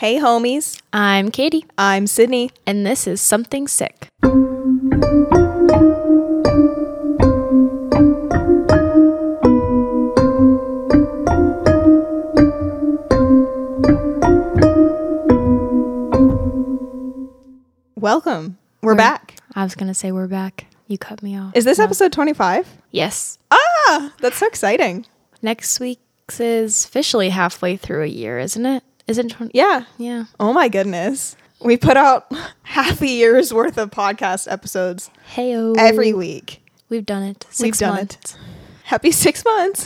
Hey, 0.00 0.16
homies. 0.18 0.80
I'm 0.94 1.30
Katie, 1.30 1.66
I'm 1.76 2.06
Sydney. 2.06 2.50
and 2.66 2.86
this 2.86 3.06
is 3.06 3.20
Something 3.20 3.68
Sick. 3.68 4.08
Welcome. 17.96 18.56
We're 18.82 18.92
We're- 18.92 18.96
back. 18.96 19.36
I 19.54 19.62
was 19.64 19.74
going 19.74 19.88
to 19.88 19.94
say 19.94 20.10
we're 20.12 20.26
back. 20.28 20.66
You 20.86 20.96
cut 20.96 21.22
me 21.22 21.36
off. 21.36 21.54
Is 21.54 21.64
this 21.64 21.78
No. 21.78 21.84
episode 21.84 22.12
25? 22.12 22.66
Yes. 22.90 23.38
Ah, 23.50 24.12
that's 24.20 24.38
so 24.38 24.46
exciting. 24.46 25.04
Next 25.42 25.78
week's 25.80 26.40
is 26.40 26.84
officially 26.84 27.28
halfway 27.30 27.76
through 27.76 28.02
a 28.04 28.06
year, 28.06 28.38
isn't 28.38 28.64
it? 28.64 28.82
Isn't 29.10 29.30
20? 29.30 29.50
Yeah. 29.54 29.84
Yeah. 29.98 30.24
Oh 30.38 30.52
my 30.52 30.68
goodness. 30.68 31.36
We 31.62 31.76
put 31.76 31.96
out 31.96 32.32
half 32.62 33.02
a 33.02 33.06
year's 33.08 33.52
worth 33.52 33.76
of 33.76 33.90
podcast 33.90 34.50
episodes 34.50 35.10
Hey, 35.26 35.52
every 35.76 36.12
week. 36.12 36.62
We've 36.88 37.04
done 37.04 37.22
it. 37.24 37.44
6 37.50 37.60
We've 37.60 37.76
done 37.78 37.94
months. 37.96 38.36
Happy 38.84 39.10
six 39.12 39.44
months. 39.44 39.84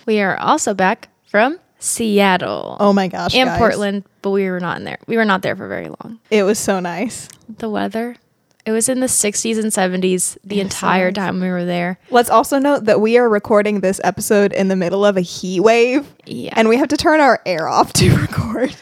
We 0.06 0.20
are 0.20 0.36
also 0.36 0.72
back 0.74 1.08
from 1.28 1.58
Seattle 1.78 2.76
Oh 2.80 2.92
my 2.92 3.08
gosh. 3.08 3.34
and 3.34 3.48
guys. 3.48 3.58
Portland, 3.58 4.04
but 4.22 4.30
we 4.30 4.48
were 4.50 4.60
not 4.60 4.76
in 4.78 4.84
there. 4.84 4.98
We 5.06 5.16
were 5.16 5.24
not 5.24 5.42
there 5.42 5.54
for 5.56 5.68
very 5.68 5.88
long. 5.88 6.18
It 6.30 6.42
was 6.44 6.58
so 6.58 6.80
nice. 6.80 7.28
The 7.58 7.68
weather, 7.70 8.16
it 8.66 8.72
was 8.72 8.88
in 8.88 9.00
the 9.00 9.06
60s 9.06 9.58
and 9.58 9.72
70s 9.72 10.36
the 10.44 10.60
It 10.60 10.64
was 10.64 10.72
so 10.74 10.86
entire 10.86 11.12
time 11.12 11.40
we 11.40 11.48
were 11.48 11.64
there. 11.64 11.98
Let's 12.10 12.28
also 12.28 12.58
note 12.58 12.84
that 12.84 13.00
we 13.00 13.16
are 13.16 13.28
recording 13.28 13.80
this 13.80 14.00
episode 14.04 14.52
in 14.52 14.68
the 14.68 14.76
middle 14.76 15.06
of 15.06 15.16
a 15.16 15.20
heat 15.22 15.60
wave 15.60 16.06
Yeah. 16.26 16.52
and 16.56 16.68
we 16.68 16.76
have 16.76 16.88
to 16.88 16.96
turn 16.96 17.20
our 17.20 17.40
air 17.46 17.68
off 17.68 17.92
to 17.94 18.14
record. 18.20 18.74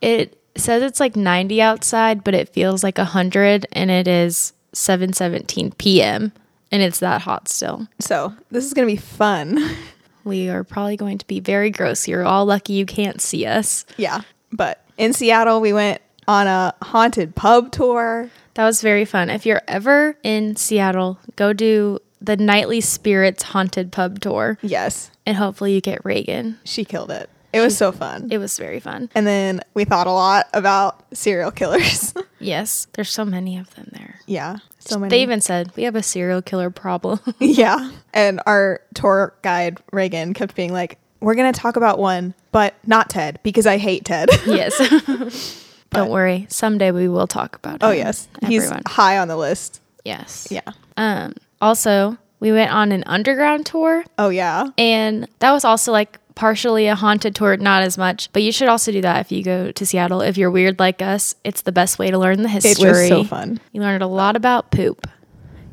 It 0.00 0.38
says 0.56 0.82
it's 0.82 1.00
like 1.00 1.16
90 1.16 1.60
outside, 1.62 2.24
but 2.24 2.34
it 2.34 2.48
feels 2.48 2.82
like 2.82 2.98
100 2.98 3.66
and 3.72 3.90
it 3.90 4.08
is 4.08 4.52
7:17 4.74 5.78
p.m. 5.78 6.32
and 6.70 6.82
it's 6.82 6.98
that 7.00 7.22
hot 7.22 7.48
still. 7.48 7.86
So 7.98 8.34
this 8.50 8.64
is 8.64 8.74
going 8.74 8.86
to 8.88 8.92
be 8.92 9.00
fun. 9.00 9.58
We 10.24 10.48
are 10.48 10.64
probably 10.64 10.96
going 10.96 11.18
to 11.18 11.26
be 11.28 11.38
very 11.38 11.70
gross. 11.70 12.08
You're 12.08 12.24
all 12.24 12.46
lucky 12.46 12.72
you 12.72 12.84
can't 12.84 13.20
see 13.20 13.46
us. 13.46 13.84
yeah. 13.96 14.22
But 14.50 14.82
in 14.98 15.12
Seattle, 15.12 15.60
we 15.60 15.72
went 15.72 16.02
on 16.26 16.48
a 16.48 16.74
haunted 16.82 17.36
pub 17.36 17.70
tour. 17.70 18.28
That 18.56 18.64
was 18.64 18.82
very 18.82 19.04
fun. 19.04 19.30
If 19.30 19.46
you're 19.46 19.62
ever 19.68 20.16
in 20.22 20.56
Seattle, 20.56 21.18
go 21.36 21.52
do 21.52 21.98
the 22.20 22.36
Nightly 22.36 22.80
Spirits 22.80 23.42
Haunted 23.44 23.92
Pub 23.92 24.20
Tour 24.20 24.58
Yes. 24.62 25.10
and 25.24 25.36
hopefully 25.36 25.74
you 25.74 25.80
get 25.80 26.04
Reagan. 26.04 26.58
She 26.64 26.84
killed 26.84 27.10
it. 27.10 27.30
It 27.52 27.60
was 27.60 27.76
so 27.76 27.90
fun. 27.92 28.28
It 28.30 28.36
was 28.38 28.58
very 28.58 28.80
fun. 28.80 29.08
And 29.14 29.26
then 29.26 29.60
we 29.72 29.84
thought 29.84 30.06
a 30.06 30.12
lot 30.12 30.46
about 30.52 31.04
serial 31.16 31.50
killers. 31.50 32.12
Yes, 32.38 32.86
there's 32.92 33.10
so 33.10 33.24
many 33.24 33.56
of 33.56 33.74
them 33.76 33.88
there. 33.92 34.20
yeah. 34.26 34.58
So 34.78 34.98
many. 34.98 35.08
They 35.08 35.22
even 35.22 35.40
said 35.40 35.72
we 35.74 35.84
have 35.84 35.96
a 35.96 36.02
serial 36.02 36.42
killer 36.42 36.68
problem. 36.68 37.18
yeah. 37.40 37.90
And 38.12 38.42
our 38.46 38.82
tour 38.94 39.32
guide, 39.40 39.78
Reagan, 39.90 40.34
kept 40.34 40.54
being 40.54 40.70
like, 40.70 40.98
we're 41.20 41.34
going 41.34 41.50
to 41.50 41.58
talk 41.58 41.76
about 41.76 41.98
one, 41.98 42.34
but 42.52 42.74
not 42.86 43.08
Ted 43.08 43.40
because 43.42 43.66
I 43.66 43.78
hate 43.78 44.04
Ted. 44.04 44.28
yes. 44.46 45.65
Don't 45.96 46.10
worry. 46.10 46.46
Someday 46.50 46.90
we 46.90 47.08
will 47.08 47.26
talk 47.26 47.56
about 47.56 47.76
it. 47.76 47.82
oh, 47.82 47.90
him, 47.90 47.98
yes. 47.98 48.28
He's 48.46 48.70
high 48.86 49.18
on 49.18 49.28
the 49.28 49.36
list. 49.36 49.80
Yes. 50.04 50.48
Yeah. 50.50 50.60
Um, 50.96 51.34
also, 51.60 52.16
we 52.40 52.52
went 52.52 52.70
on 52.72 52.92
an 52.92 53.02
underground 53.06 53.66
tour, 53.66 54.04
Oh, 54.18 54.28
yeah. 54.28 54.68
and 54.78 55.26
that 55.40 55.52
was 55.52 55.64
also 55.64 55.90
like 55.92 56.18
partially 56.34 56.86
a 56.86 56.94
haunted 56.94 57.34
tour, 57.34 57.56
not 57.56 57.82
as 57.82 57.96
much. 57.96 58.30
But 58.32 58.42
you 58.42 58.52
should 58.52 58.68
also 58.68 58.92
do 58.92 59.00
that 59.00 59.20
if 59.20 59.32
you 59.32 59.42
go 59.42 59.72
to 59.72 59.86
Seattle. 59.86 60.20
If 60.20 60.36
you're 60.36 60.50
weird 60.50 60.78
like 60.78 61.00
us, 61.00 61.34
it's 61.44 61.62
the 61.62 61.72
best 61.72 61.98
way 61.98 62.10
to 62.10 62.18
learn 62.18 62.42
the 62.42 62.48
It 62.48 62.62
history. 62.62 62.90
was 62.90 63.08
so 63.08 63.24
fun. 63.24 63.58
You 63.72 63.80
learned 63.80 64.02
a 64.02 64.06
lot 64.06 64.36
about 64.36 64.70
poop. 64.70 65.06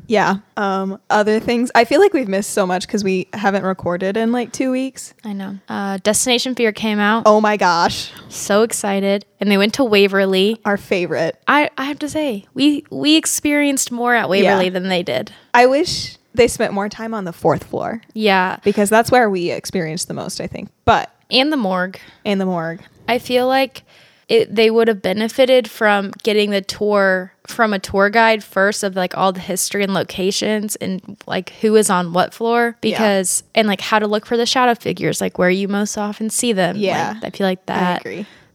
Yeah. 0.06 0.36
Um, 0.56 1.00
other 1.10 1.40
things. 1.40 1.70
I 1.74 1.84
feel 1.84 2.00
like 2.00 2.12
we've 2.12 2.28
missed 2.28 2.50
so 2.50 2.66
much 2.66 2.86
because 2.86 3.02
we 3.02 3.28
haven't 3.32 3.64
recorded 3.64 4.16
in 4.16 4.32
like 4.32 4.52
two 4.52 4.70
weeks. 4.70 5.14
I 5.24 5.32
know. 5.32 5.58
Uh, 5.68 5.98
Destination 6.02 6.54
Fear 6.54 6.72
came 6.72 6.98
out. 6.98 7.22
Oh 7.26 7.40
my 7.40 7.56
gosh. 7.56 8.12
So 8.28 8.62
excited, 8.62 9.24
and 9.40 9.50
they 9.50 9.56
went 9.58 9.74
to 9.74 9.84
Waverly. 9.84 10.60
Our 10.64 10.76
favorite. 10.76 11.40
I, 11.48 11.70
I 11.78 11.84
have 11.84 11.98
to 12.00 12.08
say, 12.08 12.46
we 12.54 12.84
we 12.90 13.16
experienced 13.16 13.90
more 13.92 14.14
at 14.14 14.28
Waverly 14.28 14.64
Yeah. 14.64 14.70
than 14.70 14.88
they 14.88 15.02
did. 15.02 15.32
I 15.54 15.66
wish 15.66 16.18
they 16.34 16.48
spent 16.48 16.72
more 16.72 16.88
time 16.88 17.14
on 17.14 17.24
the 17.24 17.32
fourth 17.32 17.62
floor 17.64 18.02
Yeah, 18.12 18.56
because 18.64 18.90
that's 18.90 19.10
where 19.10 19.30
we 19.30 19.50
experienced 19.50 20.08
the 20.08 20.14
most, 20.14 20.40
I 20.40 20.46
think. 20.48 20.68
But 20.84 21.10
and 21.30 21.52
the 21.52 21.56
morgue. 21.56 21.98
And 22.24 22.40
the 22.40 22.46
morgue. 22.46 22.80
I 23.08 23.18
feel 23.18 23.46
like 23.46 23.84
it, 24.28 24.52
they 24.54 24.70
would 24.70 24.88
have 24.88 25.00
benefited 25.02 25.68
from 25.70 26.10
getting 26.22 26.50
the 26.50 26.60
tour 26.60 27.33
from 27.46 27.72
a 27.74 27.78
tour 27.78 28.08
guide 28.08 28.42
first 28.42 28.82
of 28.82 28.96
like 28.96 29.16
all 29.16 29.30
the 29.32 29.40
history 29.40 29.82
and 29.84 29.92
locations 29.92 30.76
and 30.76 31.16
like 31.26 31.50
who 31.60 31.76
is 31.76 31.90
on 31.90 32.12
what 32.14 32.32
floor 32.32 32.76
because 32.80 33.42
and 33.54 33.68
like 33.68 33.80
how 33.82 33.98
to 33.98 34.06
look 34.06 34.24
for 34.24 34.36
the 34.38 34.46
shadow 34.46 34.74
figures 34.74 35.20
like 35.20 35.38
where 35.38 35.50
you 35.50 35.68
most 35.68 35.98
often 35.98 36.30
see 36.30 36.52
them 36.54 36.76
Yeah. 36.76 37.14
Like, 37.22 37.34
i 37.34 37.36
feel 37.36 37.46
like 37.46 37.66
that 37.66 38.02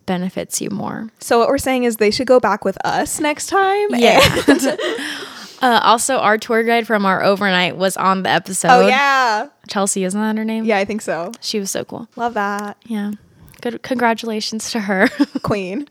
benefits 0.07 0.59
you 0.59 0.71
more 0.71 1.07
So 1.19 1.37
what 1.37 1.49
we're 1.49 1.59
saying 1.59 1.83
is 1.83 1.97
they 1.97 2.09
should 2.09 2.25
go 2.25 2.39
back 2.39 2.65
with 2.65 2.83
us 2.83 3.19
next 3.19 3.45
time. 3.47 3.89
Yeah. 3.93 4.19
And- 4.47 4.79
uh, 5.61 5.79
also 5.83 6.17
our 6.17 6.37
tour 6.39 6.63
guide 6.63 6.87
from 6.87 7.05
our 7.05 7.21
overnight 7.23 7.77
was 7.77 7.95
on 7.95 8.23
the 8.23 8.29
episode 8.29 8.69
oh 8.71 8.87
yeah. 8.87 9.49
chelsea 9.67 10.03
isn't 10.03 10.19
that 10.19 10.35
her 10.37 10.45
name 10.45 10.63
Yeah, 10.65 10.77
I 10.79 10.85
think 10.85 11.01
so. 11.03 11.31
she 11.41 11.59
was 11.59 11.69
so 11.69 11.83
cool 11.83 12.07
Love 12.15 12.33
that. 12.33 12.77
yeah 12.87 13.11
good 13.59 13.81
congratulations 13.83 14.71
to 14.71 14.79
her 14.81 15.07
Queen. 15.43 15.87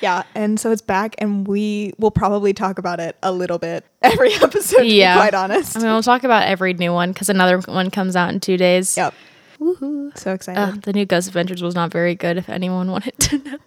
yeah. 0.00 0.22
And 0.34 0.58
so 0.60 0.70
it's 0.70 0.82
back 0.82 1.14
and 1.18 1.46
we 1.46 1.92
will 1.98 2.10
probably 2.10 2.52
talk 2.52 2.78
about 2.78 3.00
it 3.00 3.16
a 3.22 3.32
little 3.32 3.58
bit 3.58 3.84
every 4.02 4.32
episode, 4.42 4.78
to 4.80 4.86
Yeah. 4.86 5.14
be 5.14 5.20
quite 5.20 5.34
honest. 5.34 5.76
i 5.76 5.80
mean 5.80 5.90
we'll 5.90 6.02
talk 6.02 6.24
about 6.24 6.44
every 6.48 6.74
new 6.74 6.92
one 6.92 7.12
because 7.12 7.28
another 7.28 7.58
one 7.60 7.90
comes 7.90 8.16
out 8.16 8.30
in 8.32 8.40
two 8.40 8.56
days 8.56 8.96
Yep. 8.96 9.14
Woohoo. 9.60 10.16
So 10.18 10.32
excited. 10.32 10.60
Uh, 10.60 10.72
the 10.82 10.92
new 10.92 11.04
Ghost 11.06 11.28
Adventures 11.28 11.62
was 11.62 11.76
not 11.76 11.92
very 11.92 12.16
good. 12.16 12.36
If 12.36 12.48
anyone 12.48 12.90
wanted 12.90 13.16
to 13.20 13.38
know, 13.38 13.58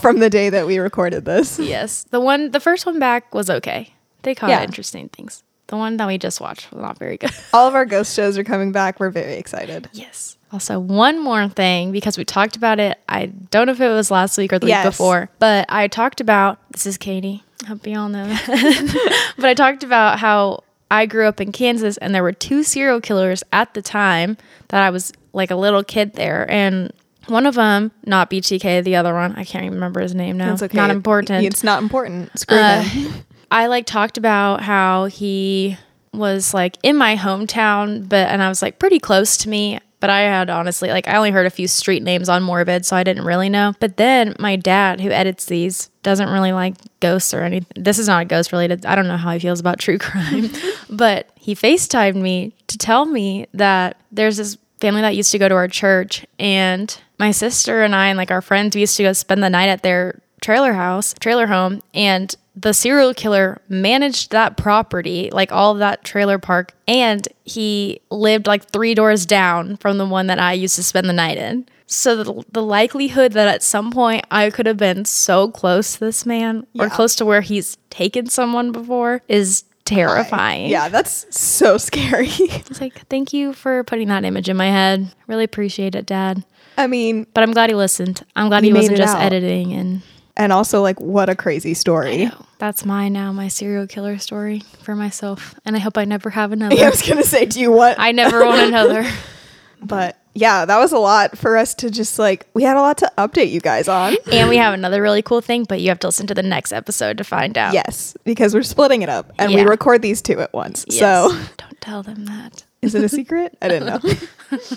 From 0.00 0.18
the 0.18 0.28
day 0.28 0.50
that 0.50 0.66
we 0.66 0.78
recorded 0.78 1.24
this. 1.24 1.58
yes, 1.60 2.02
the 2.10 2.18
one, 2.20 2.50
the 2.50 2.58
first 2.58 2.84
one 2.84 2.98
back 2.98 3.32
was 3.32 3.48
okay. 3.48 3.92
They 4.22 4.34
caught 4.34 4.50
Yeah. 4.50 4.64
interesting 4.64 5.08
things. 5.08 5.44
The 5.68 5.76
one 5.76 5.98
that 5.98 6.08
we 6.08 6.18
just 6.18 6.40
watched 6.40 6.72
was 6.72 6.80
not 6.82 6.98
very 6.98 7.16
good. 7.16 7.30
All 7.52 7.68
of 7.68 7.74
our 7.76 7.84
ghost 7.84 8.14
shows 8.16 8.36
are 8.38 8.42
coming 8.44 8.72
back. 8.72 8.98
We're 8.98 9.10
very 9.10 9.34
excited. 9.34 9.88
yes. 9.92 10.35
Also, 10.56 10.80
one 10.80 11.22
more 11.22 11.48
thing 11.50 11.92
because 11.92 12.16
we 12.16 12.24
talked 12.24 12.56
about 12.56 12.80
it. 12.80 12.98
I 13.10 13.26
don't 13.26 13.66
know 13.66 13.72
if 13.72 13.80
it 13.82 13.90
was 13.90 14.10
last 14.10 14.38
week 14.38 14.54
or 14.54 14.58
the 14.58 14.68
Yes. 14.68 14.86
week 14.86 14.92
before, 14.92 15.28
but 15.38 15.66
I 15.68 15.86
talked 15.86 16.22
about 16.22 16.58
this 16.72 16.86
is 16.86 16.96
Katie. 16.96 17.44
I 17.64 17.66
hope 17.66 17.86
you 17.86 17.98
all 17.98 18.08
know 18.08 18.26
that. 18.26 19.32
but 19.36 19.44
I 19.44 19.52
talked 19.52 19.84
about 19.84 20.18
how 20.18 20.64
I 20.90 21.04
grew 21.04 21.26
up 21.26 21.42
in 21.42 21.52
Kansas 21.52 21.98
and 21.98 22.14
there 22.14 22.22
were 22.22 22.32
two 22.32 22.62
serial 22.62 23.02
killers 23.02 23.42
at 23.52 23.74
the 23.74 23.82
time 23.82 24.38
that 24.68 24.82
I 24.82 24.88
was 24.88 25.12
like 25.34 25.50
a 25.50 25.56
little 25.56 25.84
kid 25.84 26.14
there, 26.14 26.50
and 26.50 26.90
one 27.26 27.44
of 27.44 27.54
them, 27.54 27.92
not 28.06 28.30
BTK, 28.30 28.82
the 28.82 28.96
other 28.96 29.12
one, 29.12 29.34
I 29.36 29.44
can't 29.44 29.66
even 29.66 29.74
remember 29.74 30.00
his 30.00 30.14
name 30.14 30.38
now. 30.38 30.52
That's 30.52 30.62
okay. 30.62 30.76
Not 30.78 30.88
important. 30.88 31.44
It's 31.44 31.62
not 31.62 31.82
important. 31.82 32.38
Screw 32.38 32.56
Uh. 32.56 32.82
I 33.50 33.66
like 33.66 33.84
talked 33.84 34.16
about 34.16 34.62
how 34.62 35.04
he 35.04 35.76
was 36.14 36.54
like 36.54 36.78
in 36.82 36.96
my 36.96 37.14
hometown, 37.14 38.08
but 38.08 38.28
and 38.28 38.42
I 38.42 38.48
was 38.48 38.62
like 38.62 38.78
pretty 38.78 38.98
close 38.98 39.36
to 39.38 39.50
me. 39.50 39.80
But 40.06 40.12
I 40.12 40.20
had 40.20 40.50
honestly 40.50 40.90
like 40.90 41.08
I 41.08 41.16
only 41.16 41.32
heard 41.32 41.46
a 41.46 41.50
few 41.50 41.66
street 41.66 42.00
names 42.00 42.28
on 42.28 42.44
Morbid, 42.44 42.86
so 42.86 42.94
I 42.94 43.02
didn't 43.02 43.24
really 43.24 43.48
know. 43.48 43.74
But 43.80 43.96
then 43.96 44.36
my 44.38 44.54
dad, 44.54 45.00
who 45.00 45.10
edits 45.10 45.46
these, 45.46 45.90
doesn't 46.04 46.28
really 46.28 46.52
like 46.52 46.76
ghosts 47.00 47.34
or 47.34 47.42
anything. 47.42 47.82
This 47.82 47.98
is 47.98 48.06
not 48.06 48.28
ghost 48.28 48.52
related. 48.52 48.86
I 48.86 48.94
don't 48.94 49.08
know 49.08 49.16
how 49.16 49.32
he 49.32 49.40
feels 49.40 49.58
about 49.58 49.80
true 49.80 49.98
crime, 49.98 50.48
but 50.88 51.28
he 51.34 51.56
FaceTimed 51.56 52.14
me 52.14 52.54
to 52.68 52.78
tell 52.78 53.04
me 53.04 53.48
that 53.54 53.96
there's 54.12 54.36
this 54.36 54.56
family 54.80 55.00
that 55.00 55.16
used 55.16 55.32
to 55.32 55.40
go 55.40 55.48
to 55.48 55.56
our 55.56 55.66
church, 55.66 56.24
and 56.38 56.96
my 57.18 57.32
sister 57.32 57.82
and 57.82 57.92
I 57.92 58.06
and 58.06 58.16
like 58.16 58.30
our 58.30 58.42
friends, 58.42 58.76
we 58.76 58.82
used 58.82 58.96
to 58.98 59.02
go 59.02 59.12
spend 59.12 59.42
the 59.42 59.50
night 59.50 59.70
at 59.70 59.82
their 59.82 60.20
trailer 60.40 60.74
house, 60.74 61.14
trailer 61.18 61.48
home, 61.48 61.82
and 61.94 62.32
the 62.56 62.72
serial 62.72 63.12
killer 63.12 63.60
managed 63.68 64.30
that 64.32 64.56
property, 64.56 65.28
like 65.30 65.52
all 65.52 65.72
of 65.72 65.78
that 65.78 66.04
trailer 66.04 66.38
park, 66.38 66.72
and 66.88 67.28
he 67.44 68.00
lived 68.10 68.46
like 68.46 68.70
three 68.70 68.94
doors 68.94 69.26
down 69.26 69.76
from 69.76 69.98
the 69.98 70.06
one 70.06 70.26
that 70.28 70.38
I 70.38 70.54
used 70.54 70.76
to 70.76 70.82
spend 70.82 71.06
the 71.08 71.12
night 71.12 71.36
in. 71.36 71.66
So 71.86 72.24
the, 72.24 72.44
the 72.50 72.62
likelihood 72.62 73.32
that 73.32 73.46
at 73.46 73.62
some 73.62 73.92
point 73.92 74.24
I 74.30 74.50
could 74.50 74.66
have 74.66 74.78
been 74.78 75.04
so 75.04 75.50
close 75.50 75.94
to 75.94 76.00
this 76.00 76.24
man 76.26 76.66
or 76.80 76.88
close 76.88 77.14
to 77.16 77.24
where 77.24 77.42
he's 77.42 77.76
taken 77.90 78.26
someone 78.28 78.72
before 78.72 79.22
is 79.28 79.62
terrifying. 79.84 80.68
Yeah, 80.68 80.88
that's 80.88 81.26
so 81.30 81.78
scary. 81.78 82.28
It's 82.38 82.80
like, 82.80 83.06
thank 83.08 83.32
you 83.32 83.52
for 83.52 83.84
putting 83.84 84.08
that 84.08 84.24
image 84.24 84.48
in 84.48 84.56
my 84.56 84.66
head. 84.66 85.14
Really 85.28 85.44
appreciate 85.44 85.94
it, 85.94 86.06
Dad. 86.06 86.42
I 86.76 86.86
mean, 86.88 87.26
But 87.34 87.42
I'm 87.44 87.52
glad 87.52 87.70
he 87.70 87.76
listened. 87.76 88.22
I'm 88.34 88.48
glad 88.48 88.64
He 88.64 88.70
he, 88.70 88.74
wasn't 88.74 88.96
just 88.96 89.14
out. 89.14 89.22
editing 89.22 89.72
and 89.72 90.02
and 90.36 90.52
also 90.52 90.82
like 90.82 91.00
what 91.00 91.28
a 91.28 91.34
crazy 91.34 91.74
story. 91.74 92.30
That's 92.58 92.84
my 92.84 93.08
now 93.08 93.32
my 93.32 93.48
serial 93.48 93.86
killer 93.86 94.18
story 94.18 94.60
for 94.82 94.94
myself, 94.96 95.54
and 95.64 95.76
I 95.76 95.78
hope 95.78 95.98
I 95.98 96.04
never 96.04 96.30
have 96.30 96.52
another. 96.52 96.76
I 96.84 96.90
was 96.90 97.02
gonna 97.02 97.22
say, 97.24 97.44
do 97.46 97.60
you 97.60 97.70
want? 97.72 97.98
I 97.98 98.12
never 98.12 98.44
want 98.44 98.60
another. 98.62 99.06
but 99.82 100.18
yeah, 100.34 100.66
that 100.66 100.78
was 100.78 100.92
a 100.92 100.98
lot 100.98 101.38
for 101.38 101.56
us 101.56 101.74
to 101.76 101.90
just 101.90 102.18
like, 102.18 102.46
we 102.52 102.62
had 102.62 102.76
a 102.76 102.80
lot 102.82 102.98
to 102.98 103.10
update 103.16 103.50
you 103.50 103.58
guys 103.60 103.88
on. 103.88 104.14
And 104.30 104.50
we 104.50 104.58
have 104.58 104.74
another 104.74 105.00
really 105.00 105.22
cool 105.22 105.40
thing, 105.40 105.64
but 105.64 105.80
you 105.80 105.88
have 105.88 105.98
to 106.00 106.08
listen 106.08 106.26
to 106.26 106.34
the 106.34 106.42
next 106.42 106.72
episode 106.74 107.16
to 107.16 107.24
find 107.24 107.56
out. 107.56 107.72
yes, 107.72 108.14
because 108.24 108.52
we're 108.52 108.62
splitting 108.62 109.00
it 109.00 109.08
up 109.08 109.32
and 109.38 109.50
Yeah. 109.50 109.64
we 109.64 109.70
record 109.70 110.02
these 110.02 110.20
two 110.20 110.38
at 110.40 110.52
once. 110.52 110.84
Yes. 110.90 110.98
So 111.00 111.38
don't 111.56 111.80
tell 111.80 112.02
them 112.02 112.26
that. 112.26 112.64
Is 112.86 112.94
it 112.94 113.04
a 113.04 113.08
secret? 113.08 113.56
I 113.60 113.68
didn't 113.68 113.86
know. 114.02 114.12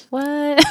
What? 0.09 0.65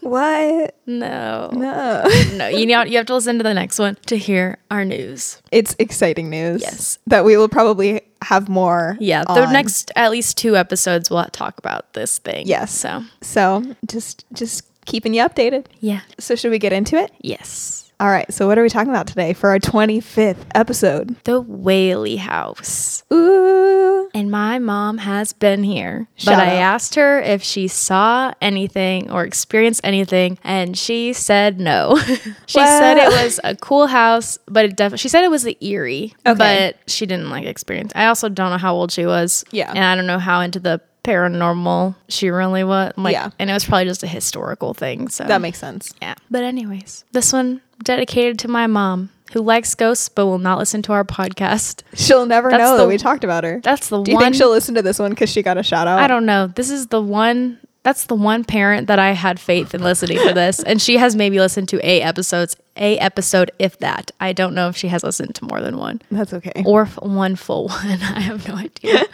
what? 0.00 0.74
no. 0.86 1.50
No. 1.52 2.04
No, 2.34 2.48
you 2.48 2.66
know 2.66 2.82
you 2.82 2.96
have 2.96 3.06
to 3.06 3.14
listen 3.14 3.38
to 3.38 3.44
the 3.44 3.54
next 3.54 3.78
one 3.78 3.96
to 4.06 4.16
hear 4.18 4.58
our 4.72 4.84
news. 4.84 5.40
It's 5.52 5.76
exciting 5.78 6.30
news. 6.30 6.60
Yes. 6.62 6.98
That 7.06 7.24
we 7.24 7.36
will 7.36 7.48
probably 7.48 8.00
have 8.22 8.48
more. 8.48 8.96
Yeah, 9.00 9.22
the 9.22 9.46
on. 9.46 9.52
next 9.52 9.92
at 9.94 10.10
least 10.10 10.36
two 10.36 10.56
episodes 10.56 11.10
we'll 11.10 11.24
talk 11.26 11.58
about 11.58 11.92
this 11.92 12.18
thing. 12.18 12.46
Yes. 12.48 12.72
So 12.74 13.04
So 13.20 13.62
just 13.86 14.24
just 14.32 14.64
keeping 14.86 15.14
you 15.14 15.22
updated. 15.22 15.66
yeah. 15.78 16.00
So 16.18 16.34
should 16.34 16.50
we 16.50 16.58
get 16.58 16.72
into 16.72 16.96
it? 16.96 17.12
Yes. 17.20 17.92
All 18.00 18.08
right. 18.08 18.32
So 18.32 18.46
what 18.48 18.58
are 18.58 18.62
we 18.62 18.68
talking 18.68 18.90
about 18.90 19.06
today 19.06 19.32
for 19.34 19.50
our 19.50 19.58
25th 19.60 20.44
episode? 20.54 21.14
The 21.24 21.40
Whaley 21.40 22.16
House. 22.16 23.04
Ooh. 23.12 23.79
And 24.14 24.30
my 24.30 24.58
mom 24.58 24.98
has 24.98 25.32
been 25.32 25.62
here. 25.64 26.08
Shout 26.16 26.36
but 26.36 26.42
I 26.42 26.54
asked 26.54 26.94
her 26.96 27.20
if 27.20 27.42
she 27.42 27.68
saw 27.68 28.32
anything 28.40 29.10
or 29.10 29.24
experienced 29.24 29.80
anything, 29.84 30.38
and 30.44 30.76
she 30.76 31.12
said 31.12 31.60
no. 31.60 31.96
she 32.46 32.58
said 32.58 32.96
it 32.98 33.08
was 33.22 33.38
a 33.44 33.54
cool 33.56 33.86
house, 33.86 34.38
but 34.46 34.64
it 34.64 34.76
definitely, 34.76 34.98
she 34.98 35.08
said 35.08 35.24
it 35.24 35.30
was 35.30 35.42
the 35.44 35.56
eerie, 35.64 36.14
Okay. 36.26 36.36
but 36.38 36.90
she 36.90 37.06
didn't 37.06 37.30
like 37.30 37.44
experience. 37.46 37.92
I 37.94 38.06
also 38.06 38.28
don't 38.28 38.50
know 38.50 38.58
how 38.58 38.74
old 38.74 38.90
she 38.92 39.06
was. 39.06 39.44
Yeah. 39.50 39.70
And 39.70 39.78
I 39.84 39.94
don't 39.94 40.06
know 40.06 40.18
how 40.18 40.40
into 40.40 40.58
the 40.60 40.80
paranormal 41.04 41.94
she 42.08 42.30
really 42.30 42.64
was. 42.64 42.92
Like, 42.96 43.12
Yeah. 43.12 43.30
And 43.38 43.50
it 43.50 43.52
was 43.52 43.64
probably 43.64 43.86
just 43.86 44.02
a 44.02 44.06
historical 44.06 44.74
thing. 44.74 45.08
So 45.08 45.24
That 45.24 45.40
makes 45.40 45.58
sense. 45.58 45.92
yeah. 46.02 46.14
But 46.30 46.42
anyways, 46.44 47.04
this 47.12 47.32
one 47.32 47.60
dedicated 47.82 48.38
to 48.40 48.48
my 48.48 48.66
mom 48.66 49.10
who 49.30 49.40
likes 49.40 49.74
ghosts 49.74 50.08
but 50.08 50.26
will 50.26 50.38
not 50.38 50.58
listen 50.58 50.82
to 50.82 50.92
our 50.92 51.04
podcast. 51.04 51.82
She'll 51.94 52.26
never 52.26 52.50
That's 52.50 52.60
know 52.60 52.76
the- 52.76 52.82
that 52.84 52.88
we 52.88 52.98
talked 52.98 53.24
about 53.24 53.44
her. 53.44 53.60
That's 53.62 53.88
the 53.88 54.02
Do 54.02 54.10
you 54.10 54.16
one. 54.16 54.24
think 54.24 54.34
she'll 54.36 54.50
listen 54.50 54.74
to 54.74 54.82
this 54.82 54.98
one 54.98 55.10
because 55.10 55.30
she 55.30 55.42
got 55.42 55.58
a 55.58 55.62
shout 55.62 55.86
out? 55.86 55.98
I 55.98 56.06
don't 56.06 56.26
know. 56.26 56.46
This 56.48 56.70
is 56.70 56.88
the 56.88 57.00
one. 57.02 57.58
That's 57.82 58.04
the 58.04 58.14
one 58.14 58.44
parent 58.44 58.88
that 58.88 58.98
I 58.98 59.12
had 59.12 59.40
faith 59.40 59.74
in 59.74 59.82
listening 59.82 60.18
to 60.28 60.34
this, 60.34 60.62
and 60.62 60.82
she 60.82 60.98
has 60.98 61.16
maybe 61.16 61.38
listened 61.38 61.66
to 61.70 61.78
a 61.82 62.02
episodes, 62.02 62.54
a 62.76 62.98
episode 62.98 63.50
if 63.58 63.78
that. 63.78 64.10
I 64.20 64.34
don't 64.34 64.54
know 64.54 64.68
if 64.68 64.76
she 64.76 64.88
has 64.88 65.02
listened 65.02 65.34
to 65.36 65.46
more 65.46 65.62
than 65.62 65.78
one 65.78 66.02
That's 66.10 66.34
okay. 66.34 66.62
or 66.66 66.84
one 66.84 67.36
full 67.36 67.68
one. 67.68 68.02
I 68.02 68.20
have 68.20 68.46
no 68.46 68.56
idea. 68.56 69.04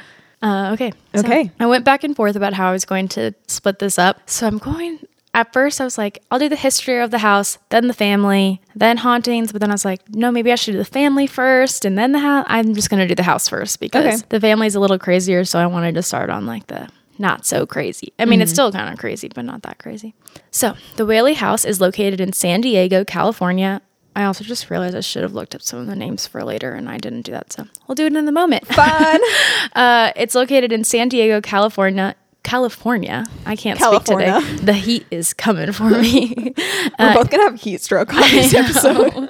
Uh, 0.42 0.70
okay. 0.72 0.92
So 1.14 1.20
Okay. 1.20 1.50
I 1.60 1.66
went 1.66 1.84
back 1.84 2.02
and 2.02 2.16
forth 2.16 2.34
about 2.34 2.54
how 2.54 2.68
I 2.68 2.72
was 2.72 2.84
going 2.84 3.06
to 3.08 3.32
split 3.46 3.78
this 3.78 4.00
up. 4.00 4.28
So 4.28 4.48
I'm 4.48 4.58
going. 4.58 4.98
At 5.36 5.52
first, 5.52 5.80
I 5.80 5.84
was 5.84 5.98
like, 5.98 6.22
I'll 6.30 6.38
do 6.38 6.48
the 6.48 6.56
history 6.56 6.98
of 6.98 7.10
the 7.10 7.18
house, 7.18 7.58
then 7.68 7.88
the 7.88 7.92
family, 7.94 8.60
then 8.74 8.96
hauntings. 8.96 9.52
But 9.52 9.60
then 9.60 9.70
I 9.70 9.74
was 9.74 9.84
like, 9.84 10.00
no, 10.08 10.30
maybe 10.32 10.50
I 10.50 10.54
should 10.54 10.72
do 10.72 10.78
the 10.78 10.84
family 10.86 11.26
first 11.26 11.84
and 11.84 11.96
then 11.98 12.12
the 12.12 12.20
house. 12.20 12.46
I'm 12.48 12.74
just 12.74 12.88
going 12.88 13.00
to 13.00 13.06
do 13.06 13.14
the 13.14 13.22
house 13.22 13.46
first 13.48 13.78
because 13.78 14.04
Okay. 14.06 14.26
the 14.30 14.40
family's 14.40 14.74
a 14.74 14.80
little 14.80 14.98
crazier. 14.98 15.44
So 15.44 15.58
I 15.58 15.66
wanted 15.66 15.94
to 15.96 16.02
start 16.02 16.30
on 16.30 16.46
like 16.46 16.66
the 16.68 16.88
not 17.18 17.44
so 17.46 17.66
crazy. 17.66 18.12
I 18.18 18.24
mean, 18.24 18.40
it's 18.40 18.50
Mm-hmm. 18.50 18.54
still 18.54 18.72
kind 18.72 18.90
of 18.92 18.98
crazy, 18.98 19.28
but 19.28 19.44
not 19.44 19.60
that 19.62 19.78
crazy. 19.78 20.14
So 20.50 20.74
the 20.96 21.04
Whaley 21.04 21.34
House 21.34 21.64
is 21.66 21.80
located 21.82 22.18
in 22.20 22.32
San 22.32 22.62
Diego, 22.62 23.04
California. 23.04 23.82
I 24.14 24.24
also 24.24 24.42
just 24.44 24.70
realized 24.70 24.96
I 24.96 25.00
should 25.00 25.22
have 25.22 25.34
looked 25.34 25.54
up 25.54 25.60
some 25.60 25.78
of 25.80 25.86
the 25.86 25.96
names 25.96 26.26
for 26.26 26.42
later, 26.44 26.72
and 26.72 26.88
I 26.88 26.96
didn't 26.96 27.22
do 27.22 27.32
that. 27.32 27.52
So 27.52 27.66
we'll 27.86 27.94
do 27.94 28.06
it 28.06 28.16
in 28.16 28.24
the 28.24 28.32
moment. 28.32 28.66
Fun. 28.66 29.20
Uh, 29.74 30.10
it's 30.16 30.34
located 30.34 30.72
in 30.72 30.82
San 30.84 31.10
Diego, 31.10 31.42
California. 31.42 32.14
California. 32.46 33.26
I 33.44 33.56
can't 33.56 33.78
California. 33.78 34.40
speak 34.40 34.50
today. 34.60 34.64
The 34.66 34.72
heat 34.72 35.06
is 35.10 35.34
coming 35.34 35.72
for 35.72 35.90
me. 35.90 36.54
We're 36.56 37.10
uh, 37.10 37.14
both 37.14 37.28
gonna 37.30 37.42
have 37.42 37.60
heat 37.60 37.80
stroke 37.80 38.14
on 38.14 38.20
this 38.30 38.54
episode. 38.54 39.28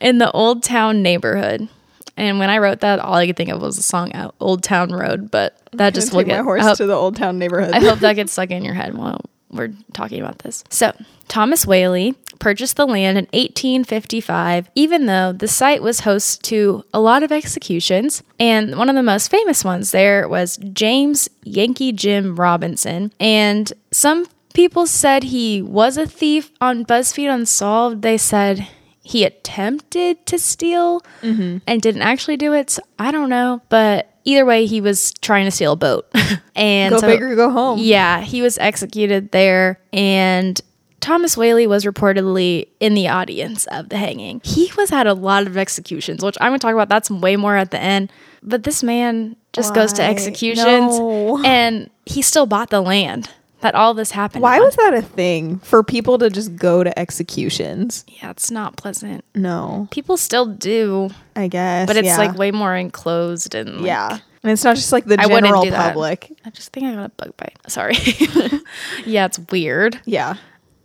in 0.00 0.18
the 0.18 0.30
Old 0.32 0.62
Town 0.62 1.02
neighborhood. 1.02 1.68
And 2.18 2.38
when 2.38 2.50
I 2.50 2.58
wrote 2.58 2.80
that, 2.80 2.98
all 2.98 3.14
I 3.14 3.26
could 3.26 3.36
think 3.36 3.48
of 3.50 3.62
was 3.62 3.76
the 3.76 3.82
song 3.82 4.12
out 4.12 4.34
Old 4.38 4.62
Town 4.62 4.90
Road, 4.92 5.30
but 5.30 5.56
that 5.72 5.94
just 5.94 6.12
will 6.12 6.20
Take 6.20 6.28
my 6.28 6.42
horse 6.42 6.62
hope, 6.62 6.76
to 6.78 6.86
the 6.86 6.94
old 6.94 7.16
town 7.16 7.38
neighborhood. 7.38 7.72
I 7.72 7.80
hope 7.80 8.00
that 8.00 8.14
gets 8.14 8.32
stuck 8.32 8.50
in 8.50 8.64
your 8.64 8.74
head 8.74 8.94
while 8.94 9.20
we're 9.50 9.72
talking 9.92 10.20
about 10.20 10.40
this. 10.40 10.64
So, 10.70 10.92
Thomas 11.28 11.66
Whaley 11.66 12.14
purchased 12.38 12.76
the 12.76 12.86
land 12.86 13.18
in 13.18 13.24
1855, 13.26 14.70
even 14.74 15.06
though 15.06 15.32
the 15.32 15.48
site 15.48 15.82
was 15.82 16.00
host 16.00 16.42
to 16.44 16.84
a 16.92 17.00
lot 17.00 17.22
of 17.22 17.32
executions. 17.32 18.22
And 18.38 18.76
one 18.76 18.88
of 18.88 18.94
the 18.94 19.02
most 19.02 19.30
famous 19.30 19.64
ones 19.64 19.90
there 19.90 20.28
was 20.28 20.56
James 20.72 21.28
Yankee 21.42 21.92
Jim 21.92 22.36
Robinson. 22.36 23.12
And 23.20 23.72
some 23.90 24.26
people 24.54 24.86
said 24.86 25.24
he 25.24 25.62
was 25.62 25.96
a 25.96 26.06
thief. 26.06 26.50
On 26.60 26.84
BuzzFeed 26.84 27.32
Unsolved, 27.32 28.02
they 28.02 28.18
said 28.18 28.66
he 29.02 29.24
attempted 29.24 30.26
to 30.26 30.38
steal 30.38 31.00
mm-hmm. 31.22 31.58
and 31.66 31.82
didn't 31.82 32.02
actually 32.02 32.36
do 32.36 32.52
it. 32.52 32.70
So 32.70 32.82
I 32.98 33.10
don't 33.10 33.30
know. 33.30 33.62
But 33.68 34.12
either 34.28 34.44
way, 34.44 34.66
he 34.66 34.80
was 34.80 35.12
trying 35.14 35.44
to 35.46 35.50
steal 35.50 35.72
a 35.72 35.76
boat. 35.76 36.06
and 36.54 36.92
go 36.92 37.00
so- 37.00 37.06
big 37.06 37.22
or 37.22 37.34
go 37.34 37.50
home. 37.50 37.78
yeah, 37.80 38.20
he 38.20 38.42
was 38.42 38.58
executed 38.58 39.30
there, 39.32 39.80
and 39.92 40.60
Thomas 41.00 41.36
Whaley 41.36 41.66
was 41.66 41.84
reportedly 41.84 42.68
in 42.80 42.94
the 42.94 43.08
audience 43.08 43.66
of 43.68 43.88
the 43.88 43.96
hanging. 43.96 44.40
He 44.44 44.70
was 44.76 44.90
at 44.92 45.06
a 45.06 45.14
lot 45.14 45.46
of 45.46 45.56
executions, 45.56 46.22
which 46.24 46.36
I'm 46.40 46.50
going 46.50 46.58
to 46.58 46.66
talk 46.66 46.74
about. 46.74 46.88
That's 46.88 47.10
way 47.10 47.36
more 47.36 47.56
at 47.56 47.70
the 47.70 47.80
end. 47.80 48.10
But 48.42 48.64
this 48.64 48.82
man 48.82 49.36
just 49.52 49.74
goes 49.74 49.92
to 49.94 50.02
executions, 50.02 50.98
No. 50.98 51.42
and 51.44 51.88
he 52.06 52.22
still 52.22 52.46
bought 52.46 52.70
the 52.70 52.80
land 52.80 53.30
that 53.60 53.74
all 53.74 53.94
this 53.94 54.10
happened. 54.10 54.42
Why 54.42 54.58
on. 54.58 54.64
was 54.64 54.76
that 54.76 54.94
a 54.94 55.02
thing 55.02 55.58
for 55.60 55.82
people 55.82 56.18
to 56.18 56.30
just 56.30 56.56
go 56.56 56.84
to 56.84 56.96
executions? 56.98 58.04
Yeah, 58.08 58.30
it's 58.30 58.50
not 58.50 58.76
pleasant. 58.76 59.24
No, 59.34 59.88
People 59.90 60.16
still 60.16 60.46
do, 60.46 61.10
I 61.34 61.48
guess. 61.48 61.86
but 61.86 61.96
it's 61.96 62.06
yeah. 62.06 62.18
like 62.18 62.36
way 62.36 62.50
more 62.50 62.74
enclosed 62.74 63.54
and 63.54 63.78
like, 63.78 63.86
yeah, 63.86 64.18
and 64.42 64.52
it's 64.52 64.64
not 64.64 64.76
just 64.76 64.92
like 64.92 65.04
the 65.04 65.20
I 65.20 65.26
general 65.26 65.62
do 65.62 65.70
that. 65.70 65.88
public. 65.88 66.32
I 66.44 66.50
just 66.50 66.72
think 66.72 66.86
I 66.86 66.94
got 66.94 67.06
a 67.06 67.08
bug 67.10 67.36
bite. 67.36 67.56
Sorry. 67.66 67.94
yeah, 69.06 69.26
it's 69.26 69.38
weird. 69.50 70.00
Yeah. 70.04 70.36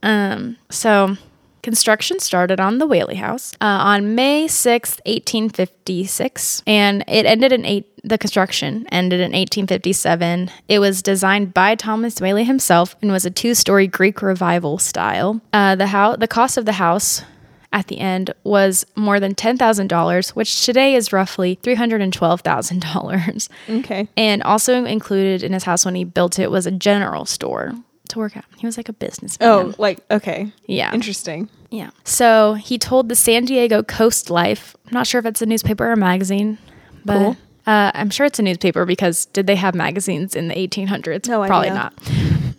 Um, 0.01 0.57
so 0.69 1.15
construction 1.63 2.19
started 2.19 2.59
on 2.59 2.77
the 2.77 2.85
Whaley 2.85 3.15
House 3.15 3.53
uh, 3.61 3.65
on 3.65 4.13
May 4.13 4.47
sixth, 4.47 5.01
1856, 5.05 6.61
and 6.67 7.03
it 7.07 7.25
ended 7.25 7.51
in 7.51 7.65
eight. 7.65 7.89
The 8.05 8.17
construction 8.17 8.85
ended 8.91 9.21
in 9.21 9.31
1857. 9.31 10.51
It 10.67 10.79
was 10.79 11.01
designed 11.01 11.53
by 11.53 11.75
Thomas 11.75 12.19
Whaley 12.19 12.43
himself 12.43 12.97
and 13.01 13.13
was 13.13 13.25
a 13.25 13.31
two-story 13.31 13.87
Greek 13.87 14.21
revival 14.21 14.77
style. 14.77 15.39
Uh, 15.53 15.75
the 15.75 15.87
house, 15.87 16.17
the 16.19 16.27
cost 16.27 16.57
of 16.57 16.65
the 16.65 16.73
house 16.73 17.23
at 17.71 17.87
the 17.87 17.99
end 17.99 18.33
was 18.43 18.85
more 18.95 19.19
than 19.21 19.33
$10,000, 19.33 20.29
which 20.29 20.65
today 20.65 20.95
is 20.95 21.13
roughly 21.13 21.57
$312,000. 21.63 23.49
Okay. 23.69 24.07
And 24.15 24.43
also 24.43 24.83
included 24.85 25.41
in 25.41 25.53
his 25.53 25.63
house 25.63 25.85
when 25.85 25.95
he 25.95 26.03
built 26.03 26.39
it 26.39 26.51
was 26.51 26.67
a 26.67 26.71
general 26.71 27.25
store 27.25 27.73
to 28.13 28.19
work 28.19 28.35
at. 28.37 28.45
He 28.57 28.65
was 28.65 28.77
like 28.77 28.89
a 28.89 28.93
businessman. 28.93 29.49
Oh, 29.49 29.73
like 29.77 29.99
okay. 30.09 30.51
Yeah. 30.67 30.93
Interesting. 30.93 31.49
Yeah. 31.69 31.89
So 32.03 32.53
he 32.55 32.77
told 32.77 33.09
the 33.09 33.15
San 33.15 33.45
Diego 33.45 33.83
Coast 33.83 34.29
Life, 34.29 34.75
I'm 34.87 34.93
not 34.93 35.07
sure 35.07 35.19
if 35.19 35.25
it's 35.25 35.41
a 35.41 35.45
newspaper 35.45 35.85
or 35.87 35.91
a 35.93 35.97
magazine, 35.97 36.57
but 37.03 37.17
Cool. 37.17 37.37
uh, 37.67 37.91
I'm 37.93 38.09
sure 38.09 38.25
it's 38.25 38.39
a 38.39 38.43
newspaper 38.43 38.85
because 38.85 39.25
did 39.25 39.47
they 39.47 39.55
have 39.55 39.73
magazines 39.75 40.35
in 40.35 40.47
the 40.47 40.55
1800s? 40.55 41.27
No 41.27 41.45
Probably 41.45 41.69
idea. 41.69 41.73
not. 41.73 41.93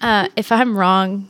Uh, 0.01 0.29
if 0.37 0.51
I'm 0.53 0.77
wrong, 0.77 1.29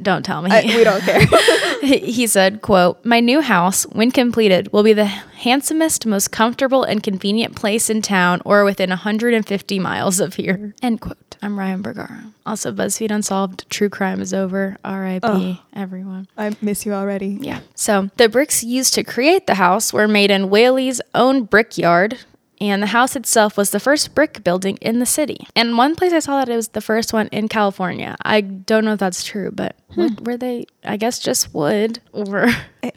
don't 0.00 0.24
tell 0.24 0.42
me. 0.42 0.50
I, 0.50 0.62
we 0.62 0.84
don't 0.84 1.02
care. 1.02 1.20
he 1.82 2.26
said, 2.26 2.62
quote, 2.62 3.04
My 3.04 3.20
new 3.20 3.40
house, 3.40 3.84
when 3.84 4.10
completed, 4.10 4.72
will 4.72 4.82
be 4.82 4.92
the 4.92 5.06
handsomest, 5.06 6.06
most 6.06 6.30
comfortable, 6.30 6.82
and 6.84 7.02
convenient 7.02 7.56
place 7.56 7.88
in 7.88 8.02
town 8.02 8.42
or 8.44 8.64
within 8.64 8.90
150 8.90 9.78
miles 9.78 10.20
of 10.20 10.34
here. 10.34 10.74
End 10.82 11.00
quote. 11.00 11.36
I'm 11.42 11.58
Ryan 11.58 11.82
Bergara. 11.82 12.32
Also, 12.44 12.72
BuzzFeed 12.72 13.10
Unsolved, 13.10 13.68
True 13.68 13.88
Crime 13.88 14.20
is 14.20 14.32
over. 14.32 14.78
R.I.P. 14.84 15.60
everyone. 15.74 16.28
I 16.36 16.56
miss 16.62 16.86
you 16.86 16.92
already. 16.94 17.38
Yeah. 17.40 17.60
So 17.74 18.10
the 18.16 18.28
bricks 18.28 18.64
used 18.64 18.94
to 18.94 19.04
create 19.04 19.46
the 19.46 19.56
house 19.56 19.92
were 19.92 20.08
made 20.08 20.30
in 20.30 20.48
Whaley's 20.48 21.00
own 21.14 21.44
brickyard. 21.44 22.18
And 22.60 22.82
the 22.82 22.88
house 22.88 23.16
itself 23.16 23.56
was 23.56 23.70
the 23.70 23.80
first 23.80 24.14
brick 24.14 24.42
building 24.42 24.78
in 24.80 24.98
the 24.98 25.06
city. 25.06 25.46
And 25.54 25.76
one 25.76 25.94
place 25.94 26.12
I 26.12 26.20
saw 26.20 26.38
that 26.38 26.48
it 26.48 26.56
was 26.56 26.68
the 26.68 26.80
first 26.80 27.12
one 27.12 27.28
in 27.28 27.48
California. 27.48 28.16
I 28.24 28.40
don't 28.40 28.84
know 28.84 28.94
if 28.94 28.98
that's 28.98 29.24
true, 29.24 29.50
but 29.52 29.76
hmm. 29.92 30.02
what, 30.02 30.20
were 30.24 30.36
they? 30.36 30.66
I 30.84 30.96
guess 30.96 31.18
just 31.18 31.52
wood 31.52 32.00
or 32.12 32.48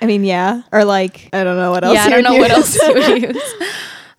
I 0.02 0.06
mean, 0.06 0.24
yeah, 0.24 0.64
or 0.72 0.86
like 0.86 1.30
I 1.34 1.44
don't 1.44 1.58
know 1.58 1.72
what 1.72 1.84
else. 1.84 1.96
yeah, 1.96 2.06
I 2.06 2.10
don't 2.10 2.24
know 2.24 2.38
what 2.38 2.52
else 2.52 2.76
you 2.76 2.94
would 2.94 3.22
use. 3.24 3.54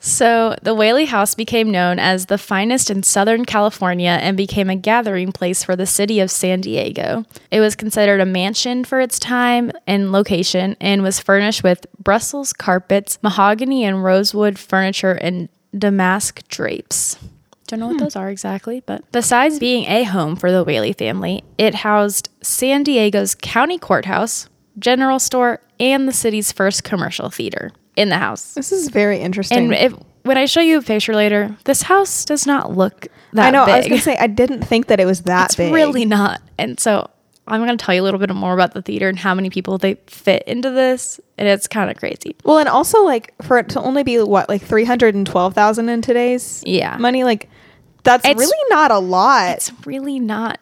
So 0.03 0.57
the 0.63 0.75
Whaley 0.75 1.05
House 1.05 1.35
became 1.35 1.71
known 1.71 1.99
as 1.99 2.27
the 2.27 2.39
finest 2.39 2.91
in 2.91 3.03
Southern 3.03 3.45
California 3.45 4.19
and 4.23 4.35
became 4.35 4.71
a 4.71 4.77
gathering 4.77 5.31
place 5.31 5.63
for 5.63 5.77
the 5.77 5.85
city 5.85 6.21
of 6.21 6.31
San 6.31 6.63
Diego. 6.63 7.27
It 7.51 7.61
was 7.61 7.77
considered 7.77 8.19
a 8.19 8.27
mansion 8.27 8.83
for 8.85 8.99
its 8.99 9.19
time 9.19 9.71
and 9.87 10.11
location 10.11 10.75
and 10.81 11.03
was 11.03 11.21
furnished 11.21 11.63
with 11.63 11.87
Brussels 11.99 12.55
carpets, 12.55 13.19
mahogany 13.23 13.85
and 13.85 14.03
rosewood 14.03 14.59
furniture, 14.59 15.13
and 15.13 15.51
damask 15.77 16.49
drapes. 16.49 17.19
Don't 17.67 17.81
know 17.81 17.89
what 17.89 17.99
hmm. 17.99 18.05
those 18.05 18.17
are 18.17 18.31
exactly, 18.31 18.83
but 18.87 19.05
besides 19.13 19.59
being 19.59 19.85
a 19.85 20.05
home 20.05 20.35
for 20.35 20.51
the 20.51 20.65
Whaley 20.65 20.95
family, 20.95 21.45
it 21.59 21.75
housed 21.75 22.31
San 22.43 22.85
Diego's 22.85 23.35
county 23.35 23.79
courthouse, 23.79 24.49
general 24.79 25.19
store, 25.19 25.61
and 25.79 26.09
the 26.09 26.13
city's 26.13 26.53
first 26.53 26.85
commercial 26.85 27.29
theater 27.29 27.71
in 27.97 28.09
the 28.09 28.19
house. 28.19 28.55
This 28.55 28.73
is 28.73 28.89
very 28.89 29.19
interesting. 29.19 29.59
And 29.59 29.75
if 29.75 29.95
when 30.23 30.37
I 30.39 30.45
show 30.47 30.61
you 30.61 30.79
a 30.79 30.83
picture 30.83 31.15
later, 31.15 31.57
this 31.65 31.83
house 31.83 32.25
does 32.25 32.47
not 32.47 32.77
look 32.77 33.09
that 33.33 33.47
I 33.47 33.51
know. 33.51 33.65
big. 33.67 33.75
I 33.75 33.79
was 33.79 33.89
gonna 33.89 34.01
say 34.01 34.17
I 34.19 34.27
didn't 34.27 34.63
think 34.63 34.87
that 34.89 35.01
it 35.01 35.07
was 35.07 35.23
that 35.23 35.47
it's 35.47 35.57
big. 35.57 35.73
really 35.73 36.05
not. 36.05 36.41
And 36.59 36.79
so 36.79 37.09
I'm 37.49 37.65
going 37.65 37.77
to 37.77 37.85
tell 37.85 37.93
you 37.95 38.03
a 38.03 38.05
little 38.05 38.21
bit 38.21 38.33
more 38.33 38.53
about 38.55 38.75
the 38.75 38.83
theater 38.83 39.09
and 39.09 39.19
how 39.19 39.35
many 39.35 39.51
people 39.51 39.77
they 39.77 39.95
fit 40.07 40.45
into 40.47 40.71
this, 40.71 41.19
and 41.37 41.49
it's 41.49 41.67
kind 41.67 41.91
of 41.91 41.97
crazy. 41.97 42.37
well, 42.45 42.59
and 42.59 42.69
also 42.69 43.03
like 43.03 43.35
for 43.43 43.59
it 43.59 43.71
to 43.71 43.81
only 43.81 44.05
be 44.05 44.19
what 44.21 44.49
like 44.49 44.63
three 44.63 44.85
hundred 44.85 45.17
and 45.17 45.27
twelve 45.27 45.53
thousand 45.55 45.89
in 45.89 46.01
today's 46.01 46.63
Yeah. 46.65 46.97
money, 46.99 47.25
like 47.25 47.49
that's 48.05 48.25
It's- 48.25 48.39
really 48.39 48.59
not 48.71 48.93
a 48.93 48.99
lot. 49.01 49.57
It's 49.57 49.73
really 49.85 50.21
not. 50.21 50.61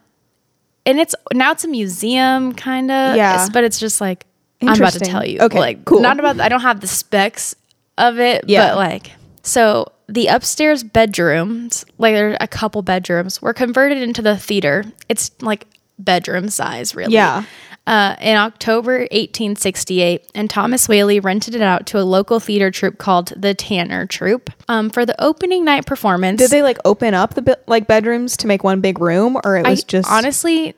And 0.86 0.98
it's 0.98 1.14
now 1.34 1.50
it's 1.52 1.64
a 1.64 1.68
museum 1.68 2.54
kind 2.54 2.90
of. 2.90 3.16
Yeah. 3.16 3.48
But 3.52 3.64
it's 3.64 3.78
just 3.78 4.00
like 4.00 4.24
I'm 4.62 4.76
about 4.76 4.92
to 4.94 5.00
tell 5.00 5.24
you. 5.24 5.40
Okay, 5.40 5.58
Like 5.58 5.84
cool. 5.84 6.00
not 6.00 6.18
about 6.18 6.40
I 6.40 6.48
don't 6.48 6.62
have 6.62 6.80
the 6.80 6.86
specs 6.88 7.54
of 7.96 8.18
it, 8.18 8.44
Yeah. 8.48 8.68
but 8.70 8.76
like 8.76 9.12
so 9.42 9.92
the 10.08 10.26
upstairs 10.28 10.82
bedrooms, 10.82 11.84
like 11.98 12.14
there 12.14 12.32
are 12.32 12.36
a 12.40 12.48
couple 12.48 12.82
bedrooms, 12.82 13.40
were 13.42 13.52
converted 13.54 13.98
into 14.02 14.22
the 14.22 14.36
theater. 14.36 14.84
It's 15.08 15.30
like 15.40 15.66
bedroom 15.98 16.48
size, 16.48 16.94
really. 16.94 17.12
Yeah. 17.14 17.44
Uh, 17.86 18.16
in 18.20 18.36
October 18.36 18.98
1868, 19.12 20.30
and 20.34 20.50
Thomas 20.50 20.88
Whaley 20.88 21.20
rented 21.20 21.54
it 21.54 21.62
out 21.62 21.86
to 21.86 21.98
a 21.98 22.04
local 22.04 22.38
theater 22.38 22.70
troupe 22.70 22.98
called 22.98 23.32
the 23.34 23.54
Tanner 23.54 24.04
Troupe 24.04 24.50
um, 24.68 24.90
for 24.90 25.06
the 25.06 25.18
opening 25.22 25.64
night 25.64 25.86
performance. 25.86 26.38
Did 26.38 26.50
they 26.50 26.62
like 26.62 26.76
open 26.84 27.14
up 27.14 27.32
the 27.34 27.58
like 27.66 27.86
bedrooms 27.86 28.36
to 28.38 28.46
make 28.46 28.62
one 28.62 28.82
big 28.82 29.00
room, 29.00 29.38
or 29.42 29.56
it 29.56 29.66
was 29.66 29.80
I 29.82 29.86
just 29.86 30.10
honestly 30.10 30.74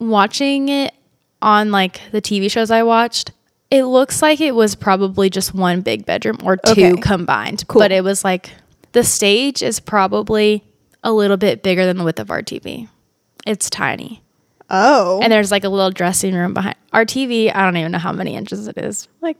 watching 0.00 0.68
it 0.68 0.94
on 1.42 1.70
like 1.70 2.00
the 2.12 2.20
TV 2.22 2.50
shows 2.50 2.70
I 2.70 2.82
watched. 2.82 3.32
It 3.70 3.84
looks 3.84 4.22
like 4.22 4.40
it 4.40 4.54
was 4.54 4.74
probably 4.74 5.28
just 5.28 5.54
one 5.54 5.82
big 5.82 6.06
bedroom 6.06 6.38
or 6.42 6.56
two 6.56 6.70
Okay. 6.72 6.96
combined, 7.00 7.66
Cool. 7.68 7.80
but 7.80 7.92
it 7.92 8.02
was 8.02 8.24
like 8.24 8.50
the 8.92 9.04
stage 9.04 9.62
is 9.62 9.78
probably 9.78 10.64
a 11.04 11.12
little 11.12 11.36
bit 11.36 11.62
bigger 11.62 11.84
than 11.84 11.98
the 11.98 12.04
width 12.04 12.18
of 12.18 12.30
our 12.30 12.42
TV. 12.42 12.88
It's 13.46 13.68
tiny, 13.70 14.22
oh, 14.70 15.20
and 15.22 15.30
there's 15.32 15.50
like 15.50 15.64
a 15.64 15.68
little 15.68 15.90
dressing 15.90 16.34
room 16.34 16.54
behind 16.54 16.76
our 16.92 17.04
TV. 17.04 17.54
I 17.54 17.62
don't 17.64 17.76
even 17.76 17.92
know 17.92 17.98
how 17.98 18.12
many 18.12 18.34
inches 18.34 18.66
it 18.68 18.78
is, 18.78 19.06
like 19.20 19.36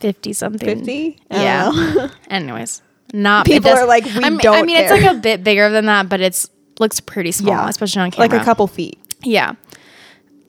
fifty 0.00 0.32
something. 0.32 0.78
50? 0.78 1.20
Yeah. 1.30 1.70
Oh. 1.72 2.10
Anyways, 2.30 2.82
not 3.12 3.46
People 3.46 3.70
does- 3.70 3.78
are 3.80 3.86
like, 3.86 4.04
"We 4.04 4.24
I 4.24 4.30
mean, 4.30 4.38
don't 4.38 4.56
I 4.56 4.62
mean, 4.62 4.76
it's 4.76 4.90
like 4.90 5.04
a 5.04 5.14
bit 5.14 5.44
bigger 5.44 5.70
than 5.70 5.86
that, 5.86 6.08
but 6.08 6.20
it's 6.20 6.48
looks 6.80 6.98
pretty 7.00 7.30
small, 7.32 7.54
Yeah. 7.54 7.68
especially 7.68 8.02
on 8.02 8.10
camera. 8.10 8.28
like 8.32 8.40
a 8.42 8.44
couple 8.44 8.66
feet. 8.66 8.98
Yeah, 9.22 9.54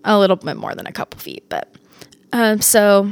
a 0.03 0.17
little 0.19 0.36
bit 0.36 0.57
more 0.57 0.75
than 0.75 0.88
a 0.88 0.91
couple 0.91 1.19
feet, 1.19 1.43
but 1.50 1.74
um, 2.31 2.62
so 2.62 3.12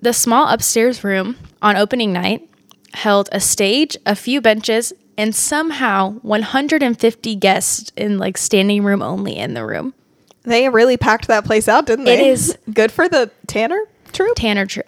the 0.00 0.12
small 0.12 0.48
upstairs 0.48 1.02
room 1.02 1.36
on 1.62 1.76
opening 1.76 2.12
night 2.12 2.48
held 2.94 3.28
a 3.32 3.40
stage, 3.40 3.96
a 4.06 4.14
few 4.14 4.40
benches, 4.40 4.92
and 5.16 5.34
somehow 5.34 6.12
150 6.22 7.34
guests 7.36 7.92
in 7.96 8.18
like 8.18 8.38
standing 8.38 8.84
room 8.84 9.02
only 9.02 9.36
in 9.36 9.54
the 9.54 9.64
room. 9.64 9.94
They 10.44 10.68
really 10.68 10.96
packed 10.96 11.26
that 11.26 11.44
place 11.44 11.68
out, 11.68 11.86
didn't 11.86 12.04
they? 12.04 12.14
It 12.14 12.26
is 12.28 12.56
good 12.72 12.92
for 12.92 13.08
the 13.08 13.30
Tanner 13.46 13.80
troupe. 14.12 14.36
Tanner, 14.36 14.66
Tr- 14.66 14.80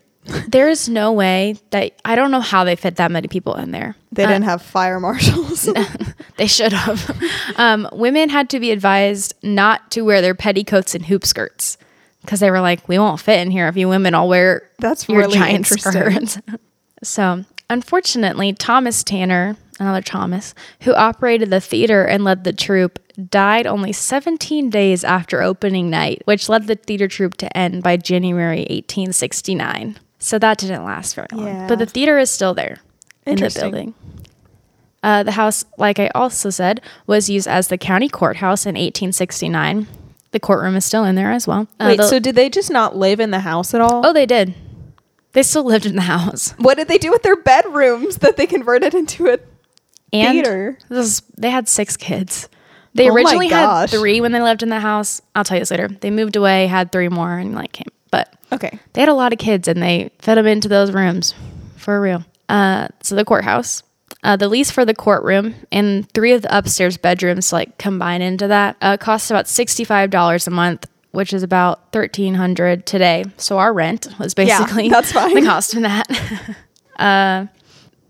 there 0.48 0.68
is 0.68 0.88
no 0.88 1.12
way 1.12 1.56
that 1.70 1.92
I 2.04 2.14
don't 2.14 2.30
know 2.30 2.40
how 2.40 2.64
they 2.64 2.76
fit 2.76 2.96
that 2.96 3.10
many 3.10 3.28
people 3.28 3.54
in 3.56 3.70
there. 3.70 3.96
They 4.12 4.24
didn't 4.26 4.42
have 4.44 4.62
fire 4.62 5.00
marshals. 5.00 5.68
They 6.40 6.46
should 6.46 6.72
have. 6.72 7.20
um, 7.56 7.86
women 7.92 8.30
had 8.30 8.48
to 8.48 8.60
be 8.60 8.70
advised 8.70 9.34
not 9.42 9.90
to 9.90 10.00
wear 10.00 10.22
their 10.22 10.34
petticoats 10.34 10.94
and 10.94 11.04
hoop 11.04 11.26
skirts 11.26 11.76
because 12.22 12.40
they 12.40 12.50
were 12.50 12.62
like, 12.62 12.88
"We 12.88 12.98
won't 12.98 13.20
fit 13.20 13.40
in 13.40 13.50
here 13.50 13.68
if 13.68 13.76
you 13.76 13.90
women 13.90 14.14
all 14.14 14.26
wear 14.26 14.62
That's 14.78 15.06
your 15.06 15.18
really 15.18 15.34
giant 15.34 15.70
interesting. 15.70 15.92
skirts." 15.92 16.38
so, 17.02 17.44
unfortunately, 17.68 18.54
Thomas 18.54 19.04
Tanner, 19.04 19.58
another 19.78 20.00
Thomas, 20.00 20.54
who 20.80 20.94
operated 20.94 21.50
the 21.50 21.60
theater 21.60 22.06
and 22.06 22.24
led 22.24 22.44
the 22.44 22.54
troupe, 22.54 22.98
died 23.28 23.66
only 23.66 23.92
17 23.92 24.70
days 24.70 25.04
after 25.04 25.42
opening 25.42 25.90
night, 25.90 26.22
which 26.24 26.48
led 26.48 26.68
the 26.68 26.76
theater 26.76 27.06
troupe 27.06 27.36
to 27.36 27.54
end 27.54 27.82
by 27.82 27.98
January 27.98 28.60
1869. 28.60 29.98
So 30.18 30.38
that 30.38 30.56
didn't 30.56 30.86
last 30.86 31.14
very 31.16 31.28
long. 31.32 31.46
Yeah. 31.46 31.66
But 31.68 31.78
the 31.78 31.84
theater 31.84 32.18
is 32.18 32.30
still 32.30 32.54
there 32.54 32.78
in 33.26 33.36
the 33.36 33.54
building. 33.54 33.92
Uh, 35.02 35.22
the 35.22 35.32
house, 35.32 35.64
like 35.78 35.98
I 35.98 36.08
also 36.14 36.50
said, 36.50 36.80
was 37.06 37.30
used 37.30 37.48
as 37.48 37.68
the 37.68 37.78
county 37.78 38.08
courthouse 38.08 38.66
in 38.66 38.74
1869. 38.74 39.86
The 40.32 40.40
courtroom 40.40 40.76
is 40.76 40.84
still 40.84 41.04
in 41.04 41.14
there 41.14 41.32
as 41.32 41.46
well. 41.46 41.66
Uh, 41.80 41.86
Wait, 41.88 41.96
the- 41.96 42.08
so 42.08 42.18
did 42.18 42.34
they 42.34 42.50
just 42.50 42.70
not 42.70 42.96
live 42.96 43.18
in 43.20 43.30
the 43.30 43.40
house 43.40 43.72
at 43.74 43.80
all? 43.80 44.04
oh, 44.06 44.12
they 44.12 44.26
did. 44.26 44.54
They 45.32 45.42
still 45.42 45.64
lived 45.64 45.86
in 45.86 45.96
the 45.96 46.02
house. 46.02 46.52
What 46.58 46.76
did 46.76 46.88
they 46.88 46.98
do 46.98 47.10
with 47.10 47.22
their 47.22 47.36
bedrooms 47.36 48.18
that 48.18 48.36
they 48.36 48.46
converted 48.46 48.94
into 48.94 49.28
a 49.28 49.38
And 50.12 50.32
theater? 50.34 50.76
This 50.88 51.06
is, 51.06 51.22
they 51.38 51.50
had 51.50 51.68
six 51.68 51.96
kids. 51.96 52.48
They 52.94 53.08
Oh 53.08 53.14
originally 53.14 53.48
had 53.48 53.86
three 53.86 54.20
when 54.20 54.32
they 54.32 54.40
lived 54.42 54.62
in 54.64 54.68
the 54.68 54.80
house. 54.80 55.22
I'll 55.36 55.44
tell 55.44 55.56
you 55.56 55.60
this 55.60 55.70
later. 55.70 55.86
They 55.88 56.10
moved 56.10 56.34
away, 56.36 56.66
had 56.66 56.90
three 56.90 57.08
more, 57.08 57.38
and 57.38 57.54
like 57.54 57.70
came. 57.72 57.86
But 58.10 58.34
Okay. 58.52 58.76
they 58.92 59.00
had 59.02 59.08
a 59.08 59.14
lot 59.14 59.32
of 59.32 59.38
kids, 59.38 59.68
and 59.68 59.80
they 59.80 60.10
fed 60.18 60.36
them 60.36 60.46
into 60.48 60.66
those 60.68 60.90
rooms 60.90 61.32
for 61.76 62.00
real. 62.00 62.24
Uh, 62.48 62.88
so 63.00 63.14
the 63.14 63.24
courthouse, 63.24 63.84
uh, 64.22 64.36
the 64.36 64.48
lease 64.48 64.70
for 64.70 64.84
the 64.84 64.94
courtroom 64.94 65.54
and 65.72 66.10
three 66.12 66.32
of 66.32 66.42
the 66.42 66.56
upstairs 66.56 66.96
bedrooms, 66.96 67.52
like 67.52 67.78
combine 67.78 68.22
into 68.22 68.48
that, 68.48 68.76
uh, 68.80 68.96
costs 68.96 69.30
about 69.30 69.48
sixty 69.48 69.84
five 69.84 70.10
dollars 70.10 70.46
a 70.46 70.50
month, 70.50 70.86
which 71.12 71.32
is 71.32 71.42
about 71.42 71.92
thirteen 71.92 72.34
hundred 72.34 72.86
today. 72.86 73.24
So 73.36 73.58
our 73.58 73.72
rent 73.72 74.08
was 74.18 74.34
basically 74.34 74.84
yeah, 74.84 74.90
that's 75.00 75.12
fine. 75.12 75.34
the 75.40 75.42
cost 75.42 75.74
of 75.74 75.82
that. 75.82 76.56
uh, 76.96 77.46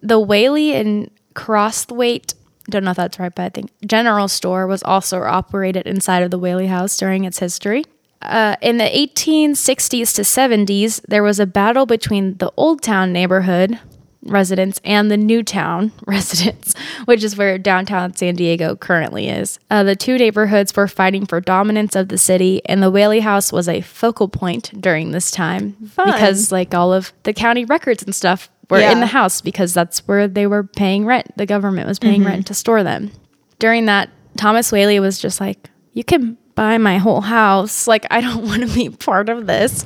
the 0.03 0.19
Whaley 0.19 0.75
and 0.75 1.11
Crosthwaite. 1.35 2.35
Don't 2.69 2.85
know 2.85 2.91
if 2.93 2.97
that's 2.97 3.19
right, 3.19 3.35
but 3.35 3.43
I 3.43 3.49
think 3.49 3.71
General 3.87 4.29
Store 4.29 4.67
was 4.67 4.83
also 4.83 5.23
operated 5.23 5.87
inside 5.87 6.23
of 6.23 6.31
the 6.31 6.39
Whaley 6.39 6.67
House 6.67 6.97
during 6.97 7.25
its 7.25 7.39
history. 7.39 7.85
Uh, 8.23 8.57
in 8.61 8.77
the 8.77 8.85
1860s 8.85 10.15
to 10.15 10.23
70s, 10.23 11.01
there 11.09 11.23
was 11.23 11.41
a 11.41 11.47
battle 11.47 11.87
between 11.87 12.37
the 12.37 12.53
Old 12.57 12.83
Town 12.83 13.13
neighborhood 13.13 13.79
residents 14.23 14.81
and 14.85 15.11
the 15.11 15.17
Newtown 15.17 15.93
residents, 16.07 16.75
which 17.07 17.25
is 17.25 17.37
where 17.37 17.57
downtown 17.59 18.15
San 18.15 18.35
Diego 18.35 18.77
currently 18.77 19.29
is. 19.29 19.59
Uh, 19.71 19.83
the 19.83 19.97
two 19.97 20.19
neighborhoods 20.19 20.75
were 20.77 20.89
fighting 20.89 21.27
for 21.27 21.41
dominance 21.41 21.97
of 21.97 22.09
the 22.09 22.19
city, 22.19 22.61
and 22.67 22.83
the 22.83 22.91
Whaley 22.91 23.21
House 23.21 23.53
was 23.53 23.69
a 23.69 23.81
focal 23.81 24.29
point 24.29 24.79
during 24.81 25.11
this 25.13 25.31
time 25.31 25.73
Fun. 25.89 26.07
because, 26.13 26.53
like, 26.53 26.75
all 26.75 26.93
of 26.93 27.13
the 27.23 27.33
county 27.33 27.65
records 27.65 28.03
and 28.03 28.15
stuff 28.15 28.51
were 28.69 28.79
Yeah. 28.81 28.93
in 28.93 29.01
the 29.01 29.07
house 29.07 29.41
because 29.41 29.73
that's 29.75 30.07
where 30.07 30.29
they 30.29 30.47
were 30.47 30.65
paying 30.65 31.05
rent. 31.07 31.37
The 31.37 31.47
government 31.47 31.89
was 31.89 31.99
paying 31.99 32.23
rent 32.25 32.47
to 32.49 32.55
store 32.55 32.83
them. 32.85 33.11
During 33.59 33.87
that, 33.87 34.11
Thomas 34.37 34.71
Whaley 34.71 35.01
was 35.01 35.19
just 35.19 35.41
like, 35.41 35.69
"You 35.93 36.05
can 36.05 36.37
buy 36.55 36.79
my 36.79 36.99
whole 36.99 37.21
house. 37.21 37.87
Like, 37.89 38.07
I 38.11 38.21
don't 38.21 38.45
want 38.47 38.63
to 38.63 38.69
be 38.75 38.89
part 38.91 39.29
of 39.29 39.47
this." 39.47 39.85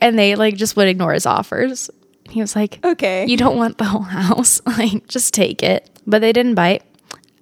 And 0.00 0.18
they 0.18 0.34
like 0.36 0.56
just 0.56 0.76
would 0.76 0.88
ignore 0.88 1.12
his 1.12 1.26
offers. 1.26 1.90
He 2.28 2.40
was 2.40 2.54
like, 2.56 2.78
Okay. 2.84 3.26
you 3.26 3.36
don't 3.36 3.56
want 3.56 3.78
the 3.78 3.84
whole 3.84 4.02
house. 4.02 4.60
Like, 4.66 5.06
just 5.08 5.34
take 5.34 5.62
it." 5.62 5.88
But 6.06 6.20
they 6.20 6.32
didn't 6.32 6.54
bite. 6.54 6.82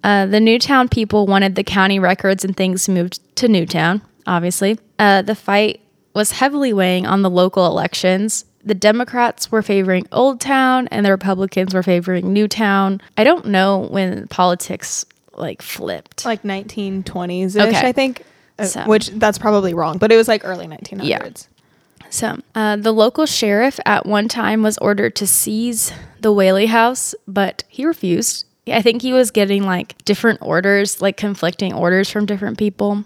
Uh, 0.04 0.26
the 0.26 0.40
Newtown 0.40 0.88
people 0.88 1.26
wanted 1.26 1.54
the 1.56 1.64
county 1.64 1.98
records 1.98 2.44
and 2.44 2.56
things 2.56 2.88
moved 2.88 3.18
to 3.36 3.48
Newtown, 3.48 4.02
obviously. 4.26 4.78
Uh, 4.98 5.22
the 5.22 5.34
fight 5.34 5.80
was 6.14 6.32
heavily 6.32 6.72
weighing 6.72 7.06
on 7.06 7.22
the 7.22 7.30
local 7.30 7.66
elections. 7.66 8.44
The 8.64 8.74
Democrats 8.74 9.50
were 9.52 9.62
favoring 9.62 10.06
Old 10.12 10.40
Town 10.40 10.88
and 10.88 11.04
the 11.04 11.10
Republicans 11.10 11.74
were 11.74 11.82
favoring 11.82 12.32
Newtown. 12.32 13.00
I 13.16 13.24
don't 13.24 13.46
know 13.46 13.86
when 13.90 14.26
politics 14.28 15.04
like 15.34 15.60
flipped. 15.62 16.24
like 16.24 16.42
1920s 16.42 17.56
ish, 17.56 17.62
Okay. 17.62 17.86
I 17.88 17.92
think. 17.92 18.22
Uh, 18.58 18.64
So- 18.64 18.84
Which 18.86 19.08
that's 19.10 19.38
probably 19.38 19.74
wrong, 19.74 19.98
but 19.98 20.10
it 20.10 20.16
was 20.16 20.28
like 20.28 20.42
early 20.44 20.66
1900s. 20.66 21.48
So, 22.10 22.40
uh, 22.54 22.76
the 22.76 22.92
local 22.92 23.26
sheriff 23.26 23.78
at 23.84 24.06
one 24.06 24.28
time 24.28 24.62
was 24.62 24.78
ordered 24.78 25.16
to 25.16 25.26
seize 25.26 25.92
the 26.20 26.32
Whaley 26.32 26.66
house, 26.66 27.14
but 27.26 27.64
he 27.68 27.84
refused. 27.84 28.46
I 28.66 28.82
think 28.82 29.02
he 29.02 29.12
was 29.12 29.30
getting 29.30 29.64
like 29.64 29.96
different 30.04 30.40
orders, 30.42 31.00
like 31.00 31.16
conflicting 31.16 31.72
orders 31.72 32.10
from 32.10 32.26
different 32.26 32.58
people. 32.58 33.04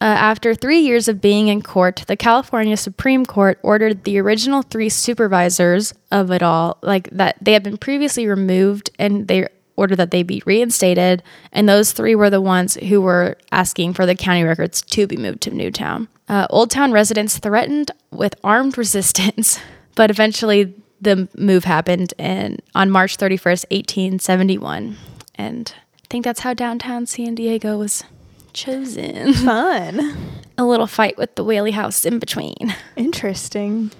Uh, 0.00 0.06
after 0.06 0.52
three 0.52 0.80
years 0.80 1.06
of 1.06 1.20
being 1.20 1.46
in 1.46 1.62
court, 1.62 2.02
the 2.08 2.16
California 2.16 2.76
Supreme 2.76 3.24
Court 3.24 3.58
ordered 3.62 4.02
the 4.02 4.18
original 4.18 4.62
three 4.62 4.88
supervisors 4.88 5.94
of 6.10 6.32
it 6.32 6.42
all, 6.42 6.78
like 6.82 7.08
that 7.10 7.36
they 7.40 7.52
had 7.52 7.62
been 7.62 7.76
previously 7.76 8.26
removed, 8.26 8.90
and 8.98 9.28
they 9.28 9.46
ordered 9.82 9.96
that 9.96 10.12
they 10.12 10.22
be 10.22 10.42
reinstated. 10.46 11.24
And 11.52 11.68
those 11.68 11.90
three 11.92 12.14
were 12.14 12.30
the 12.30 12.40
ones 12.40 12.74
who 12.74 13.00
were 13.00 13.36
asking 13.50 13.94
for 13.94 14.06
the 14.06 14.14
county 14.14 14.44
records 14.44 14.80
to 14.80 15.08
be 15.08 15.16
moved 15.16 15.40
to 15.42 15.50
Newtown. 15.50 16.06
Uh, 16.28 16.46
Old 16.48 16.70
Town 16.70 16.92
residents 16.92 17.38
threatened 17.38 17.90
with 18.12 18.36
armed 18.44 18.78
resistance, 18.84 19.58
but 19.96 20.08
eventually 20.08 20.72
the 21.00 21.28
move 21.36 21.64
happened 21.64 22.14
in, 22.16 22.58
on 22.76 22.90
March 22.90 23.16
31st, 23.16 23.64
1871. 23.70 24.96
And 25.34 25.74
I 25.96 26.06
think 26.08 26.24
that's 26.24 26.40
how 26.40 26.54
downtown 26.54 27.06
San 27.06 27.34
Diego 27.34 27.76
was 27.76 28.04
chosen. 28.52 29.32
Fun. 29.34 30.16
A 30.56 30.64
little 30.64 30.86
fight 30.86 31.18
with 31.18 31.34
the 31.34 31.42
Whaley 31.42 31.72
house 31.72 32.04
in 32.04 32.20
between. 32.20 32.76
Interesting. 32.94 33.90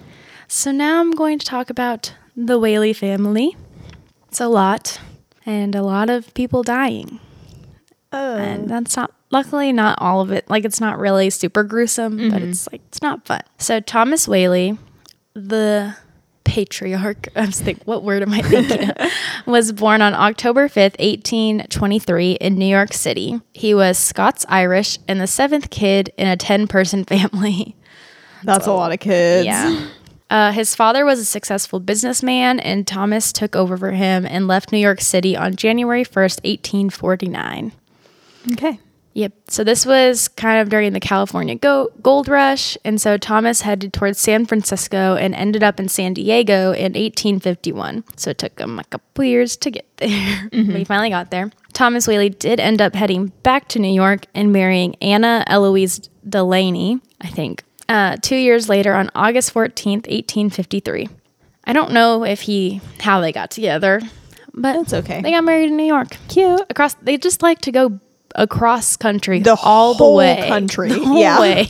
So 0.47 0.71
now 0.71 1.01
I'm 1.01 1.11
going 1.11 1.39
to 1.39 1.45
talk 1.45 1.69
about 1.69 2.13
the 2.37 2.57
Whaley 2.57 2.93
family. 2.93 3.57
It's 4.29 4.39
a 4.39 4.47
lot, 4.47 4.99
and 5.45 5.75
a 5.75 5.81
lot 5.83 6.09
of 6.09 6.33
people 6.33 6.63
dying. 6.63 7.19
Oh. 8.11 8.37
And 8.37 8.69
that's 8.69 8.95
not, 8.95 9.11
luckily, 9.31 9.71
not 9.73 9.97
all 9.99 10.21
of 10.21 10.31
it. 10.31 10.49
Like, 10.49 10.65
it's 10.65 10.79
not 10.79 10.99
really 10.99 11.29
super 11.29 11.63
gruesome, 11.63 12.17
but 12.17 12.23
Mm-hmm. 12.41 12.49
it's 12.49 12.71
like, 12.71 12.81
it's 12.87 13.01
not 13.01 13.25
fun. 13.25 13.41
So, 13.57 13.79
Thomas 13.79 14.27
Whaley, 14.27 14.77
the 15.33 15.95
patriarch, 16.43 17.29
I 17.35 17.45
was 17.47 17.59
thinking, 17.59 17.83
what 17.85 18.03
word 18.03 18.21
am 18.21 18.31
I 18.33 18.41
thinking 18.43 18.91
was 19.51 19.71
born 19.71 20.01
on 20.03 20.13
October 20.13 20.67
5th, 20.69 20.99
1823, 20.99 22.33
in 22.33 22.55
New 22.55 22.65
York 22.67 22.93
City. 22.93 23.41
He 23.53 23.73
was 23.73 23.97
Scots 23.97 24.45
Irish 24.49 24.99
and 25.07 25.19
the 25.19 25.27
seventh 25.27 25.69
kid 25.71 26.11
in 26.17 26.27
a 26.27 26.37
10 26.37 26.67
person 26.67 27.03
family. 27.05 27.75
That's 28.43 28.67
a 28.67 28.73
lot 28.73 28.91
of 28.91 28.99
kids. 28.99 29.45
Yeah. 29.45 29.87
Uh, 30.29 30.51
his 30.51 30.73
father 30.75 31.05
was 31.05 31.19
a 31.19 31.25
successful 31.25 31.79
businessman, 31.79 32.59
and 32.59 32.87
Thomas 32.87 33.31
took 33.31 33.55
over 33.55 33.77
for 33.77 33.91
him 33.91 34.25
and 34.25 34.47
left 34.47 34.71
New 34.71 34.79
York 34.79 34.99
City 35.01 35.37
on 35.37 35.55
January 35.55 36.03
1st, 36.03 36.43
1849. 36.43 37.71
Okay. 38.53 38.79
Yep. 39.15 39.33
So 39.49 39.63
this 39.63 39.85
was 39.85 40.27
kind 40.27 40.59
of 40.59 40.69
during 40.69 40.93
the 40.93 40.99
California 40.99 41.53
go- 41.53 41.91
gold 42.01 42.27
rush. 42.27 42.75
And 42.83 42.99
so 42.99 43.15
Thomas 43.15 43.61
headed 43.61 43.93
towards 43.93 44.19
San 44.19 44.47
Francisco 44.47 45.15
and 45.15 45.35
ended 45.35 45.61
up 45.61 45.79
in 45.79 45.87
San 45.87 46.15
Diego 46.15 46.71
in 46.71 46.93
1851. 46.93 48.03
So 48.15 48.31
it 48.31 48.39
took 48.39 48.59
him 48.59 48.79
a 48.79 48.83
couple 48.85 49.23
years 49.23 49.55
to 49.57 49.69
get 49.69 49.85
there. 49.97 50.49
but 50.51 50.75
he 50.77 50.83
finally 50.83 51.09
got 51.11 51.29
there. 51.29 51.51
Thomas 51.73 52.07
Whaley 52.07 52.29
did 52.29 52.59
end 52.59 52.81
up 52.81 52.95
heading 52.95 53.27
back 53.43 53.67
to 53.69 53.79
New 53.79 53.93
York 53.93 54.25
and 54.33 54.51
marrying 54.51 54.95
Anna 54.95 55.43
Eloise 55.45 56.09
Delaney, 56.27 56.99
I 57.21 57.27
think, 57.27 57.63
uh, 57.89 58.17
two 58.21 58.35
years 58.35 58.69
later 58.69 58.93
on 58.93 59.09
August 59.15 59.53
14th, 59.53 60.07
1853. 60.09 61.09
I 61.65 61.73
don't 61.73 61.91
know 61.91 62.23
if 62.25 62.41
he, 62.41 62.81
how 62.99 63.21
they 63.21 63.31
got 63.31 63.51
together, 63.51 64.01
but 64.53 64.75
it's 64.75 64.93
okay. 64.93 65.21
they 65.21 65.31
got 65.31 65.43
married 65.43 65.69
in 65.69 65.77
New 65.77 65.85
York 65.85 66.17
Cute. 66.27 66.61
across 66.69 66.93
they 66.95 67.17
just 67.17 67.41
like 67.41 67.61
to 67.61 67.71
go 67.71 67.99
across 68.35 68.97
country 68.97 69.39
The 69.39 69.55
all 69.63 69.93
whole 69.93 70.13
the 70.13 70.17
way 70.17 70.45
country. 70.47 70.89
the 70.93 70.99
whole 71.05 71.19
Yeah. 71.19 71.39
way 71.39 71.69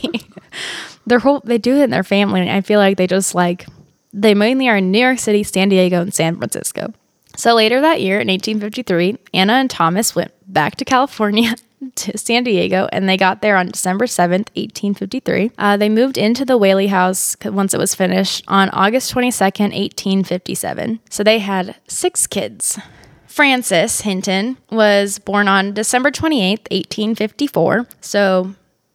their 1.06 1.18
whole 1.18 1.40
they 1.44 1.58
do 1.58 1.76
it 1.76 1.82
in 1.84 1.90
their 1.90 2.02
family 2.02 2.40
and 2.40 2.48
i 2.50 2.62
feel 2.62 2.78
like 2.80 2.96
they 2.96 3.06
just 3.06 3.34
like 3.34 3.66
they 4.14 4.32
mainly 4.34 4.66
are 4.68 4.76
in 4.78 4.90
new 4.90 4.98
york 5.00 5.18
city 5.18 5.42
san 5.42 5.68
diego 5.68 6.00
and 6.00 6.14
san 6.14 6.36
francisco 6.38 6.90
so 7.36 7.52
later 7.54 7.82
that 7.82 8.00
year 8.00 8.18
in 8.20 8.28
1853 8.28 9.18
anna 9.34 9.52
and 9.54 9.68
thomas 9.70 10.14
went 10.16 10.32
back 10.50 10.76
to 10.76 10.84
california 10.86 11.54
to 11.92 12.16
san 12.16 12.44
diego 12.44 12.88
and 12.92 13.08
they 13.08 13.16
got 13.16 13.42
there 13.42 13.56
on 13.56 13.66
december 13.66 14.06
7th 14.06 14.48
1853 14.56 15.50
uh, 15.58 15.76
they 15.76 15.88
moved 15.88 16.18
into 16.18 16.44
the 16.44 16.58
whaley 16.58 16.88
house 16.88 17.36
once 17.44 17.74
it 17.74 17.78
was 17.78 17.94
finished 17.94 18.44
on 18.48 18.70
august 18.70 19.12
22nd 19.14 19.72
1857 19.74 21.00
so 21.10 21.22
they 21.22 21.38
had 21.38 21.76
six 21.86 22.26
kids. 22.26 22.78
Francis 23.26 24.02
Hinton 24.02 24.56
was 24.70 25.18
born 25.18 25.48
on 25.48 25.74
December 25.74 26.10
28th, 26.10 26.70
1854. 26.70 27.86
So 28.00 28.54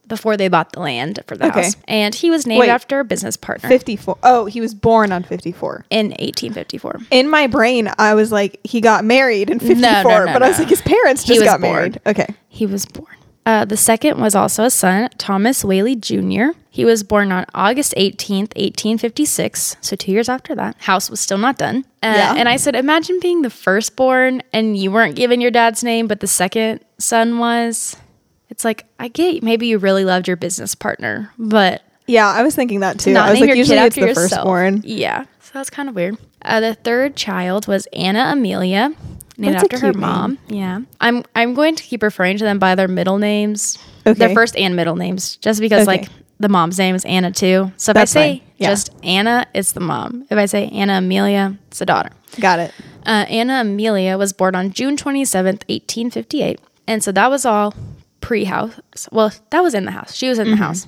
before 0.09 0.35
they 0.35 0.49
bought 0.49 0.73
the 0.73 0.81
land 0.81 1.19
for 1.27 1.37
the 1.37 1.47
Okay. 1.47 1.61
house. 1.63 1.75
And 1.87 2.13
he 2.13 2.29
was 2.29 2.45
named 2.45 2.59
Wait. 2.59 2.69
after 2.69 2.99
a 2.99 3.05
business 3.05 3.37
partner 3.37 3.69
54. 3.69 4.17
Oh, 4.23 4.45
he 4.45 4.59
was 4.59 4.73
born 4.73 5.11
on 5.13 5.23
54. 5.23 5.85
in 5.89 6.07
1854. 6.07 6.99
In 7.11 7.29
my 7.29 7.47
brain, 7.47 7.89
I 7.97 8.13
was 8.15 8.31
like, 8.31 8.59
he 8.65 8.81
got 8.81 9.05
married 9.05 9.49
in 9.49 9.59
54, 9.59 9.81
no, 9.81 10.25
no, 10.25 10.33
but 10.33 10.43
I 10.43 10.49
was 10.49 10.59
like, 10.59 10.67
his 10.69 10.81
parents 10.81 11.23
just 11.23 11.43
got 11.43 11.61
born. 11.61 11.73
married. 11.73 12.01
Okay. 12.05 12.27
He 12.49 12.65
was 12.65 12.85
born. 12.85 13.07
Uh, 13.45 13.65
the 13.65 13.77
second 13.77 14.19
was 14.19 14.35
also 14.35 14.65
a 14.65 14.69
son, 14.69 15.09
Thomas 15.17 15.63
Whaley 15.63 15.95
Jr. 15.95 16.49
He 16.69 16.85
was 16.85 17.01
born 17.03 17.31
on 17.31 17.45
August 17.55 17.95
18th, 17.97 18.53
1856. 18.55 19.77
So 19.81 19.95
two 19.95 20.11
years 20.11 20.29
after 20.29 20.53
that. 20.55 20.75
House 20.81 21.09
was 21.09 21.19
still 21.19 21.37
not 21.39 21.57
done. 21.57 21.85
Uh, 22.03 22.13
Yeah. 22.15 22.35
And 22.37 22.47
I 22.47 22.57
said, 22.57 22.75
imagine 22.75 23.19
being 23.19 23.41
the 23.41 23.49
firstborn 23.49 24.43
and 24.53 24.77
you 24.77 24.91
weren't 24.91 25.15
given 25.15 25.41
your 25.41 25.51
dad's 25.51 25.83
name, 25.83 26.07
but 26.07 26.19
the 26.19 26.27
second 26.27 26.81
son 26.99 27.39
was. 27.39 27.95
It's 28.49 28.65
like, 28.65 28.85
I 28.99 29.07
get 29.07 29.43
maybe 29.43 29.67
you 29.67 29.77
really 29.77 30.05
loved 30.05 30.27
your 30.27 30.37
business 30.37 30.75
partner, 30.75 31.31
but 31.37 31.83
Yeah, 32.07 32.27
I 32.27 32.41
was 32.43 32.55
thinking 32.55 32.79
that 32.81 32.99
too. 32.99 33.13
not 33.13 33.27
I 33.27 33.31
was 33.31 33.39
like, 33.39 33.47
your 33.47 33.57
usually 33.57 33.77
kid 33.77 33.85
it's 33.85 33.95
the 33.95 34.01
yourself. 34.01 34.29
firstborn. 34.31 34.81
Yeah, 34.85 35.25
so 35.41 35.51
that's 35.53 35.69
kind 35.69 35.87
of 35.89 35.95
weird. 35.95 36.17
Uh, 36.41 36.59
the 36.59 36.73
third 36.75 37.15
child 37.15 37.67
was 37.67 37.85
Anna 37.93 38.29
Amelia, 38.31 38.93
named 39.37 39.53
That's 39.55 39.63
after 39.65 39.77
her 39.79 39.91
cute 39.91 39.95
name. 39.95 40.01
mom. 40.01 40.37
Yeah, 40.47 40.79
I'm 40.99 41.23
I'm 41.35 41.53
going 41.53 41.75
to 41.75 41.83
keep 41.83 42.01
referring 42.03 42.37
to 42.39 42.43
them 42.43 42.59
by 42.59 42.75
their 42.75 42.87
middle 42.87 43.17
names, 43.19 43.77
Okay. 44.07 44.17
their 44.17 44.33
first 44.33 44.55
and 44.55 44.75
middle 44.75 44.95
names, 44.95 45.35
just 45.37 45.59
because 45.59 45.87
Okay. 45.87 45.99
like 46.01 46.09
the 46.39 46.49
mom's 46.49 46.77
name 46.79 46.95
is 46.95 47.03
Anna 47.05 47.31
too. 47.31 47.71
So 47.77 47.91
if 47.91 47.95
That's 47.95 48.15
I 48.15 48.19
say. 48.37 48.43
Yeah. 48.57 48.69
just 48.71 48.91
Anna, 49.03 49.45
it's 49.53 49.71
the 49.73 49.79
mom. 49.79 50.25
If 50.29 50.37
I 50.37 50.45
say 50.45 50.67
Anna 50.69 50.93
Amelia, 50.97 51.57
it's 51.67 51.79
the 51.79 51.85
daughter. 51.85 52.09
Got 52.41 52.59
it. 52.59 52.73
Uh, 53.05 53.25
Anna 53.29 53.61
Amelia 53.61 54.17
was 54.17 54.33
born 54.33 54.53
on 54.55 54.71
June 54.71 54.97
27th, 54.97 55.63
1858. 55.69 56.59
And 56.87 57.01
so 57.03 57.11
that 57.13 57.29
was 57.29 57.45
all 57.45 57.73
pre 58.21 58.43
house. 58.45 59.07
Well, 59.11 59.31
that 59.51 59.61
was 59.61 59.73
in 59.73 59.85
the 59.85 59.91
house. 59.91 60.13
She 60.15 60.29
was 60.29 60.39
in 60.39 60.47
Mm-hmm. 60.47 60.57
the 60.59 60.63
house. 60.65 60.87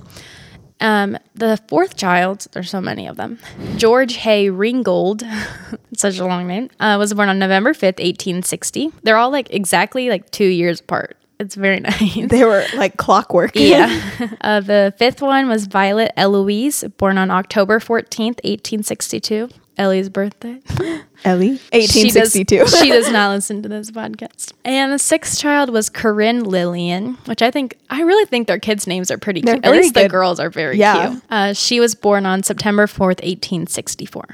Um, 0.80 1.16
the 1.36 1.60
fourth 1.68 1.96
child, 1.96 2.48
there's 2.54 2.72
so 2.72 2.82
many 2.82 3.06
of 3.08 3.16
them, 3.16 3.38
George 3.78 4.16
Hay 4.16 4.50
Ringgold, 4.50 5.22
such 5.96 6.18
a 6.18 6.26
long 6.26 6.48
name, 6.48 6.72
uh, 6.80 6.96
was 6.98 7.14
born 7.14 7.30
on 7.30 7.38
November 7.38 7.74
5th, 7.74 8.00
1860. 8.00 8.90
They're 9.04 9.18
all 9.18 9.30
like 9.30 9.54
exactly 9.54 10.10
like 10.10 10.32
two 10.32 10.48
years 10.48 10.80
apart. 10.80 11.18
It's 11.40 11.54
very 11.54 11.80
nice. 11.82 12.28
They 12.28 12.44
were 12.46 12.66
like 12.76 12.98
clockwork. 12.98 13.52
Yeah. 13.54 13.92
uh, 14.42 14.62
the 14.62 14.92
fifth 14.98 15.22
one 15.22 15.48
was 15.48 15.68
Violet 15.68 16.14
Eloise, 16.18 16.84
born 16.98 17.20
on 17.20 17.30
October 17.30 17.80
14th, 17.80 18.42
1862. 18.44 19.50
Ellie's 19.82 20.10
birthday. 20.10 20.60
Ellie, 21.26 21.58
She 21.58 22.10
does- 22.12 22.36
1862. 22.36 22.68
She 22.68 22.90
does, 22.90 23.12
not 23.12 23.32
listen 23.34 23.62
to 23.64 23.70
this 23.70 23.90
podcast. 23.92 24.54
And 24.64 24.94
the 24.94 25.00
sixth 25.00 25.40
child 25.40 25.70
was 25.72 25.90
Corinne 25.90 26.44
Lillian, 26.44 27.16
which 27.26 27.42
I 27.42 27.50
think, 27.52 27.78
I 27.90 28.02
really 28.02 28.26
think 28.26 28.48
their 28.48 28.60
kids' 28.60 28.86
names 28.88 29.10
are 29.10 29.18
pretty 29.18 29.42
They're 29.42 29.56
cute. 29.56 29.66
At 29.66 29.72
least 29.72 29.94
the 29.96 30.08
girls 30.08 30.40
are 30.40 30.50
very 30.50 30.78
Yeah. 30.78 31.10
cute. 31.12 31.24
Uh, 31.30 31.54
she 31.54 31.80
was 31.80 31.96
born 31.96 32.26
on 32.26 32.44
September 32.44 32.86
4th, 32.86 33.22
1864. 33.24 34.26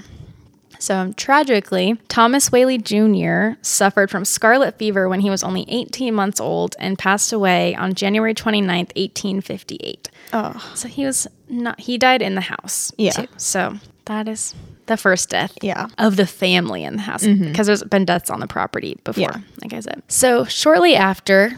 So 0.80 0.96
um, 0.96 1.14
tragically, 1.16 1.98
Thomas 2.08 2.52
Whaley 2.52 2.78
Jr. 2.78 3.58
suffered 3.64 4.12
from 4.12 4.24
scarlet 4.26 4.78
fever 4.78 5.10
when 5.10 5.22
he 5.22 5.30
was 5.30 5.44
only 5.44 5.66
18 5.70 6.14
months 6.14 6.40
old 6.40 6.76
and 6.78 7.00
passed 7.00 7.34
away 7.34 7.74
on 7.76 7.94
January 7.96 8.36
29th, 8.36 8.96
1858. 8.96 10.10
oh, 10.34 10.72
So 10.76 10.88
he 10.88 11.04
was 11.06 11.28
not, 11.50 11.80
he 11.80 11.98
died 11.98 12.22
in 12.22 12.36
the 12.36 12.42
house. 12.42 12.92
Yeah. 12.98 13.12
Too. 13.12 13.28
So 13.38 13.78
that 14.06 14.28
is 14.28 14.54
the 14.88 14.98
first 14.98 15.30
death 15.30 15.58
Yeah. 15.62 15.88
of 15.98 16.16
the 16.16 16.26
family 16.26 16.84
in 16.84 16.96
the 16.96 17.02
house 17.04 17.26
because 17.26 17.68
there's 17.68 17.84
been 17.84 18.06
deaths 18.06 18.30
on 18.30 18.40
the 18.40 18.48
property 18.48 18.98
before, 19.04 19.22
Yeah. 19.22 19.38
like 19.62 19.74
I 19.74 19.80
said. 19.80 20.02
So 20.08 20.44
shortly 20.46 20.96
after 20.96 21.58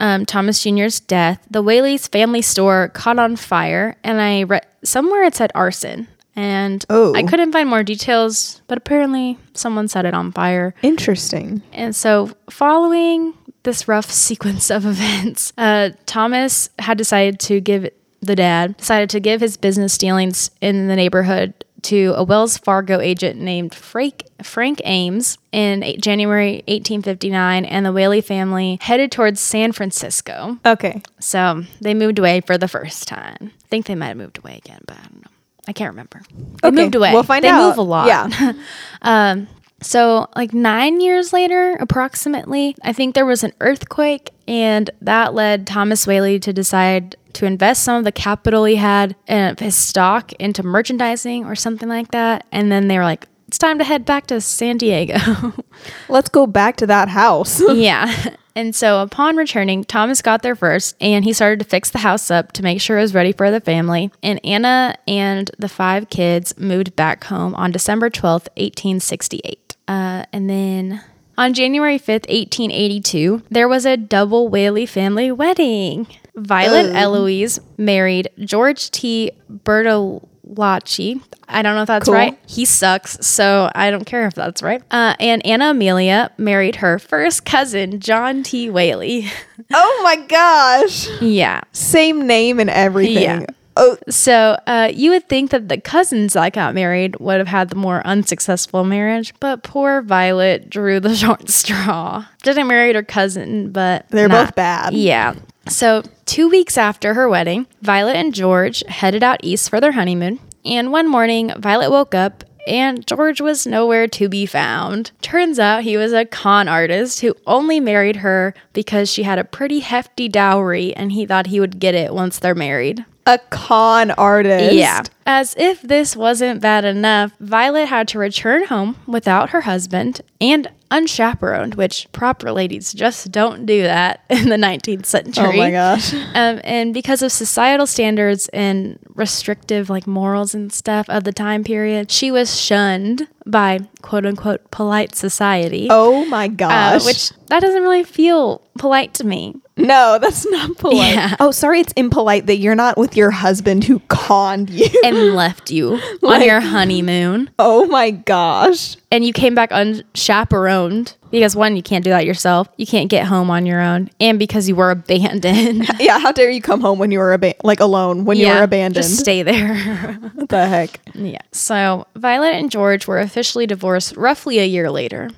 um, 0.00 0.24
Thomas 0.26 0.62
Jr.'s 0.62 1.00
death, 1.00 1.44
the 1.50 1.60
Whaley's 1.62 2.06
family 2.08 2.40
store 2.42 2.88
caught 2.94 3.18
on 3.18 3.34
fire, 3.36 3.96
and 4.04 4.20
I 4.20 4.44
read 4.44 4.64
somewhere 4.84 5.24
it 5.24 5.34
said 5.34 5.50
arson. 5.56 6.06
And 6.36 6.86
Oh. 6.88 7.16
I 7.16 7.24
couldn't 7.24 7.50
find 7.50 7.68
more 7.68 7.82
details, 7.82 8.62
but 8.68 8.78
apparently 8.78 9.38
someone 9.54 9.88
set 9.88 10.04
it 10.06 10.14
on 10.14 10.30
fire. 10.30 10.72
interesting. 10.82 11.62
And 11.72 11.96
so, 11.96 12.30
following 12.48 13.34
this 13.64 13.88
rough 13.88 14.08
sequence 14.28 14.70
of 14.70 14.86
events, 14.86 15.52
uh, 15.58 15.90
Thomas 16.06 16.70
had 16.78 16.96
decided 16.96 17.40
to 17.40 17.60
give 17.60 17.88
the 18.20 18.36
dad 18.36 18.76
decided 18.76 19.08
to 19.10 19.20
give 19.20 19.40
his 19.40 19.56
business 19.56 19.96
dealings 19.98 20.50
in 20.60 20.86
the 20.88 20.96
neighborhood 20.96 21.54
to 21.82 22.12
a 22.16 22.22
Wells 22.24 22.58
Fargo 22.58 23.00
agent 23.00 23.40
named 23.40 23.74
Frank 23.74 24.24
Frank 24.42 24.80
Ames 24.84 25.38
in 25.52 25.82
January 26.00 26.62
1859, 26.68 27.64
and 27.64 27.86
the 27.86 27.92
Whaley 27.92 28.20
family 28.20 28.78
headed 28.80 29.10
towards 29.12 29.40
San 29.40 29.72
Francisco. 29.72 30.58
Okay. 30.64 31.02
So 31.20 31.64
they 31.80 31.94
moved 31.94 32.18
away 32.18 32.40
for 32.40 32.56
the 32.58 32.68
first 32.68 33.08
time. 33.08 33.36
I 33.40 33.66
think 33.68 33.86
they 33.86 33.94
might 33.94 34.08
have 34.08 34.16
moved 34.16 34.38
away 34.38 34.56
again, 34.64 34.80
but 34.86 34.96
I 34.96 35.02
don't 35.02 35.22
know. 35.24 35.30
I 35.66 35.72
can't 35.72 35.90
remember. 35.92 36.22
They 36.62 36.68
Okay, 36.68 36.76
moved 36.82 36.94
away. 36.94 37.12
we'll 37.12 37.22
find 37.24 37.44
they 37.44 37.48
out. 37.48 37.68
move 37.68 37.78
a 37.78 37.82
lot. 37.82 38.06
Yeah. 38.06 38.52
Um, 39.02 39.46
so, 39.80 40.26
like 40.34 40.52
nine 40.52 41.00
years 41.00 41.32
later, 41.32 41.76
approximately, 41.78 42.74
I 42.82 42.92
think 42.92 43.14
there 43.14 43.24
was 43.26 43.44
an 43.44 43.52
earthquake, 43.60 44.30
and 44.48 44.90
that 45.02 45.34
led 45.34 45.68
Thomas 45.68 46.04
Whaley 46.04 46.40
to 46.40 46.52
decide 46.52 47.14
to 47.38 47.46
invest 47.46 47.84
some 47.84 47.98
of 47.98 48.04
the 48.04 48.10
capital 48.10 48.64
he 48.64 48.74
had 48.74 49.14
in 49.28 49.56
his 49.58 49.76
stock 49.76 50.32
into 50.34 50.64
merchandising 50.64 51.44
or 51.44 51.54
something 51.54 51.88
like 51.88 52.10
that. 52.10 52.44
And 52.50 52.70
then 52.70 52.88
they 52.88 52.98
were 52.98 53.04
like, 53.04 53.28
it's 53.46 53.58
time 53.58 53.78
to 53.78 53.84
head 53.84 54.04
back 54.04 54.26
to 54.26 54.40
San 54.40 54.76
Diego. 54.76 55.54
Let's 56.08 56.28
go 56.28 56.48
back 56.48 56.76
to 56.78 56.86
that 56.88 57.08
house. 57.08 57.62
yeah. 57.72 58.34
And 58.56 58.74
so 58.74 59.02
upon 59.02 59.36
returning, 59.36 59.84
Thomas 59.84 60.20
got 60.20 60.42
there 60.42 60.56
first 60.56 60.96
and 61.00 61.24
he 61.24 61.32
started 61.32 61.60
to 61.60 61.64
fix 61.64 61.90
the 61.90 61.98
house 61.98 62.28
up 62.28 62.50
to 62.52 62.64
make 62.64 62.80
sure 62.80 62.98
it 62.98 63.02
was 63.02 63.14
ready 63.14 63.32
for 63.32 63.52
the 63.52 63.60
family. 63.60 64.10
And 64.20 64.44
Anna 64.44 64.96
and 65.06 65.48
the 65.58 65.68
five 65.68 66.10
kids 66.10 66.58
moved 66.58 66.96
back 66.96 67.22
home 67.24 67.54
on 67.54 67.70
December 67.70 68.10
12th, 68.10 68.48
1868. 68.56 69.76
Uh, 69.86 70.24
and 70.32 70.50
then 70.50 71.04
On 71.38 71.54
January 71.54 71.98
5th, 71.98 72.28
1882, 72.28 73.44
there 73.48 73.68
was 73.68 73.86
a 73.86 73.96
double 73.96 74.48
Whaley 74.48 74.84
family 74.86 75.30
wedding. 75.32 76.06
Violet 76.36 76.94
Eloise 76.94 77.58
married 77.78 78.28
George 78.40 78.90
T. 78.90 79.30
Bertolacci. 79.50 81.20
I 81.48 81.62
don't 81.62 81.74
know 81.76 81.82
if 81.82 81.86
that's 81.86 82.04
Cool. 82.06 82.14
right. 82.14 82.38
He 82.46 82.64
sucks, 82.64 83.24
so 83.26 83.70
I 83.74 83.90
don't 83.90 84.04
care 84.04 84.26
if 84.26 84.34
that's 84.34 84.62
right. 84.62 84.82
Uh, 84.90 85.14
and 85.18 85.44
Anna 85.46 85.70
Amelia 85.70 86.30
married 86.38 86.76
her 86.76 86.98
first 86.98 87.44
cousin, 87.44 88.00
John 88.00 88.42
T. 88.42 88.68
Whaley. 88.70 89.28
Oh 89.74 90.00
my 90.02 90.16
gosh. 90.16 91.08
yeah. 91.20 91.60
Same 91.72 92.26
name 92.26 92.58
and 92.58 92.70
everything. 92.70 93.22
Yeah. 93.22 93.46
Oh, 93.80 93.96
So 94.08 94.58
uh, 94.66 94.90
you 94.92 95.10
would 95.12 95.28
think 95.28 95.50
that 95.52 95.68
the 95.68 95.80
cousins 95.80 96.32
that 96.32 96.52
got 96.52 96.74
married 96.74 97.16
would 97.20 97.38
have 97.38 97.46
had 97.46 97.68
the 97.70 97.76
more 97.76 98.04
unsuccessful 98.06 98.82
marriage, 98.84 99.32
but 99.40 99.62
poor 99.62 100.02
Violet 100.02 100.68
drew 100.68 100.98
the 101.00 101.14
short 101.22 101.48
straw. 101.48 102.26
Didn't 102.42 102.66
marry 102.66 102.92
her 102.92 103.02
cousin, 103.04 103.70
but 103.70 104.06
They're 104.10 104.28
not- 104.28 104.46
both 104.48 104.54
bad. 104.56 104.94
Yeah. 104.94 105.34
So 105.68 106.02
two 106.26 106.48
weeks 106.48 106.76
after 106.76 107.14
her 107.14 107.28
wedding, 107.28 107.66
Violet 107.82 108.16
and 108.16 108.34
George 108.34 108.82
headed 108.88 109.22
out 109.22 109.40
east 109.42 109.70
for 109.70 109.80
their 109.80 109.92
honeymoon. 109.92 110.40
And 110.64 110.90
one 110.90 111.08
morning, 111.08 111.52
Violet 111.58 111.90
woke 111.90 112.14
up 112.14 112.42
and 112.66 113.06
George 113.06 113.40
was 113.40 113.66
nowhere 113.66 114.06
to 114.08 114.28
be 114.28 114.44
found. 114.44 115.12
Turns 115.22 115.58
out 115.58 115.84
he 115.84 115.96
was 115.96 116.12
a 116.12 116.24
con 116.24 116.68
artist 116.68 117.20
who 117.20 117.34
only 117.46 117.80
married 117.80 118.16
her 118.16 118.54
because 118.72 119.10
she 119.10 119.22
had 119.22 119.38
a 119.38 119.44
pretty 119.44 119.80
hefty 119.80 120.28
dowry 120.28 120.94
and 120.96 121.12
he 121.12 121.24
thought 121.26 121.46
he 121.46 121.60
would 121.60 121.78
get 121.78 121.94
it 121.94 122.12
once 122.12 122.38
they're 122.38 122.54
married. 122.54 123.04
A 123.28 123.38
con 123.50 124.10
artist. 124.12 124.74
Yeah. 124.74 125.02
As 125.26 125.54
if 125.58 125.82
this 125.82 126.16
wasn't 126.16 126.62
bad 126.62 126.86
enough, 126.86 127.32
Violet 127.38 127.86
had 127.86 128.08
to 128.08 128.18
return 128.18 128.64
home 128.64 128.96
without 129.06 129.50
her 129.50 129.60
husband 129.60 130.22
and 130.40 130.70
unchaperoned, 130.90 131.74
which 131.74 132.10
proper 132.12 132.50
ladies 132.50 132.94
just 132.94 133.30
don't 133.30 133.66
do 133.66 133.82
that 133.82 134.24
in 134.30 134.48
the 134.48 134.56
19th 134.56 135.04
century. 135.04 135.44
Oh 135.44 135.52
my 135.52 135.70
gosh. 135.70 136.14
Um, 136.14 136.60
and 136.64 136.94
because 136.94 137.20
of 137.20 137.30
societal 137.30 137.86
standards 137.86 138.48
and 138.54 138.98
restrictive 139.14 139.90
like 139.90 140.06
morals 140.06 140.54
and 140.54 140.72
stuff 140.72 141.08
of 141.10 141.24
the 141.24 141.32
time 141.32 141.62
period, 141.62 142.10
she 142.10 142.30
was 142.30 142.58
shunned 142.58 143.28
by 143.44 143.80
quote 144.00 144.24
unquote 144.24 144.70
polite 144.70 145.14
society. 145.14 145.88
Oh 145.90 146.24
my 146.24 146.46
uh, 146.46 146.48
gosh. 146.48 147.04
which 147.04 147.32
that 147.48 147.60
doesn't 147.60 147.82
really 147.82 148.04
feel 148.04 148.62
polite 148.78 149.12
to 149.14 149.26
me. 149.26 149.56
No, 149.78 150.18
that's 150.20 150.46
not 150.50 150.76
polite. 150.78 151.14
Yeah. 151.14 151.36
Oh, 151.40 151.50
sorry, 151.50 151.80
it's 151.80 151.92
impolite 151.94 152.46
that 152.46 152.56
you're 152.58 152.74
not 152.74 152.98
with 152.98 153.16
your 153.16 153.30
husband 153.30 153.84
who 153.84 154.00
conned 154.08 154.70
you. 154.70 154.88
And 155.04 155.34
left 155.34 155.70
you 155.70 156.00
on 156.22 156.42
your 156.50 156.60
honeymoon. 156.60 157.50
oh 157.58 157.86
my 157.86 158.10
gosh. 158.10 158.96
and 159.10 159.24
you 159.24 159.32
came 159.32 159.54
back 159.54 159.70
unchaperoned 159.70 161.14
because 161.30 161.54
one, 161.54 161.76
you 161.76 161.82
can't 161.82 162.02
do 162.04 162.10
that 162.10 162.24
yourself. 162.24 162.68
You 162.76 162.86
can't 162.86 163.10
get 163.10 163.26
home 163.26 163.50
on 163.50 163.66
your 163.66 163.80
own, 163.80 164.08
and 164.18 164.38
because 164.38 164.68
you 164.68 164.74
were 164.76 164.90
abandoned. 164.90 165.86
Yeah, 166.00 166.18
how 166.20 166.32
dare 166.32 166.48
you 166.50 166.62
come 166.62 166.80
home 166.80 166.98
when 166.98 167.10
you 167.10 167.18
were 167.18 167.34
aba- 167.34 167.54
like 167.64 167.80
alone 167.80 168.24
when 168.24 168.38
you 168.38 168.46
were 168.46 168.62
abandoned? 168.62 169.04
Just 169.04 169.18
stay 169.18 169.42
there. 169.42 169.74
what 170.34 170.48
the 170.48 170.66
heck? 170.66 171.00
yeah. 171.14 171.38
So 171.52 172.06
Violet 172.16 172.54
and 172.54 172.70
George 172.70 173.06
were 173.06 173.18
officially 173.18 173.66
divorced 173.66 174.16
roughly 174.16 174.58
a 174.58 174.64
year 174.64 174.90
later. 174.90 175.28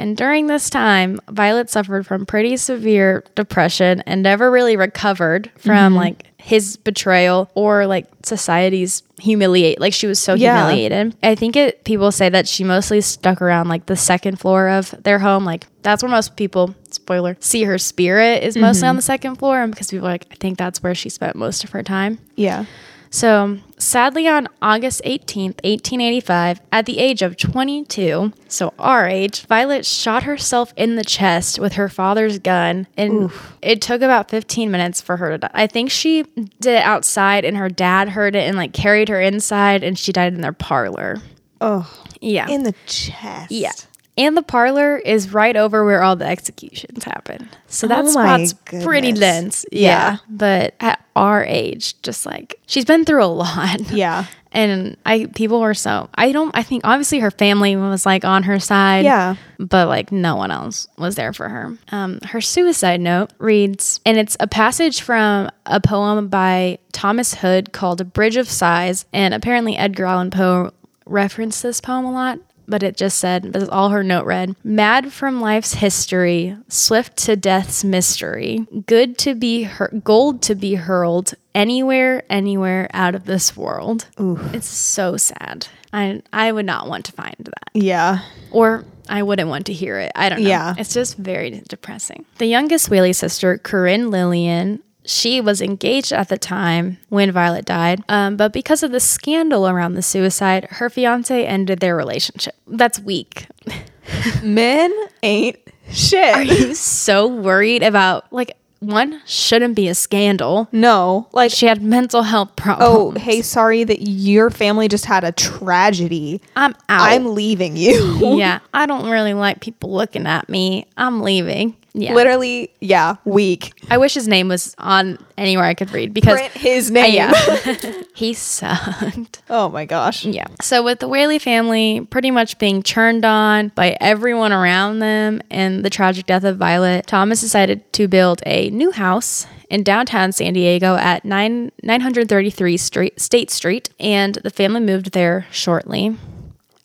And 0.00 0.16
during 0.16 0.46
this 0.46 0.70
time, 0.70 1.20
Violet 1.28 1.68
suffered 1.68 2.06
from 2.06 2.24
pretty 2.24 2.56
severe 2.56 3.22
depression 3.34 4.00
and 4.06 4.22
never 4.22 4.50
really 4.50 4.74
recovered 4.74 5.50
from 5.58 5.92
mm-hmm. 5.92 5.96
like 5.96 6.26
his 6.38 6.78
betrayal 6.78 7.50
or 7.54 7.86
like 7.86 8.06
society's 8.24 9.02
humiliate. 9.20 9.78
Like 9.78 9.92
she 9.92 10.06
was 10.06 10.18
so 10.18 10.32
Yeah. 10.32 10.56
humiliated. 10.56 11.14
I 11.22 11.34
think 11.34 11.54
it 11.54 11.84
people 11.84 12.10
say 12.12 12.30
that 12.30 12.48
she 12.48 12.64
mostly 12.64 13.02
stuck 13.02 13.42
around 13.42 13.68
like 13.68 13.84
the 13.86 13.96
second 13.96 14.40
floor 14.40 14.70
of 14.70 14.94
their 15.02 15.18
home. 15.18 15.44
Like 15.44 15.66
that's 15.82 16.02
where 16.02 16.10
most 16.10 16.34
people, 16.34 16.74
spoiler, 16.90 17.36
see 17.40 17.64
her 17.64 17.76
spirit 17.76 18.42
is 18.42 18.56
mostly 18.56 18.80
mm-hmm. 18.84 18.88
on 18.88 18.96
the 18.96 19.02
second 19.02 19.36
floor. 19.36 19.62
And 19.62 19.70
because 19.70 19.90
people 19.90 20.08
are 20.08 20.12
like, 20.12 20.26
I 20.30 20.36
think 20.36 20.56
that's 20.56 20.82
where 20.82 20.94
she 20.94 21.10
spent 21.10 21.36
most 21.36 21.62
of 21.62 21.70
her 21.72 21.82
time. 21.82 22.18
Yeah. 22.36 22.64
So, 23.12 23.58
sadly, 23.76 24.28
on 24.28 24.46
August 24.62 25.02
18th, 25.04 25.56
1885, 25.64 26.60
at 26.70 26.86
the 26.86 26.98
age 27.00 27.22
of 27.22 27.36
22, 27.36 28.32
so 28.46 28.72
our 28.78 29.08
age, 29.08 29.46
Violet 29.46 29.84
shot 29.84 30.22
herself 30.22 30.72
in 30.76 30.94
the 30.94 31.02
chest 31.02 31.58
with 31.58 31.72
her 31.72 31.88
father's 31.88 32.38
gun. 32.38 32.86
And 32.96 33.32
it 33.62 33.82
took 33.82 34.00
about 34.02 34.30
15 34.30 34.70
minutes 34.70 35.00
for 35.00 35.16
her 35.16 35.30
to 35.32 35.38
die. 35.38 35.50
I 35.52 35.66
think 35.66 35.90
she 35.90 36.22
did 36.22 36.76
it 36.76 36.84
outside, 36.84 37.44
and 37.44 37.56
her 37.56 37.68
dad 37.68 38.10
heard 38.10 38.36
it 38.36 38.46
and 38.46 38.56
like 38.56 38.72
carried 38.72 39.08
her 39.08 39.20
inside, 39.20 39.82
and 39.82 39.98
she 39.98 40.12
died 40.12 40.32
in 40.34 40.40
their 40.40 40.52
parlor. 40.52 41.16
Oh, 41.60 41.92
Yeah. 42.20 42.48
in 42.48 42.62
the 42.62 42.74
chest. 42.86 43.50
yeah. 43.50 43.72
And 44.20 44.36
the 44.36 44.42
parlor 44.42 44.98
is 44.98 45.32
right 45.32 45.56
over 45.56 45.82
where 45.82 46.02
all 46.02 46.14
the 46.14 46.26
executions 46.26 47.04
happen. 47.04 47.48
So 47.68 47.86
that 47.86 48.04
Oh 48.04 48.08
spot's 48.08 48.52
pretty 48.84 49.12
dense. 49.12 49.64
Yeah. 49.72 49.80
yeah. 49.80 50.16
But 50.28 50.74
at 50.78 51.02
our 51.16 51.42
age, 51.42 52.00
just 52.02 52.26
like 52.26 52.60
she's 52.66 52.84
been 52.84 53.06
through 53.06 53.24
a 53.24 53.26
lot. 53.26 53.80
Yeah. 53.90 54.26
And 54.52 54.96
I 55.06 55.26
people 55.34 55.60
were 55.60 55.74
so 55.74 56.10
I 56.16 56.32
don't 56.32 56.50
I 56.56 56.64
think 56.64 56.82
obviously 56.84 57.20
her 57.20 57.30
family 57.30 57.76
was 57.76 58.04
like 58.04 58.24
on 58.24 58.42
her 58.42 58.58
side. 58.58 59.04
Yeah. 59.04 59.36
But 59.58 59.86
like 59.88 60.10
no 60.12 60.36
one 60.36 60.50
else 60.50 60.86
was 60.98 61.14
there 61.14 61.32
for 61.32 61.48
her. 61.48 61.78
Um 61.92 62.18
her 62.24 62.40
suicide 62.42 63.00
note 63.00 63.30
reads 63.38 64.00
and 64.04 64.18
it's 64.18 64.36
a 64.40 64.48
passage 64.48 65.00
from 65.02 65.48
a 65.66 65.80
poem 65.80 66.28
by 66.28 66.78
Thomas 66.92 67.34
Hood 67.34 67.72
called 67.72 68.00
A 68.00 68.04
Bridge 68.04 68.36
of 68.36 68.48
Sighs 68.50 69.06
and 69.12 69.32
apparently 69.32 69.76
Edgar 69.76 70.04
Allan 70.06 70.30
Poe 70.30 70.72
referenced 71.06 71.62
this 71.62 71.80
poem 71.80 72.04
a 72.04 72.12
lot. 72.12 72.38
But 72.70 72.82
it 72.82 72.96
just 72.96 73.18
said, 73.18 73.54
all 73.70 73.90
her 73.90 74.04
note 74.04 74.24
read 74.26 74.54
Mad 74.62 75.12
from 75.12 75.40
life's 75.40 75.74
history, 75.74 76.56
swift 76.68 77.16
to 77.18 77.36
death's 77.36 77.82
mystery, 77.84 78.66
good 78.86 79.18
to 79.18 79.34
be 79.34 79.64
hur- 79.64 79.90
gold 80.04 80.40
to 80.42 80.54
be 80.54 80.76
hurled 80.76 81.34
anywhere, 81.54 82.22
anywhere 82.30 82.88
out 82.94 83.14
of 83.14 83.24
this 83.24 83.56
world. 83.56 84.06
It's 84.18 84.68
so 84.68 85.16
sad. 85.16 85.66
I 85.92 86.22
I 86.32 86.52
would 86.52 86.66
not 86.66 86.88
want 86.88 87.06
to 87.06 87.12
find 87.12 87.34
that. 87.38 87.70
Yeah. 87.74 88.20
Or 88.52 88.84
I 89.08 89.24
wouldn't 89.24 89.48
want 89.48 89.66
to 89.66 89.72
hear 89.72 89.98
it. 89.98 90.12
I 90.14 90.28
don't 90.28 90.42
know. 90.42 90.48
Yeah. 90.48 90.74
It's 90.78 90.94
just 90.94 91.16
very 91.16 91.62
depressing. 91.68 92.24
The 92.38 92.46
youngest 92.46 92.88
Whaley 92.88 93.12
sister, 93.12 93.58
Corinne 93.58 94.10
Lillian, 94.10 94.80
she 95.04 95.40
was 95.40 95.60
engaged 95.60 96.12
at 96.12 96.28
the 96.28 96.38
time 96.38 96.98
when 97.08 97.30
Violet 97.32 97.64
died. 97.64 98.02
Um, 98.08 98.36
but 98.36 98.52
because 98.52 98.82
of 98.82 98.92
the 98.92 99.00
scandal 99.00 99.68
around 99.68 99.94
the 99.94 100.02
suicide, 100.02 100.66
her 100.70 100.90
fiance 100.90 101.44
ended 101.46 101.80
their 101.80 101.96
relationship. 101.96 102.54
That's 102.66 103.00
weak. 103.00 103.46
Men 104.42 104.92
ain't 105.22 105.58
shit. 105.90 106.34
Are 106.34 106.42
you 106.42 106.74
so 106.74 107.26
worried 107.26 107.82
about, 107.82 108.32
like, 108.32 108.56
one 108.80 109.20
shouldn't 109.26 109.76
be 109.76 109.88
a 109.88 109.94
scandal. 109.94 110.66
no. 110.72 111.28
Like 111.32 111.50
She 111.50 111.66
had 111.66 111.82
mental 111.82 112.22
health 112.22 112.56
problems. 112.56 112.90
Oh, 112.90 113.10
hey, 113.20 113.42
sorry 113.42 113.84
that 113.84 114.00
your 114.00 114.48
family 114.48 114.88
just 114.88 115.04
had 115.04 115.22
a 115.22 115.32
tragedy. 115.32 116.40
I'm 116.56 116.74
out. 116.88 117.10
I'm 117.10 117.34
leaving 117.34 117.76
you. 117.76 118.36
yeah, 118.38 118.60
I 118.72 118.86
don't 118.86 119.10
really 119.10 119.34
like 119.34 119.60
people 119.60 119.92
looking 119.92 120.26
at 120.26 120.48
me. 120.48 120.86
I'm 120.96 121.20
leaving. 121.20 121.76
Yeah. 121.92 122.14
Literally, 122.14 122.70
yeah, 122.80 123.16
weak. 123.24 123.72
I 123.90 123.98
wish 123.98 124.14
his 124.14 124.28
name 124.28 124.48
was 124.48 124.74
on 124.78 125.18
anywhere 125.36 125.64
I 125.64 125.74
could 125.74 125.90
read 125.90 126.14
because 126.14 126.34
Print 126.34 126.52
his 126.52 126.90
name. 126.90 127.14
yeah, 127.14 127.32
he 128.14 128.32
sucked. 128.32 129.42
oh 129.50 129.68
my 129.68 129.84
gosh. 129.86 130.24
Yeah. 130.24 130.46
So 130.60 130.82
with 130.82 131.00
the 131.00 131.08
Whaley 131.08 131.38
family 131.38 132.06
pretty 132.10 132.30
much 132.30 132.58
being 132.58 132.82
churned 132.82 133.24
on 133.24 133.68
by 133.74 133.96
everyone 134.00 134.52
around 134.52 135.00
them 135.00 135.40
and 135.50 135.84
the 135.84 135.90
tragic 135.90 136.26
death 136.26 136.44
of 136.44 136.58
Violet, 136.58 137.06
Thomas 137.06 137.40
decided 137.40 137.92
to 137.94 138.06
build 138.06 138.40
a 138.46 138.70
new 138.70 138.92
house 138.92 139.46
in 139.68 139.82
downtown 139.82 140.32
San 140.32 140.52
Diego 140.52 140.96
at 140.96 141.24
9 141.24 141.72
933 141.82 142.76
Street, 142.76 143.20
State 143.20 143.50
Street, 143.50 143.90
and 143.98 144.36
the 144.44 144.50
family 144.50 144.80
moved 144.80 145.12
there 145.12 145.46
shortly 145.50 146.16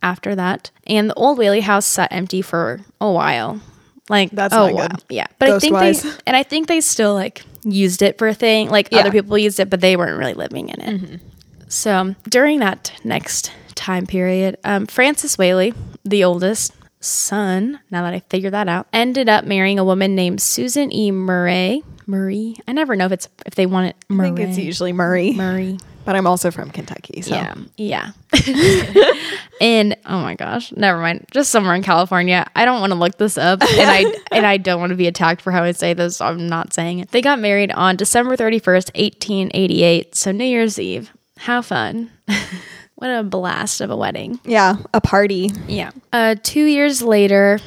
after 0.01 0.35
that. 0.35 0.71
And 0.87 1.09
the 1.09 1.15
old 1.15 1.37
Whaley 1.37 1.61
house 1.61 1.85
sat 1.85 2.11
empty 2.11 2.41
for 2.41 2.81
a 2.99 3.11
while. 3.11 3.61
Like 4.09 4.31
That's 4.31 4.53
oh 4.53 4.73
wow. 4.73 4.87
Yeah. 5.09 5.27
But 5.39 5.49
I 5.49 5.59
think 5.59 5.77
they 5.77 5.95
and 6.27 6.35
I 6.35 6.43
think 6.43 6.67
they 6.67 6.81
still 6.81 7.13
like 7.13 7.43
used 7.63 8.01
it 8.01 8.17
for 8.17 8.27
a 8.27 8.33
thing. 8.33 8.69
Like 8.69 8.89
Yeah. 8.91 8.99
other 8.99 9.11
people 9.11 9.37
used 9.37 9.59
it, 9.59 9.69
but 9.69 9.81
they 9.81 9.95
weren't 9.97 10.17
really 10.19 10.33
living 10.35 10.69
in 10.69 10.81
it. 10.81 11.21
So 11.67 12.15
during 12.29 12.59
that 12.59 12.91
next 13.03 13.51
time 13.73 14.05
period, 14.05 14.57
um, 14.63 14.85
Francis 14.85 15.37
Whaley, 15.37 15.73
the 16.03 16.23
oldest 16.23 16.73
son, 16.99 17.79
now 17.91 18.03
that 18.03 18.13
I 18.13 18.19
figured 18.29 18.53
that 18.53 18.67
out, 18.67 18.87
ended 18.93 19.27
up 19.29 19.45
marrying 19.45 19.79
a 19.79 19.83
woman 19.83 20.15
named 20.15 20.41
Susan 20.41 20.93
E. 20.93 21.11
Murray. 21.11 21.83
Murray. 22.07 22.55
I 22.67 22.73
never 22.73 22.95
know 22.95 23.07
if 23.07 23.11
it's 23.11 23.27
if 23.47 23.55
they 23.55 23.65
want 23.65 23.87
it 23.87 23.95
I 24.09 24.13
Murray. 24.13 24.27
think 24.27 24.39
it's 24.49 24.57
usually 24.59 24.93
Murray, 24.93 25.33
Murray. 25.33 25.79
But 26.05 26.15
I'm 26.15 26.27
also 26.27 26.51
from 26.51 26.69
Kentucky, 26.71 27.21
so 27.21 27.35
Yeah. 27.35 27.55
Yeah. 27.77 28.11
and 29.61 29.95
oh 30.05 30.19
my 30.19 30.35
gosh, 30.35 30.71
never 30.73 30.99
mind. 30.99 31.25
Just 31.31 31.49
somewhere 31.51 31.75
in 31.75 31.83
California. 31.83 32.45
I 32.55 32.65
don't 32.65 32.79
want 32.79 32.93
to 32.93 32.99
look 32.99 33.17
this 33.17 33.37
up 33.37 33.61
and 33.61 33.89
I 33.89 34.05
and 34.31 34.45
I 34.45 34.57
don't 34.57 34.79
want 34.79 34.91
to 34.91 34.95
be 34.95 35.07
attacked 35.07 35.41
for 35.41 35.51
how 35.51 35.63
I 35.63 35.71
say 35.71 35.93
this. 35.93 36.17
So 36.17 36.25
I'm 36.25 36.47
not 36.47 36.73
saying 36.73 36.99
it. 36.99 37.11
They 37.11 37.21
got 37.21 37.39
married 37.39 37.71
on 37.71 37.95
December 37.95 38.35
31st, 38.37 38.95
1888, 38.95 40.15
so 40.15 40.31
New 40.31 40.45
Year's 40.45 40.79
Eve. 40.79 41.11
How 41.37 41.61
fun. 41.61 42.11
what 42.95 43.09
a 43.09 43.23
blast 43.23 43.81
of 43.81 43.89
a 43.89 43.95
wedding. 43.97 44.39
yeah, 44.45 44.77
a 44.93 45.01
party. 45.01 45.51
Yeah. 45.67 45.91
Uh 46.13 46.35
2 46.41 46.63
years 46.65 47.01
later, 47.01 47.59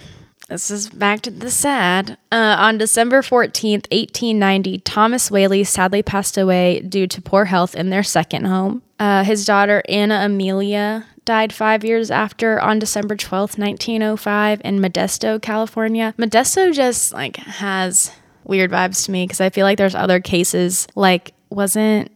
this 0.48 0.70
is 0.70 0.88
back 0.88 1.20
to 1.22 1.30
the 1.30 1.50
sad. 1.50 2.16
Uh, 2.32 2.56
on 2.58 2.78
December 2.78 3.20
14th, 3.20 3.86
1890, 3.92 4.78
Thomas 4.78 5.30
Whaley 5.30 5.62
sadly 5.64 6.02
passed 6.02 6.38
away 6.38 6.80
due 6.80 7.06
to 7.06 7.20
poor 7.20 7.46
health 7.46 7.74
in 7.74 7.90
their 7.90 8.02
second 8.02 8.46
home. 8.46 8.82
Uh, 8.98 9.24
his 9.24 9.44
daughter, 9.44 9.82
Anna 9.88 10.20
Amelia, 10.24 11.06
died 11.24 11.52
five 11.52 11.84
years 11.84 12.10
after 12.10 12.58
on 12.60 12.78
December 12.78 13.14
12th, 13.14 13.58
1905, 13.58 14.62
in 14.64 14.80
Modesto, 14.80 15.40
California. 15.40 16.14
Modesto 16.18 16.72
just 16.72 17.12
like 17.12 17.36
has 17.36 18.10
weird 18.44 18.70
vibes 18.70 19.04
to 19.04 19.10
me 19.10 19.24
because 19.24 19.42
I 19.42 19.50
feel 19.50 19.64
like 19.64 19.76
there's 19.76 19.94
other 19.94 20.20
cases 20.20 20.88
like 20.94 21.34
wasn't 21.50 22.10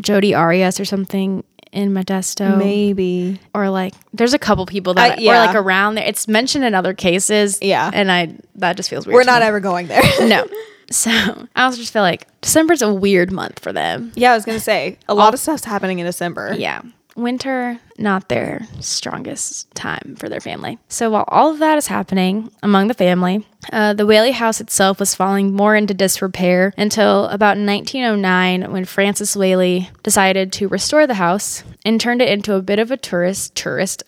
Jodi 0.00 0.34
Arias 0.34 0.80
or 0.80 0.86
something 0.86 1.44
in 1.72 1.92
Modesto 1.92 2.56
Maybe. 2.56 3.40
or 3.54 3.68
like 3.70 3.94
there's 4.12 4.34
a 4.34 4.38
couple 4.38 4.64
people 4.66 4.94
that 4.94 5.18
I- 5.18 5.20
yeah. 5.20 5.32
or 5.42 5.46
like 5.46 5.56
around 5.56 5.96
there. 5.96 6.04
It's 6.06 6.26
mentioned 6.28 6.64
in 6.64 6.74
other 6.74 6.94
cases. 6.94 7.58
Yeah. 7.60 7.90
and 7.92 8.10
I 8.10 8.34
that 8.56 8.76
just 8.76 8.88
feels 8.90 9.06
weird. 9.06 9.14
We're 9.14 9.24
not 9.24 9.42
me. 9.42 9.46
ever 9.48 9.60
going 9.60 9.86
there. 9.88 10.02
no. 10.26 10.46
So 10.88 11.10
I 11.10 11.64
also 11.64 11.78
just 11.78 11.92
feel 11.92 12.02
like 12.02 12.28
December's 12.42 12.80
a 12.80 12.94
weird 12.94 13.32
month 13.32 13.58
for 13.58 13.72
them. 13.72 14.12
yeah, 14.14 14.30
I 14.30 14.34
was 14.36 14.44
gonna 14.44 14.60
say 14.60 14.98
a 15.08 15.14
lot 15.16 15.34
of 15.34 15.40
stuff's 15.40 15.64
happening 15.64 15.98
in 15.98 16.06
December. 16.06 16.54
Yeah. 16.56 16.80
Winter, 17.16 17.78
not 17.98 18.28
their 18.28 18.66
strongest 18.80 19.74
time 19.74 20.16
for 20.18 20.28
their 20.28 20.40
family. 20.40 20.78
So 20.88 21.10
while 21.10 21.24
all 21.28 21.50
of 21.50 21.58
that 21.60 21.78
is 21.78 21.86
happening 21.86 22.50
among 22.62 22.88
the 22.88 22.94
family, 22.94 23.46
uh, 23.72 23.94
the 23.94 24.06
Whaley 24.06 24.32
house 24.32 24.60
itself 24.60 25.00
was 25.00 25.14
falling 25.14 25.52
more 25.52 25.74
into 25.74 25.94
disrepair 25.94 26.72
until 26.76 27.24
about 27.26 27.56
1909 27.56 28.70
when 28.70 28.84
Francis 28.84 29.34
Whaley 29.34 29.90
decided 30.02 30.52
to 30.54 30.68
restore 30.68 31.06
the 31.06 31.14
house 31.14 31.64
and 31.84 32.00
turned 32.00 32.20
it 32.22 32.28
into 32.28 32.54
a 32.54 32.62
bit 32.62 32.78
of 32.78 32.90
a 32.90 32.96
tourist, 32.96 33.54
tourist, 33.54 34.02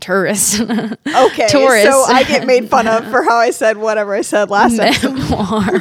tourist 0.00 0.60
Okay. 0.60 1.46
Tourist. 1.48 1.86
So 1.86 2.02
I 2.02 2.24
get 2.24 2.46
made 2.46 2.68
fun 2.68 2.86
of 2.86 3.08
for 3.10 3.22
how 3.22 3.36
I 3.36 3.50
said 3.50 3.78
whatever 3.78 4.14
I 4.14 4.22
said 4.22 4.50
last 4.50 4.76
memoir. 4.76 5.80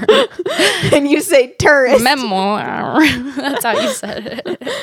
and 0.94 1.10
you 1.10 1.22
say 1.22 1.54
tourist. 1.54 2.04
memoir. 2.04 3.00
That's 3.36 3.66
how 3.66 3.80
you 3.80 3.90
said 3.90 4.44
it. 4.46 4.74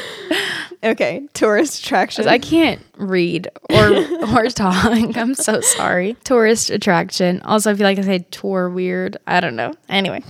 Okay, 0.85 1.27
tourist 1.35 1.85
attraction. 1.85 2.29
I 2.29 2.39
can't 2.39 2.81
read 2.97 3.49
or 3.71 3.95
or 4.37 4.49
talk. 4.49 4.85
I'm 5.17 5.35
so 5.35 5.61
sorry. 5.61 6.17
Tourist 6.25 6.71
attraction. 6.71 7.41
Also, 7.43 7.71
I 7.71 7.75
feel 7.75 7.85
like 7.85 7.99
I 7.99 8.03
say 8.03 8.19
tour 8.31 8.69
weird. 8.71 9.17
I 9.27 9.41
don't 9.41 9.57
know. 9.57 9.73
Anyway, 9.89 10.23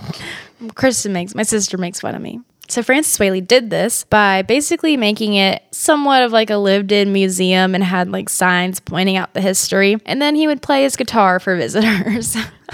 Kristen 0.75 1.13
makes 1.13 1.35
my 1.35 1.43
sister 1.43 1.77
makes 1.77 1.99
fun 1.99 2.15
of 2.15 2.21
me. 2.21 2.41
So 2.67 2.81
Francis 2.81 3.19
Whaley 3.19 3.41
did 3.41 3.69
this 3.69 4.03
by 4.05 4.41
basically 4.41 4.97
making 4.97 5.35
it 5.35 5.61
somewhat 5.71 6.23
of 6.23 6.31
like 6.31 6.49
a 6.49 6.57
lived-in 6.57 7.13
museum 7.13 7.75
and 7.75 7.83
had 7.83 8.09
like 8.09 8.27
signs 8.27 8.79
pointing 8.79 9.17
out 9.17 9.33
the 9.33 9.41
history. 9.41 9.97
And 10.05 10.21
then 10.21 10.35
he 10.35 10.47
would 10.47 10.61
play 10.61 10.83
his 10.83 10.95
guitar 10.95 11.39
for 11.39 11.55
visitors. 11.55 12.33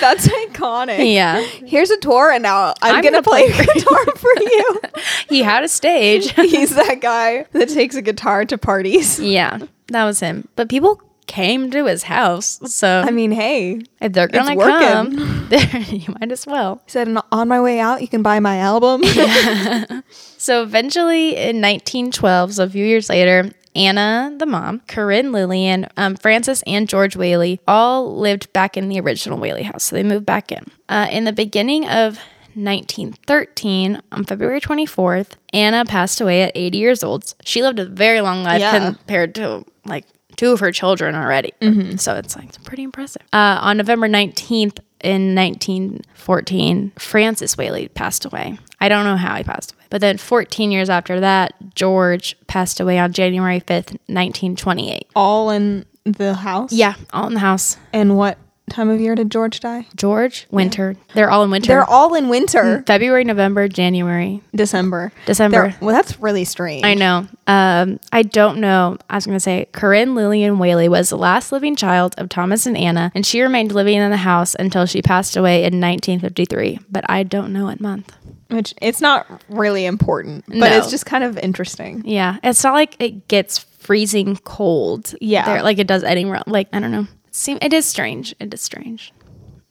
That's 0.00 0.26
iconic. 0.28 1.12
yeah. 1.14 1.40
Here's 1.64 1.90
a 1.90 1.96
tour, 1.98 2.30
and 2.30 2.42
now 2.42 2.74
I'm, 2.82 2.96
I'm 2.96 3.02
gonna, 3.02 3.22
gonna 3.22 3.22
play 3.22 3.50
play 3.52 3.66
guitar 3.74 4.06
for 4.16 4.30
you. 4.40 4.80
He 5.28 5.42
had 5.42 5.64
a 5.64 5.68
stage. 5.68 6.30
He's 6.32 6.74
that 6.74 7.00
guy 7.00 7.46
that 7.52 7.68
takes 7.68 7.94
a 7.96 8.02
guitar 8.02 8.44
to 8.44 8.58
parties. 8.58 9.18
yeah. 9.20 9.58
That 9.88 10.04
was 10.04 10.20
him. 10.20 10.48
But 10.56 10.68
people 10.68 11.00
came 11.26 11.70
to 11.70 11.86
his 11.86 12.04
house. 12.04 12.60
So 12.72 13.02
I 13.06 13.10
mean, 13.10 13.30
hey, 13.32 13.82
if 14.00 14.12
they're 14.12 14.28
gonna 14.28 14.56
come, 14.56 15.46
there 15.48 15.80
you 15.88 16.14
might 16.20 16.30
as 16.32 16.46
well. 16.46 16.82
he 16.86 16.90
said, 16.90 17.14
on 17.32 17.48
my 17.48 17.60
way 17.60 17.80
out, 17.80 18.02
you 18.02 18.08
can 18.08 18.22
buy 18.22 18.40
my 18.40 18.58
album. 18.58 19.02
So 20.36 20.62
eventually 20.62 21.30
in 21.36 21.62
1912, 21.62 22.54
so 22.54 22.64
a 22.64 22.68
few 22.68 22.84
years 22.84 23.08
later, 23.08 23.50
Anna, 23.74 24.34
the 24.38 24.44
mom, 24.44 24.82
Corinne 24.86 25.32
Lillian, 25.32 25.86
um, 25.96 26.16
Francis, 26.16 26.62
and 26.66 26.86
George 26.86 27.16
Whaley 27.16 27.60
all 27.66 28.14
lived 28.18 28.52
back 28.52 28.76
in 28.76 28.90
the 28.90 29.00
original 29.00 29.38
Whaley 29.38 29.62
house. 29.62 29.84
So 29.84 29.96
they 29.96 30.02
moved 30.02 30.26
back 30.26 30.52
in. 30.52 30.66
Uh, 30.86 31.06
in 31.10 31.24
the 31.24 31.32
beginning 31.32 31.88
of 31.88 32.18
1913, 32.54 34.00
on 34.12 34.24
February 34.24 34.60
24th, 34.60 35.30
Anna 35.52 35.84
passed 35.84 36.20
away 36.20 36.42
at 36.42 36.52
80 36.54 36.78
years 36.78 37.02
old. 37.02 37.34
She 37.44 37.62
lived 37.62 37.78
a 37.78 37.86
very 37.86 38.20
long 38.20 38.42
life 38.44 38.60
Yeah. 38.60 38.78
compared 38.92 39.34
to 39.36 39.64
like 39.86 40.04
two 40.36 40.52
of 40.52 40.60
her 40.60 40.72
children 40.72 41.14
already. 41.14 41.52
So 41.98 42.14
it's 42.16 42.36
like 42.36 42.46
it's 42.48 42.58
pretty 42.58 42.82
impressive. 42.82 43.22
Uh, 43.32 43.58
on 43.60 43.76
November 43.76 44.08
19th 44.08 44.78
in 45.00 45.34
1914, 45.34 46.92
Francis 46.98 47.56
Whaley 47.56 47.88
passed 47.88 48.24
away. 48.24 48.58
I 48.80 48.88
don't 48.88 49.04
know 49.04 49.16
how 49.16 49.36
he 49.36 49.44
passed 49.44 49.72
away. 49.72 49.84
But 49.90 50.00
then 50.00 50.18
14 50.18 50.70
years 50.70 50.90
after 50.90 51.20
that, 51.20 51.54
George 51.74 52.36
passed 52.46 52.80
away 52.80 52.98
on 52.98 53.12
January 53.12 53.60
5th, 53.60 53.92
1928. 54.08 55.06
All 55.14 55.50
in 55.50 55.84
the 56.04 56.34
house. 56.34 56.72
Yeah, 56.72 56.94
all 57.12 57.26
in 57.26 57.34
the 57.34 57.40
house. 57.40 57.76
And 57.92 58.16
what 58.16 58.38
time 58.70 58.88
of 58.88 59.00
year 59.00 59.14
did 59.14 59.30
George 59.30 59.60
die? 59.60 59.86
George, 59.94 60.46
winter. 60.50 60.96
They're 61.14 61.30
all 61.30 61.42
in 61.44 61.50
winter. 61.50 61.68
They're 61.68 61.84
all 61.88 62.14
in 62.14 62.28
winter, 62.28 62.82
February, 62.86 63.22
November, 63.24 63.68
January, 63.68 64.42
December. 64.54 65.12
December. 65.26 65.68
They're- 65.68 65.76
well, 65.80 65.94
that's 65.94 66.18
really 66.20 66.44
strange. 66.44 66.84
I 66.84 66.94
know. 66.94 67.26
Um, 67.46 68.00
I 68.12 68.22
don't 68.22 68.58
know. 68.60 68.96
I 69.10 69.16
was 69.16 69.26
going 69.26 69.36
to 69.36 69.40
say 69.40 69.66
Corinne 69.72 70.14
Lillian 70.14 70.58
Whaley 70.58 70.88
was 70.88 71.10
the 71.10 71.18
last 71.18 71.52
living 71.52 71.76
child 71.76 72.14
of 72.18 72.28
Thomas 72.28 72.64
and 72.66 72.76
Anna, 72.76 73.12
and 73.14 73.24
she 73.26 73.42
remained 73.42 73.72
living 73.72 73.96
in 73.98 74.10
the 74.10 74.16
house 74.16 74.54
until 74.58 74.86
she 74.86 75.02
passed 75.02 75.36
away 75.36 75.58
in 75.64 75.80
1953. 75.80 76.80
But 76.90 77.04
I 77.08 77.22
don't 77.22 77.52
know 77.52 77.66
what 77.66 77.80
month. 77.80 78.12
Which 78.48 78.74
it's 78.80 79.00
not 79.00 79.42
really 79.48 79.84
important, 79.84 80.44
but 80.46 80.56
No. 80.58 80.66
it's 80.78 80.90
just 80.90 81.06
kind 81.06 81.24
of 81.24 81.36
interesting. 81.38 82.02
Yeah, 82.04 82.36
it's 82.42 82.62
not 82.62 82.74
like 82.74 82.94
it 83.00 83.26
gets 83.28 83.58
freezing 83.58 84.36
cold. 84.44 85.14
Yeah. 85.20 85.44
there, 85.46 85.62
like 85.62 85.78
it 85.78 85.86
does 85.86 86.04
anywhere. 86.04 86.42
Like 86.46 86.68
I 86.72 86.78
don't 86.80 86.92
know. 86.92 87.06
Seem 87.36 87.58
it 87.60 87.72
is 87.72 87.84
strange. 87.84 88.32
It 88.38 88.54
is 88.54 88.60
strange. 88.60 89.12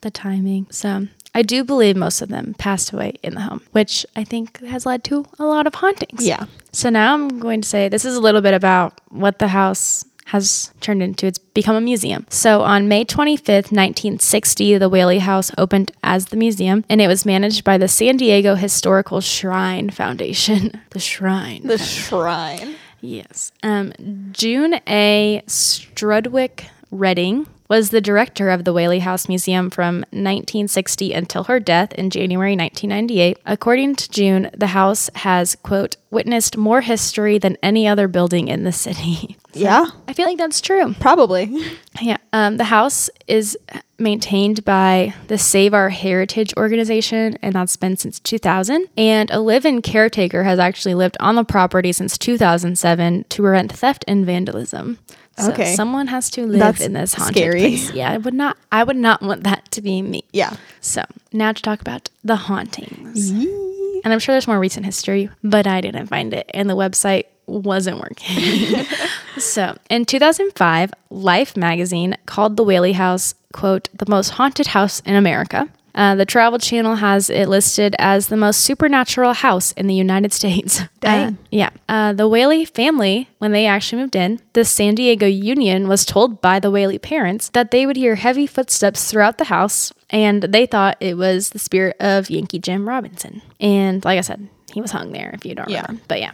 The 0.01 0.11
timing. 0.11 0.67
So 0.69 1.07
I 1.33 1.43
do 1.43 1.63
believe 1.63 1.95
most 1.95 2.21
of 2.21 2.27
them 2.27 2.55
passed 2.57 2.91
away 2.91 3.13
in 3.23 3.35
the 3.35 3.41
home, 3.41 3.61
which 3.71 4.05
I 4.17 4.25
think 4.25 4.59
has 4.65 4.85
led 4.85 5.05
to 5.05 5.25
a 5.39 5.45
lot 5.45 5.65
of 5.65 5.75
hauntings. 5.75 6.27
Yeah. 6.27 6.47
So 6.73 6.89
now 6.89 7.13
I'm 7.13 7.39
going 7.39 7.61
to 7.61 7.67
say 7.67 7.87
this 7.87 8.03
is 8.03 8.17
a 8.17 8.19
little 8.19 8.41
bit 8.41 8.53
about 8.53 8.99
what 9.11 9.39
the 9.39 9.47
house 9.47 10.03
has 10.25 10.71
turned 10.81 11.01
into. 11.01 11.25
It's 11.25 11.37
become 11.37 11.77
a 11.77 11.81
museum. 11.81 12.25
So 12.29 12.63
on 12.63 12.89
May 12.89 13.05
25th, 13.05 13.71
1960, 13.71 14.77
the 14.77 14.89
Whaley 14.89 15.19
House 15.19 15.49
opened 15.57 15.93
as 16.03 16.25
the 16.25 16.37
museum 16.37 16.83
and 16.89 16.99
it 16.99 17.07
was 17.07 17.25
managed 17.25 17.63
by 17.63 17.77
the 17.77 17.87
San 17.87 18.17
Diego 18.17 18.55
Historical 18.55 19.21
Shrine 19.21 19.89
Foundation. 19.89 20.81
the 20.89 20.99
Shrine. 20.99 21.65
The 21.65 21.77
shrine. 21.77 22.75
Yes. 22.99 23.53
Um, 23.63 23.93
June 24.33 24.81
A. 24.85 25.43
Strudwick 25.47 26.65
Reading 26.93 27.47
was 27.69 27.89
the 27.89 28.01
director 28.01 28.49
of 28.51 28.65
the 28.65 28.73
Whaley 28.73 28.99
House 28.99 29.27
Museum 29.27 29.71
from 29.71 30.01
1960 30.11 31.11
until 31.13 31.45
her 31.45 31.59
death 31.59 31.91
in 31.93 32.11
January 32.11 32.55
1998. 32.55 33.39
According 33.47 33.95
to 33.95 34.11
June, 34.11 34.51
the 34.55 34.67
house 34.67 35.09
has, 35.15 35.55
quote, 35.55 35.95
witnessed 36.11 36.55
more 36.55 36.81
history 36.81 37.39
than 37.39 37.57
any 37.63 37.87
other 37.87 38.07
building 38.07 38.47
in 38.47 38.63
the 38.63 38.71
city. 38.71 39.37
So, 39.53 39.59
Yeah. 39.59 39.85
I 40.07 40.13
feel 40.13 40.25
like 40.25 40.39
that's 40.39 40.61
true. 40.61 40.95
Probably. 40.99 41.63
Yeah. 42.01 42.17
Um, 42.33 42.57
the 42.57 42.63
house 42.63 43.07
is 43.27 43.55
maintained 43.99 44.65
by 44.65 45.13
the 45.27 45.37
Save 45.37 45.75
Our 45.75 45.89
Heritage 45.89 46.55
organization, 46.57 47.37
and 47.43 47.53
that's 47.53 47.77
been 47.77 47.95
since 47.95 48.19
2000. 48.19 48.87
And 48.97 49.29
a 49.29 49.39
live 49.39 49.63
in 49.63 49.83
caretaker 49.83 50.43
has 50.43 50.57
actually 50.57 50.95
lived 50.95 51.17
on 51.19 51.35
the 51.35 51.43
property 51.43 51.91
since 51.91 52.17
2007 52.17 53.25
to 53.29 53.41
prevent 53.43 53.71
theft 53.71 54.03
and 54.07 54.25
vandalism. 54.25 54.97
So 55.37 55.51
Okay. 55.51 55.73
someone 55.75 56.07
has 56.07 56.29
to 56.31 56.45
live 56.45 56.59
That's 56.59 56.81
in 56.81 56.93
this 56.93 57.13
haunted 57.15 57.35
scary. 57.37 57.59
place. 57.61 57.91
Yeah, 57.91 58.11
I 58.11 58.17
would 58.17 58.33
not. 58.35 58.55
I 58.71 58.83
would 58.83 58.95
not 58.97 59.21
want 59.21 59.43
that 59.43 59.69
to 59.71 59.81
be 59.81 60.01
me. 60.01 60.23
Yeah. 60.31 60.55
So 60.81 61.03
now 61.31 61.51
to 61.51 61.61
talk 61.61 61.81
about 61.81 62.09
the 62.23 62.35
hauntings. 62.35 63.31
And 63.31 64.11
I'm 64.13 64.19
sure 64.19 64.33
there's 64.33 64.47
more 64.47 64.59
recent 64.59 64.85
history, 64.85 65.29
but 65.43 65.65
I 65.65 65.81
didn't 65.81 66.07
find 66.07 66.33
it, 66.33 66.49
and 66.53 66.69
the 66.69 66.75
website 66.75 67.25
wasn't 67.47 67.99
working. 67.99 68.85
so 69.37 69.75
in 69.89 70.05
2005, 70.05 70.93
Life 71.09 71.55
magazine 71.57 72.15
called 72.25 72.55
the 72.57 72.63
Whaley 72.63 72.93
House, 72.93 73.33
quote, 73.53 73.89
the 73.97 74.05
most 74.07 74.29
haunted 74.31 74.67
house 74.67 74.99
in 75.01 75.15
America. 75.15 75.67
Uh, 75.95 76.15
the 76.15 76.25
Travel 76.25 76.57
Channel 76.57 76.95
has 76.95 77.29
it 77.29 77.47
listed 77.47 77.95
as 77.99 78.27
the 78.27 78.37
most 78.37 78.61
supernatural 78.61 79.33
house 79.33 79.71
in 79.73 79.85
the 79.87 79.93
United 79.93 80.33
States. 80.33 80.81
Dang. 80.99 81.33
Uh, 81.33 81.37
yeah. 81.51 81.69
Uh, 81.87 82.13
the 82.13 82.27
Whaley 82.27 82.65
family, 82.65 83.29
when 83.37 83.51
they 83.51 83.67
actually 83.67 84.01
moved 84.01 84.15
in, 84.15 84.39
the 84.53 84.65
San 84.65 84.95
Diego 84.95 85.27
Union 85.27 85.87
was 85.87 86.03
told 86.05 86.41
by 86.41 86.59
the 86.59 86.71
Whaley 86.71 86.97
parents 86.97 87.49
that 87.49 87.69
they 87.71 87.85
would 87.85 87.95
hear 87.97 88.15
heavy 88.15 88.47
footsteps 88.47 89.11
throughout 89.11 89.37
the 89.37 89.45
house, 89.45 89.93
and 90.09 90.41
they 90.43 90.65
thought 90.65 90.97
it 90.99 91.15
was 91.15 91.49
the 91.51 91.59
spirit 91.59 91.95
of 91.99 92.29
Yankee 92.29 92.59
Jim 92.59 92.89
Robinson. 92.89 93.41
And 93.59 94.03
like 94.03 94.17
I 94.17 94.21
said, 94.21 94.49
he 94.73 94.81
was 94.81 94.91
hung 94.91 95.11
there 95.11 95.31
if 95.35 95.45
you 95.45 95.53
don't 95.53 95.69
Yeah. 95.69 95.81
remember. 95.83 96.01
But 96.07 96.19
yeah. 96.21 96.31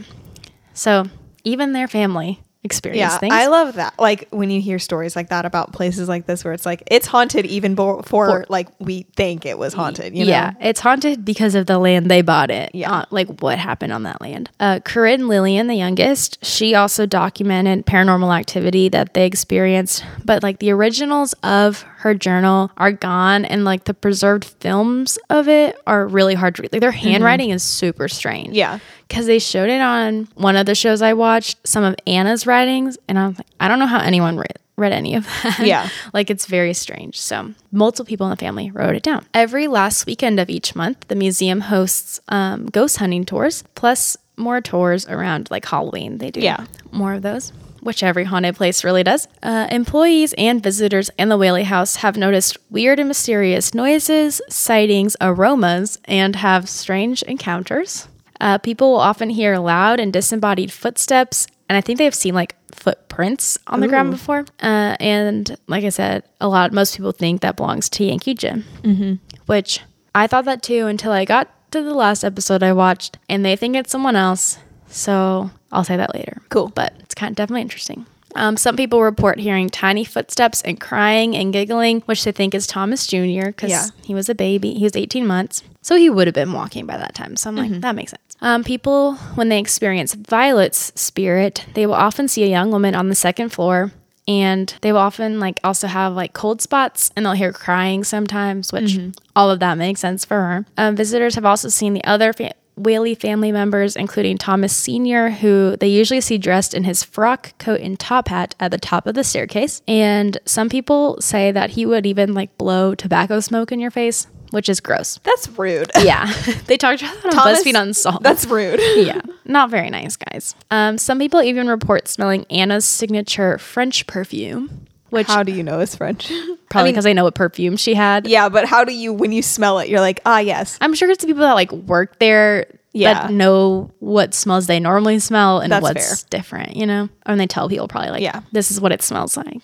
So 0.74 1.06
even 1.44 1.74
their 1.74 1.88
family 1.90 2.40
experienced 2.64 3.14
Yeah. 3.16 3.18
things. 3.20 3.34
I 3.34 3.48
love 3.48 3.76
that. 3.76 3.94
Like 3.98 4.28
when 4.32 4.50
you 4.50 4.60
hear 4.62 4.80
stories 4.80 5.16
like 5.16 5.30
that 5.30 5.46
about 5.46 5.72
places 5.72 6.10
like 6.10 6.26
this 6.26 6.44
where 6.44 6.54
it's 6.54 6.66
like 6.66 6.84
it's 6.88 7.08
haunted 7.08 7.46
even 7.46 7.74
before 7.76 8.46
like 8.50 8.68
we 8.80 9.04
think 9.16 9.46
it 9.46 9.58
was 9.58 9.74
haunted, 9.74 10.14
you 10.14 10.26
know? 10.26 10.32
yeah, 10.32 10.54
it's 10.60 10.82
haunted 10.82 11.24
because 11.24 11.56
of 11.56 11.68
the 11.68 11.78
land 11.80 12.12
they 12.12 12.22
bought 12.22 12.52
it. 12.52 12.76
Yeah. 12.76 12.92
Uh, 12.92 13.06
like 13.12 13.42
what 13.42 13.58
happened 13.60 13.94
on 13.94 14.04
that 14.04 14.20
land. 14.22 14.50
Uh, 14.60 14.80
Corinne 14.84 15.28
Lillian, 15.30 15.68
the 15.68 15.76
youngest, 15.76 16.44
she 16.44 16.76
also 16.76 17.06
documented 17.06 17.86
paranormal 17.86 18.38
activity 18.38 18.90
that 18.90 19.14
they 19.14 19.26
experienced, 19.26 20.04
but 20.26 20.44
like 20.44 20.60
the 20.60 20.72
originals 20.72 21.34
of 21.44 21.86
her 22.00 22.14
journal 22.14 22.72
are 22.78 22.92
gone 22.94 23.44
and 23.46 23.66
like 23.66 23.84
the 23.84 23.94
preserved 23.94 24.46
films 24.46 25.20
of 25.30 25.48
it 25.50 25.78
are 25.86 26.08
really 26.08 26.34
hard 26.34 26.56
to 26.56 26.62
read. 26.62 26.72
Like 26.72 26.82
their 26.82 26.92
handwriting 26.92 27.50
is 27.50 27.62
super 27.62 28.08
strange. 28.08 28.56
Yeah. 28.56 28.80
Because 29.08 29.26
they 29.26 29.40
showed 29.40 29.70
it 29.70 29.82
on 29.82 30.28
one 30.36 30.56
of 30.56 30.66
the 30.66 30.76
shows 30.76 31.02
I 31.02 31.14
watched, 31.14 31.58
some 31.68 31.84
of 31.84 31.96
Anna's 32.08 32.48
writings, 32.48 32.98
and 33.10 33.20
I'm 33.20 33.34
like, 33.34 33.48
I 33.60 33.68
don't 33.68 33.80
know 33.80 33.86
how 33.88 34.00
anyone 34.00 34.38
read, 34.38 34.60
read 34.78 34.94
any 34.94 35.16
of 35.16 35.26
that. 35.44 35.60
Yeah. 35.66 35.90
like 36.14 36.30
it's 36.30 36.46
very 36.46 36.74
strange. 36.74 37.20
So 37.20 37.54
multiple 37.72 38.06
people 38.08 38.28
in 38.28 38.32
the 38.32 38.36
family 38.38 38.72
wrote 38.72 38.96
it 38.96 39.04
down. 39.04 39.26
Every 39.34 39.68
last 39.68 40.06
weekend 40.06 40.40
of 40.40 40.50
each 40.50 40.76
month, 40.76 41.08
the 41.10 41.16
museum 41.16 41.60
hosts 41.62 42.20
um, 42.30 42.68
ghost 42.68 42.96
hunting 42.98 43.26
tours, 43.26 43.64
plus 43.76 44.16
more 44.38 44.62
tours 44.62 45.06
around 45.08 45.50
like 45.52 45.66
Halloween. 45.66 46.20
They 46.20 46.32
do 46.32 46.40
Yeah. 46.40 46.66
more 46.94 47.14
of 47.14 47.24
those. 47.24 47.52
Which 47.82 48.04
every 48.04 48.26
haunted 48.26 48.56
place 48.56 48.84
really 48.84 49.04
does. 49.04 49.28
Uh, 49.42 49.68
employees 49.72 50.34
and 50.38 50.62
visitors 50.62 51.10
in 51.18 51.30
the 51.30 51.38
Whaley 51.38 51.64
House 51.64 51.98
have 51.98 52.18
noticed 52.18 52.58
weird 52.70 53.00
and 53.00 53.08
mysterious 53.08 53.74
noises, 53.74 54.42
sightings, 54.50 55.16
aromas, 55.22 56.00
and 56.06 56.36
have 56.36 56.68
strange 56.68 57.24
encounters. 57.24 58.08
Uh, 58.42 58.58
people 58.58 58.92
will 58.92 59.00
often 59.00 59.30
hear 59.30 59.58
loud 59.58 60.00
and 60.00 60.14
disembodied 60.14 60.72
footsteps, 60.72 61.48
and 61.68 61.78
I 61.78 61.82
think 61.82 61.98
they've 61.98 62.16
seen 62.16 62.34
like 62.34 62.56
footprints 62.74 63.58
on 63.68 63.82
the 63.82 63.88
ground 63.88 64.12
before. 64.12 64.46
Uh, 64.62 64.96
and 65.00 65.58
like 65.68 65.84
I 65.84 65.90
said, 65.90 66.24
a 66.40 66.48
lot 66.48 66.72
most 66.72 66.96
people 66.96 67.12
think 67.12 67.42
that 67.42 67.58
belongs 67.58 67.90
to 67.90 68.06
Yankee 68.06 68.34
Jim, 68.34 68.64
mm-hmm. 68.82 69.14
which 69.46 69.82
I 70.16 70.28
thought 70.28 70.46
that 70.46 70.64
too 70.64 70.88
until 70.88 71.12
I 71.12 71.26
got 71.26 71.50
to 71.72 71.82
the 71.82 71.94
last 71.94 72.24
episode 72.24 72.64
I 72.64 72.74
watched, 72.74 73.18
and 73.28 73.44
they 73.44 73.56
think 73.56 73.76
it's 73.76 73.92
someone 73.92 74.16
else. 74.16 74.58
So 74.88 75.52
I'll 75.72 75.84
say 75.84 75.98
that 75.98 76.14
later. 76.14 76.42
Cool. 76.50 76.70
but 76.76 76.94
it's 77.00 77.16
kind 77.16 77.32
of 77.32 77.36
definitely 77.36 77.62
interesting. 77.62 78.06
Um, 78.36 78.58
some 78.58 78.76
people 78.76 79.02
report 79.02 79.40
hearing 79.40 79.70
tiny 79.70 80.04
footsteps 80.04 80.62
and 80.62 80.80
crying 80.80 81.36
and 81.36 81.52
giggling, 81.52 82.02
which 82.02 82.24
they 82.24 82.32
think 82.32 82.54
is 82.54 82.68
Thomas 82.68 83.08
Jr. 83.08 83.48
because 83.48 83.72
Yeah. 83.72 83.86
he 84.04 84.14
was 84.14 84.30
a 84.30 84.36
baby. 84.36 84.74
He 84.76 84.84
was 84.84 84.96
18 84.96 85.26
months. 85.26 85.64
So 85.82 85.96
he 85.96 86.10
would 86.12 86.28
have 86.28 86.36
been 86.36 86.54
walking 86.54 86.86
by 86.86 86.98
that 86.98 87.16
time. 87.16 87.36
So 87.36 87.50
I'm 87.50 87.56
like, 87.56 87.72
that 87.82 87.96
makes 87.96 88.12
sense. 88.12 88.22
Um, 88.42 88.64
people, 88.64 89.16
when 89.36 89.50
they 89.50 89.58
experience 89.60 90.14
Violet's 90.14 90.92
spirit, 90.96 91.66
they 91.74 91.88
will 91.88 91.96
often 91.96 92.28
see 92.28 92.44
a 92.44 92.48
young 92.48 92.70
woman 92.72 92.94
on 92.96 93.10
the 93.10 93.16
second 93.16 93.50
floor. 93.50 93.92
And 94.28 94.72
they 94.82 94.92
will 94.92 95.00
often 95.00 95.40
like 95.40 95.60
also 95.64 95.88
have 95.88 96.14
like 96.14 96.34
cold 96.34 96.62
spots 96.62 97.10
and 97.16 97.26
they'll 97.26 97.34
hear 97.34 97.52
crying 97.52 98.04
sometimes, 98.04 98.72
which 98.72 99.00
all 99.36 99.50
of 99.50 99.60
that 99.62 99.76
makes 99.80 100.02
sense 100.02 100.24
for 100.24 100.36
her. 100.36 100.66
Um, 100.78 100.96
visitors 100.96 101.34
have 101.34 101.46
also 101.46 101.68
seen 101.68 101.96
the 101.96 102.04
other 102.04 102.32
fa- 102.34 102.54
Whaley 102.80 103.14
family 103.16 103.52
members, 103.52 103.96
including 103.96 104.38
Thomas 104.38 104.76
Sr., 104.76 105.30
who 105.30 105.76
they 105.80 105.88
usually 105.88 106.22
see 106.22 106.38
dressed 106.38 106.74
in 106.74 106.84
his 106.86 107.04
frock 107.04 107.58
coat 107.60 107.82
and 107.82 108.00
top 108.00 108.30
hat 108.30 108.56
at 108.60 108.72
the 108.72 108.78
top 108.78 109.06
of 109.06 109.16
the 109.16 109.24
staircase. 109.24 109.82
And 109.88 110.38
some 110.46 110.70
people 110.70 111.20
say 111.22 111.52
that 111.52 111.72
he 111.72 111.86
would 111.86 112.06
even 112.06 112.34
like 112.34 112.58
blow 112.58 112.96
tobacco 112.96 113.40
smoke 113.42 113.72
in 113.72 113.80
your 113.80 113.92
face, 113.92 114.28
which 114.52 114.70
is 114.70 114.80
gross. 114.80 115.20
That's 115.24 115.48
rude. 115.50 115.92
Yeah. 116.02 116.32
they 116.68 116.78
talked 116.78 117.02
about 117.02 117.16
that 117.18 117.26
on 117.26 117.32
Thomas- 117.34 117.64
BuzzFeed 117.64 117.82
Unsolved. 117.82 118.24
That's 118.24 118.46
rude. 118.46 118.80
yeah, 118.96 119.22
not 119.46 119.70
very 119.70 119.90
nice, 119.90 120.16
guys. 120.16 120.56
Um, 120.72 120.98
some 120.98 121.20
people 121.20 121.42
even 121.42 121.68
report 121.68 122.08
smelling 122.08 122.46
Anna's 122.50 122.86
signature 122.86 123.58
French 123.58 124.08
perfume, 124.08 124.88
which 125.10 125.28
How 125.28 125.44
do 125.44 125.52
you 125.52 125.64
know 125.64 125.80
it's 125.80 125.96
French? 125.96 126.32
probably 126.70 126.92
because 126.92 127.06
I 127.06 127.14
know 127.14 127.24
what 127.24 127.36
perfume 127.36 127.78
she 127.78 127.94
had. 127.94 128.28
yeah, 128.28 128.50
but 128.50 128.66
how 128.66 128.84
do 128.84 128.94
you 128.94 129.12
when 129.14 129.32
you 129.32 129.42
smell 129.42 129.80
it, 129.80 129.90
you're 129.90 130.00
like, 130.00 130.20
ah, 130.26 130.40
yes. 130.40 130.78
I'm 130.82 130.94
sure 130.94 131.10
it's 131.10 131.22
the 131.22 131.28
people 131.28 131.42
that 131.42 131.54
like 131.54 131.72
work 131.72 132.20
there 132.20 132.68
Yeah. 132.94 133.14
that 133.14 133.32
know 133.34 133.92
what 134.00 134.34
smells 134.34 134.68
they 134.68 134.80
normally 134.80 135.20
smell 135.20 135.60
and 135.60 135.72
That's 135.72 135.84
what's 135.84 136.24
different, 136.24 136.76
you 136.76 136.86
know? 136.86 137.10
And 137.26 137.40
they 137.40 137.48
tell 137.48 137.70
people 137.70 137.88
probably 137.88 138.12
like, 138.12 138.22
Yeah. 138.22 138.42
this 138.52 138.72
is 138.72 138.80
what 138.82 138.92
it 138.92 139.02
smells 139.02 139.36
like. 139.38 139.62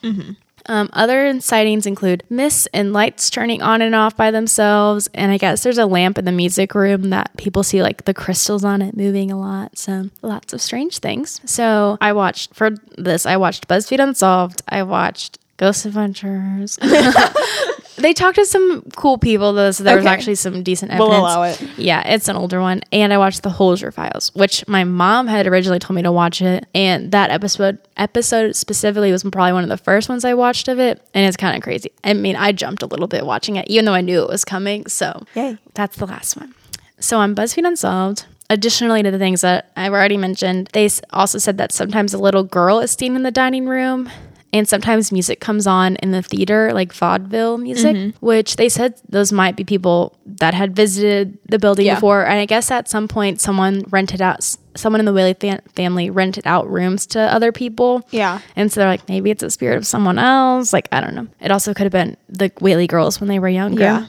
Um, 0.67 0.89
other 0.93 1.39
sightings 1.41 1.85
include 1.85 2.23
mists 2.29 2.67
and 2.73 2.93
lights 2.93 3.29
turning 3.29 3.61
on 3.61 3.81
and 3.81 3.93
off 3.93 4.17
by 4.17 4.31
themselves. 4.31 5.09
And 5.13 5.31
I 5.31 5.37
guess 5.37 5.63
there's 5.63 5.77
a 5.77 5.85
lamp 5.85 6.17
in 6.17 6.25
the 6.25 6.31
music 6.31 6.73
room 6.75 7.09
that 7.11 7.35
people 7.37 7.63
see 7.63 7.81
like 7.81 8.05
the 8.05 8.13
crystals 8.13 8.63
on 8.63 8.81
it 8.81 8.97
moving 8.97 9.31
a 9.31 9.39
lot. 9.39 9.77
So 9.77 10.09
lots 10.21 10.53
of 10.53 10.61
strange 10.61 10.99
things. 10.99 11.41
So 11.45 11.97
I 12.01 12.13
watched 12.13 12.53
for 12.53 12.71
this, 12.97 13.25
I 13.25 13.37
watched 13.37 13.67
BuzzFeed 13.67 14.01
Unsolved. 14.01 14.61
I 14.67 14.83
watched 14.83 15.39
Ghost 15.57 15.85
Adventures. 15.85 16.77
they 17.97 18.13
talked 18.13 18.35
to 18.35 18.45
some 18.45 18.81
cool 18.95 19.17
people 19.17 19.53
though, 19.53 19.71
so 19.71 19.83
there 19.83 19.95
was 19.95 20.05
actually 20.05 20.35
some 20.35 20.63
decent 20.63 20.91
We'll 20.97 21.07
allow 21.07 21.43
it. 21.43 21.61
Yeah, 21.77 22.07
it's 22.07 22.27
an 22.27 22.35
older 22.35 22.59
one. 22.59 22.81
And 22.91 23.13
I 23.13 23.17
watched 23.17 23.43
the 23.43 23.49
Holzer 23.49 23.93
Files, 23.93 24.33
which 24.35 24.67
my 24.67 24.83
mom 24.83 25.27
had 25.27 25.47
originally 25.47 25.79
told 25.79 25.95
me 25.95 26.01
to 26.03 26.11
watch 26.11 26.41
it. 26.41 26.65
And 26.75 27.11
that 27.11 27.31
episode 27.31 27.79
episode 27.97 28.55
specifically 28.55 29.11
was 29.11 29.23
probably 29.23 29.53
one 29.53 29.63
of 29.63 29.69
the 29.69 29.77
first 29.77 30.09
ones 30.09 30.25
I 30.25 30.33
watched 30.33 30.67
of 30.67 30.79
it. 30.79 31.01
And 31.13 31.25
it's 31.25 31.37
kind 31.37 31.55
of 31.55 31.63
crazy. 31.63 31.91
I 32.03 32.13
mean, 32.13 32.35
I 32.35 32.51
jumped 32.51 32.83
a 32.83 32.87
little 32.87 33.07
bit 33.07 33.25
watching 33.25 33.55
it, 33.55 33.67
even 33.67 33.85
though 33.85 33.93
I 33.93 34.01
knew 34.01 34.21
it 34.21 34.29
was 34.29 34.43
coming. 34.43 34.87
So 34.87 35.25
Yay. 35.35 35.57
that's 35.73 35.97
the 35.97 36.05
last 36.05 36.35
one. 36.37 36.53
So 36.99 37.19
on 37.19 37.35
BuzzFeed 37.35 37.67
Unsolved, 37.67 38.25
additionally 38.49 39.03
to 39.03 39.11
the 39.11 39.19
things 39.19 39.41
that 39.41 39.71
I've 39.75 39.93
already 39.93 40.17
mentioned, 40.17 40.69
they 40.73 40.89
also 41.11 41.37
said 41.37 41.57
that 41.57 41.71
sometimes 41.71 42.13
a 42.13 42.17
little 42.17 42.43
girl 42.43 42.79
is 42.79 42.91
seen 42.91 43.15
in 43.15 43.23
the 43.23 43.31
dining 43.31 43.67
room. 43.67 44.09
And 44.55 44.65
sometimes 44.69 45.11
music 45.11 45.41
comes 45.41 45.67
on 45.67 45.97
in 45.97 46.11
the 46.11 46.21
theater, 46.21 46.71
like 46.73 46.93
vaudeville 46.93 47.57
music, 47.57 47.93
mm-hmm. 47.93 48.25
which 48.25 48.55
they 48.55 48.69
said 48.69 48.95
those 49.09 49.33
might 49.33 49.57
be 49.57 49.65
people 49.65 50.17
that 50.25 50.53
had 50.53 50.73
visited 50.73 51.37
the 51.49 51.59
building 51.59 51.85
Yeah. 51.87 51.95
before. 51.95 52.25
And 52.25 52.39
I 52.39 52.45
guess 52.45 52.71
at 52.71 52.87
some 52.87 53.09
point, 53.09 53.41
someone 53.41 53.83
rented 53.89 54.21
out, 54.21 54.43
someone 54.75 55.01
in 55.01 55.05
the 55.05 55.11
Whaley 55.11 55.33
fa- 55.33 55.61
family 55.75 56.09
rented 56.09 56.47
out 56.47 56.71
rooms 56.71 57.05
to 57.07 57.19
other 57.19 57.51
people. 57.51 58.07
Yeah. 58.11 58.39
And 58.55 58.71
so 58.71 58.79
they're 58.79 58.89
like, 58.89 59.09
maybe 59.09 59.29
it's 59.29 59.43
a 59.43 59.49
spirit 59.49 59.75
of 59.75 59.85
someone 59.85 60.17
else. 60.17 60.71
Like, 60.71 60.87
I 60.93 61.01
don't 61.01 61.15
know. 61.15 61.27
It 61.41 61.51
also 61.51 61.73
could 61.73 61.83
have 61.83 61.91
been 61.91 62.15
the 62.29 62.49
Whaley 62.61 62.87
girls 62.87 63.19
when 63.19 63.27
they 63.27 63.39
were 63.39 63.49
younger. 63.49 63.83
Yeah. 63.83 64.05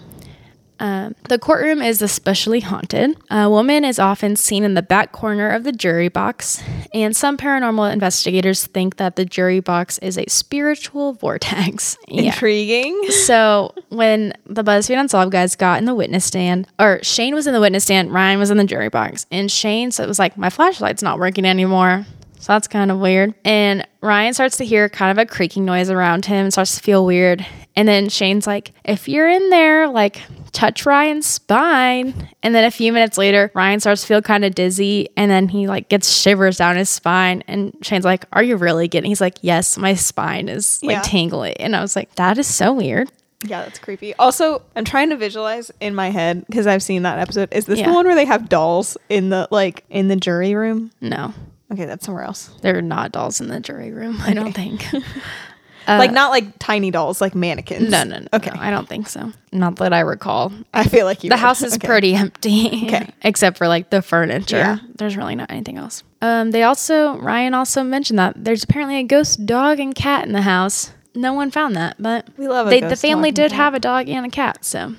Um, 0.79 1.15
the 1.29 1.39
courtroom 1.39 1.81
is 1.81 2.03
especially 2.03 2.61
haunted. 2.61 3.17
A 3.31 3.49
woman 3.49 3.85
is 3.85 3.99
often 3.99 4.37
seen 4.37 4.63
in 4.65 4.75
the 4.75 4.83
back 4.83 5.13
corner 5.13 5.49
of 5.49 5.65
the 5.65 5.73
jury 5.73 6.09
box, 6.09 6.63
and 6.93 7.17
some 7.17 7.37
paranormal 7.37 7.93
investigators 7.93 8.67
think 8.67 8.97
that 8.97 9.17
the 9.17 9.25
jury 9.25 9.61
box 9.61 9.99
is 9.99 10.19
a 10.19 10.27
spiritual 10.29 11.13
vortex. 11.15 11.97
Yeah. 12.09 12.33
Intriguing. 12.33 13.03
So 13.27 13.75
when 13.89 14.33
the 14.47 14.63
BuzzFeed 14.63 14.99
Unsolved 14.99 15.33
guys 15.33 15.57
got 15.57 15.79
in 15.79 15.85
the 15.85 15.95
witness 15.95 16.25
stand, 16.25 16.69
or 16.79 17.01
Shane 17.03 17.35
was 17.35 17.47
in 17.47 17.53
the 17.53 17.61
witness 17.61 17.85
stand, 17.85 18.13
Ryan 18.13 18.39
was 18.39 18.51
in 18.51 18.57
the 18.57 18.65
jury 18.65 18.89
box, 18.89 19.27
and 19.31 19.51
Shane 19.51 19.91
so 19.91 20.05
it 20.05 20.09
was 20.09 20.19
like, 20.19 20.37
my 20.39 20.49
flashlight's 20.51 21.03
not 21.03 21.19
working 21.19 21.45
anymore. 21.45 22.07
So 22.47 22.53
that's 22.53 22.69
kind 22.69 22.93
of 22.93 23.01
weird. 23.01 23.35
And 23.45 23.85
Ryan 24.01 24.33
starts 24.33 24.59
to 24.59 24.65
hear 24.65 24.89
kind 24.89 25.11
of 25.11 25.19
a 25.21 25.27
creaking 25.27 25.65
noise 25.65 25.91
around 25.91 26.27
him, 26.27 26.45
and 26.45 26.53
starts 26.53 26.77
to 26.77 26.81
feel 26.81 27.05
weird. 27.05 27.45
And 27.75 27.89
then 27.89 28.09
Shane's 28.09 28.47
like, 28.47 28.71
if 28.85 29.09
you're 29.09 29.29
in 29.29 29.51
there, 29.51 29.89
like 29.89 30.23
touch 30.53 30.87
Ryan's 30.87 31.27
spine. 31.27 32.31
And 32.45 32.55
then 32.55 32.65
a 32.65 32.71
few 32.71 32.93
minutes 32.93 33.19
later, 33.19 33.51
Ryan 33.53 33.81
starts 33.81 34.03
to 34.03 34.07
feel 34.07 34.23
kind 34.23 34.45
of 34.45 34.55
dizzy 34.55 35.09
and 35.17 35.29
then 35.29 35.49
he 35.49 35.67
like 35.67 35.89
gets 35.89 36.09
shivers 36.09 36.59
down 36.59 36.77
his 36.77 36.89
spine. 36.89 37.43
And 37.49 37.77
Shane's 37.83 38.05
like, 38.05 38.25
Are 38.33 38.45
you 38.45 38.55
really 38.57 38.87
getting? 38.87 39.11
He's 39.11 39.21
like, 39.21 39.39
Yes, 39.43 39.77
my 39.77 39.95
spine 39.95 40.49
is 40.49 40.81
like 40.85 40.95
Yeah. 40.95 41.03
tingly. 41.03 41.59
And 41.59 41.75
I 41.75 41.81
was 41.81 41.97
like, 41.97 42.15
That 42.15 42.39
is 42.39 42.47
so 42.47 42.73
weird. 42.73 43.11
Yeah, 43.45 43.63
that's 43.63 43.81
creepy. 43.81 44.15
Also, 44.15 44.63
I'm 44.77 44.85
trying 44.85 45.11
to 45.11 45.17
visualize 45.17 45.73
in 45.81 45.97
my 45.97 46.11
head 46.11 46.47
because 46.47 46.69
I've 46.69 46.85
seen 46.85 47.03
that 47.03 47.19
episode. 47.19 47.49
Is 47.51 47.67
this 47.67 47.81
Yeah. 47.81 47.89
the 47.89 47.93
one 47.95 48.07
where 48.07 48.15
they 48.15 48.25
have 48.25 48.49
dolls 48.49 48.97
in 49.09 49.31
the 49.31 49.49
like 49.51 49.83
in 49.91 50.07
the 50.07 50.17
jury 50.17 50.55
room? 50.55 50.93
No, 51.01 51.35
Okay, 51.73 51.85
that's 51.85 52.07
somewhere 52.07 52.25
else. 52.25 52.51
there 52.63 52.79
are 52.79 52.83
not 52.83 53.13
dolls 53.13 53.41
in 53.41 53.49
the 53.49 53.59
jury 53.61 53.91
room. 53.93 54.19
I 54.21 54.35
don't 54.35 54.53
think. 54.53 54.87
like 55.89 56.13
not 56.13 56.31
like 56.31 56.59
tiny 56.59 56.91
dolls, 56.91 57.21
like 57.21 57.35
mannequins. 57.35 57.93
Uh, 57.93 58.05
No, 58.05 58.11
no, 58.15 58.19
no. 58.21 58.27
Okay, 58.35 58.51
no, 58.55 58.61
I 58.61 58.71
don't 58.71 58.89
think 58.89 59.09
so. 59.09 59.33
Not 59.53 59.77
that 59.77 59.93
I 59.93 60.01
recall. 60.01 60.53
I 60.75 60.85
feel 60.85 61.07
like 61.07 61.25
you. 61.25 61.31
The 61.31 61.35
would. 61.35 61.41
house 61.41 61.63
is 61.63 61.75
Okay. 61.75 61.87
pretty 61.87 62.15
empty. 62.15 62.85
Okay. 62.87 63.11
Except 63.23 63.59
for 63.59 63.67
like 63.69 63.91
the 63.91 64.03
furniture. 64.03 64.57
Yeah. 64.59 64.79
There's 64.97 65.17
really 65.17 65.35
not 65.35 65.51
anything 65.51 65.77
else. 65.77 66.03
Um, 66.23 66.51
they 66.53 66.63
also 66.63 67.17
Ryan 67.19 67.55
also 67.55 67.83
mentioned 67.83 68.19
that 68.19 68.35
there's 68.45 68.65
apparently 68.65 68.97
a 68.99 69.03
ghost 69.05 69.45
dog 69.47 69.79
and 69.81 69.95
cat 69.95 70.25
in 70.27 70.33
the 70.33 70.43
house. 70.43 70.93
No 71.15 71.33
one 71.33 71.51
found 71.51 71.75
that, 71.77 71.97
but 71.99 72.29
We 72.37 72.47
love 72.47 72.69
they, 72.69 72.81
the 72.81 72.95
family 72.97 73.33
did 73.33 73.51
have 73.53 73.73
a 73.75 73.81
dog 73.81 74.09
and 74.09 74.27
a 74.27 74.29
cat, 74.29 74.65
so 74.65 74.95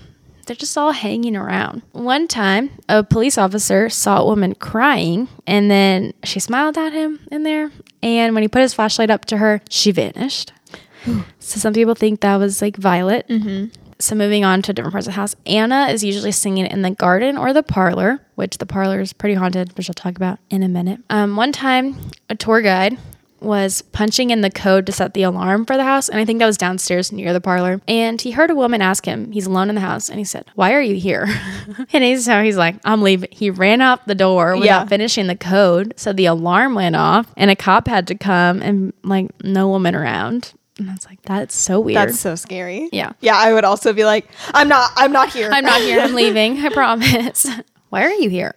they're 0.47 0.55
just 0.55 0.77
all 0.77 0.91
hanging 0.91 1.35
around. 1.35 1.83
One 1.91 2.27
time, 2.27 2.71
a 2.89 3.03
police 3.03 3.37
officer 3.37 3.89
saw 3.89 4.21
a 4.21 4.25
woman 4.25 4.55
crying, 4.55 5.27
and 5.45 5.69
then 5.69 6.13
she 6.23 6.39
smiled 6.39 6.77
at 6.77 6.93
him 6.93 7.19
in 7.31 7.43
there. 7.43 7.71
And 8.01 8.33
when 8.33 8.43
he 8.43 8.47
put 8.47 8.61
his 8.61 8.73
flashlight 8.73 9.09
up 9.09 9.25
to 9.25 9.37
her, 9.37 9.61
she 9.69 9.91
vanished. 9.91 10.53
so 11.39 11.59
some 11.59 11.73
people 11.73 11.95
think 11.95 12.21
that 12.21 12.37
was 12.37 12.61
like 12.61 12.77
Violet. 12.77 13.27
Mm-hmm. 13.27 13.67
So 13.99 14.15
moving 14.15 14.45
on 14.45 14.61
to 14.61 14.73
different 14.73 14.93
parts 14.93 15.07
of 15.07 15.13
the 15.13 15.19
house, 15.19 15.35
Anna 15.45 15.87
is 15.87 16.03
usually 16.03 16.31
singing 16.31 16.67
in 16.67 16.83
the 16.83 16.91
garden 16.91 17.35
or 17.35 17.51
the 17.51 17.63
parlor, 17.63 18.19
which 18.35 18.59
the 18.59 18.65
parlor 18.67 18.99
is 18.99 19.11
pretty 19.11 19.33
haunted, 19.33 19.75
which 19.75 19.89
I'll 19.89 19.95
talk 19.95 20.15
about 20.15 20.37
in 20.51 20.61
a 20.61 20.67
minute. 20.67 21.01
Um, 21.09 21.35
one 21.35 21.51
time, 21.51 21.95
a 22.29 22.35
tour 22.35 22.61
guide 22.61 22.97
was 23.39 23.81
punching 23.81 24.29
in 24.29 24.41
the 24.41 24.49
code 24.49 24.85
to 24.87 24.91
set 24.91 25.13
the 25.13 25.23
alarm 25.23 25.65
for 25.65 25.77
the 25.77 25.83
house, 25.83 26.09
and 26.09 26.19
I 26.19 26.25
think 26.25 26.39
that 26.39 26.45
was 26.45 26.57
downstairs 26.57 27.11
near 27.11 27.33
the 27.33 27.41
parlor. 27.41 27.81
And 27.87 28.19
he 28.21 28.31
heard 28.31 28.49
a 28.49 28.55
woman 28.55 28.81
ask 28.81 29.05
him, 29.05 29.31
he's 29.31 29.45
alone 29.45 29.69
in 29.69 29.75
the 29.75 29.81
house, 29.81 30.09
and 30.09 30.17
he 30.17 30.25
said, 30.25 30.45
"Why 30.55 30.73
are 30.73 30.81
you 30.81 30.95
here?" 30.95 31.27
and 31.93 32.03
he's 32.03 32.25
so 32.25 32.41
he's 32.43 32.57
like, 32.57 32.75
"I'm 32.83 33.01
leaving." 33.01 33.29
He 33.31 33.49
ran 33.49 33.81
out 33.81 34.07
the 34.07 34.15
door 34.15 34.53
without 34.55 34.65
Yeah. 34.65 34.85
finishing 34.85 35.27
the 35.27 35.35
code, 35.35 35.93
so 35.97 36.13
the 36.13 36.25
alarm 36.25 36.73
went 36.75 36.95
off, 36.95 37.31
and 37.37 37.51
a 37.51 37.55
cop 37.55 37.87
had 37.87 38.07
to 38.07 38.15
come, 38.15 38.61
and 38.61 38.93
like 39.03 39.29
no 39.43 39.67
woman 39.67 39.93
around. 39.95 40.53
And 40.79 40.89
I 40.91 40.93
was 40.93 41.05
like, 41.07 41.19
that's 41.23 41.55
so 41.55 41.79
weird. 41.79 41.97
That's 41.97 42.19
so 42.19 42.35
scary. 42.35 42.87
Yeah. 42.91 43.13
Yeah, 43.19 43.35
I 43.35 43.51
would 43.51 43.63
also 43.65 43.93
be 43.93 44.05
like, 44.05 44.29
I'm 44.53 44.67
not 44.67 44.91
I'm 44.95 45.11
not 45.11 45.33
here. 45.33 45.49
I'm 45.51 45.63
not 45.65 45.81
here. 45.81 45.99
I'm 45.99 46.13
leaving. 46.23 46.59
I 46.59 46.69
promise. 46.69 47.47
Why 47.89 48.03
are 48.03 48.11
you 48.11 48.29
here? 48.29 48.53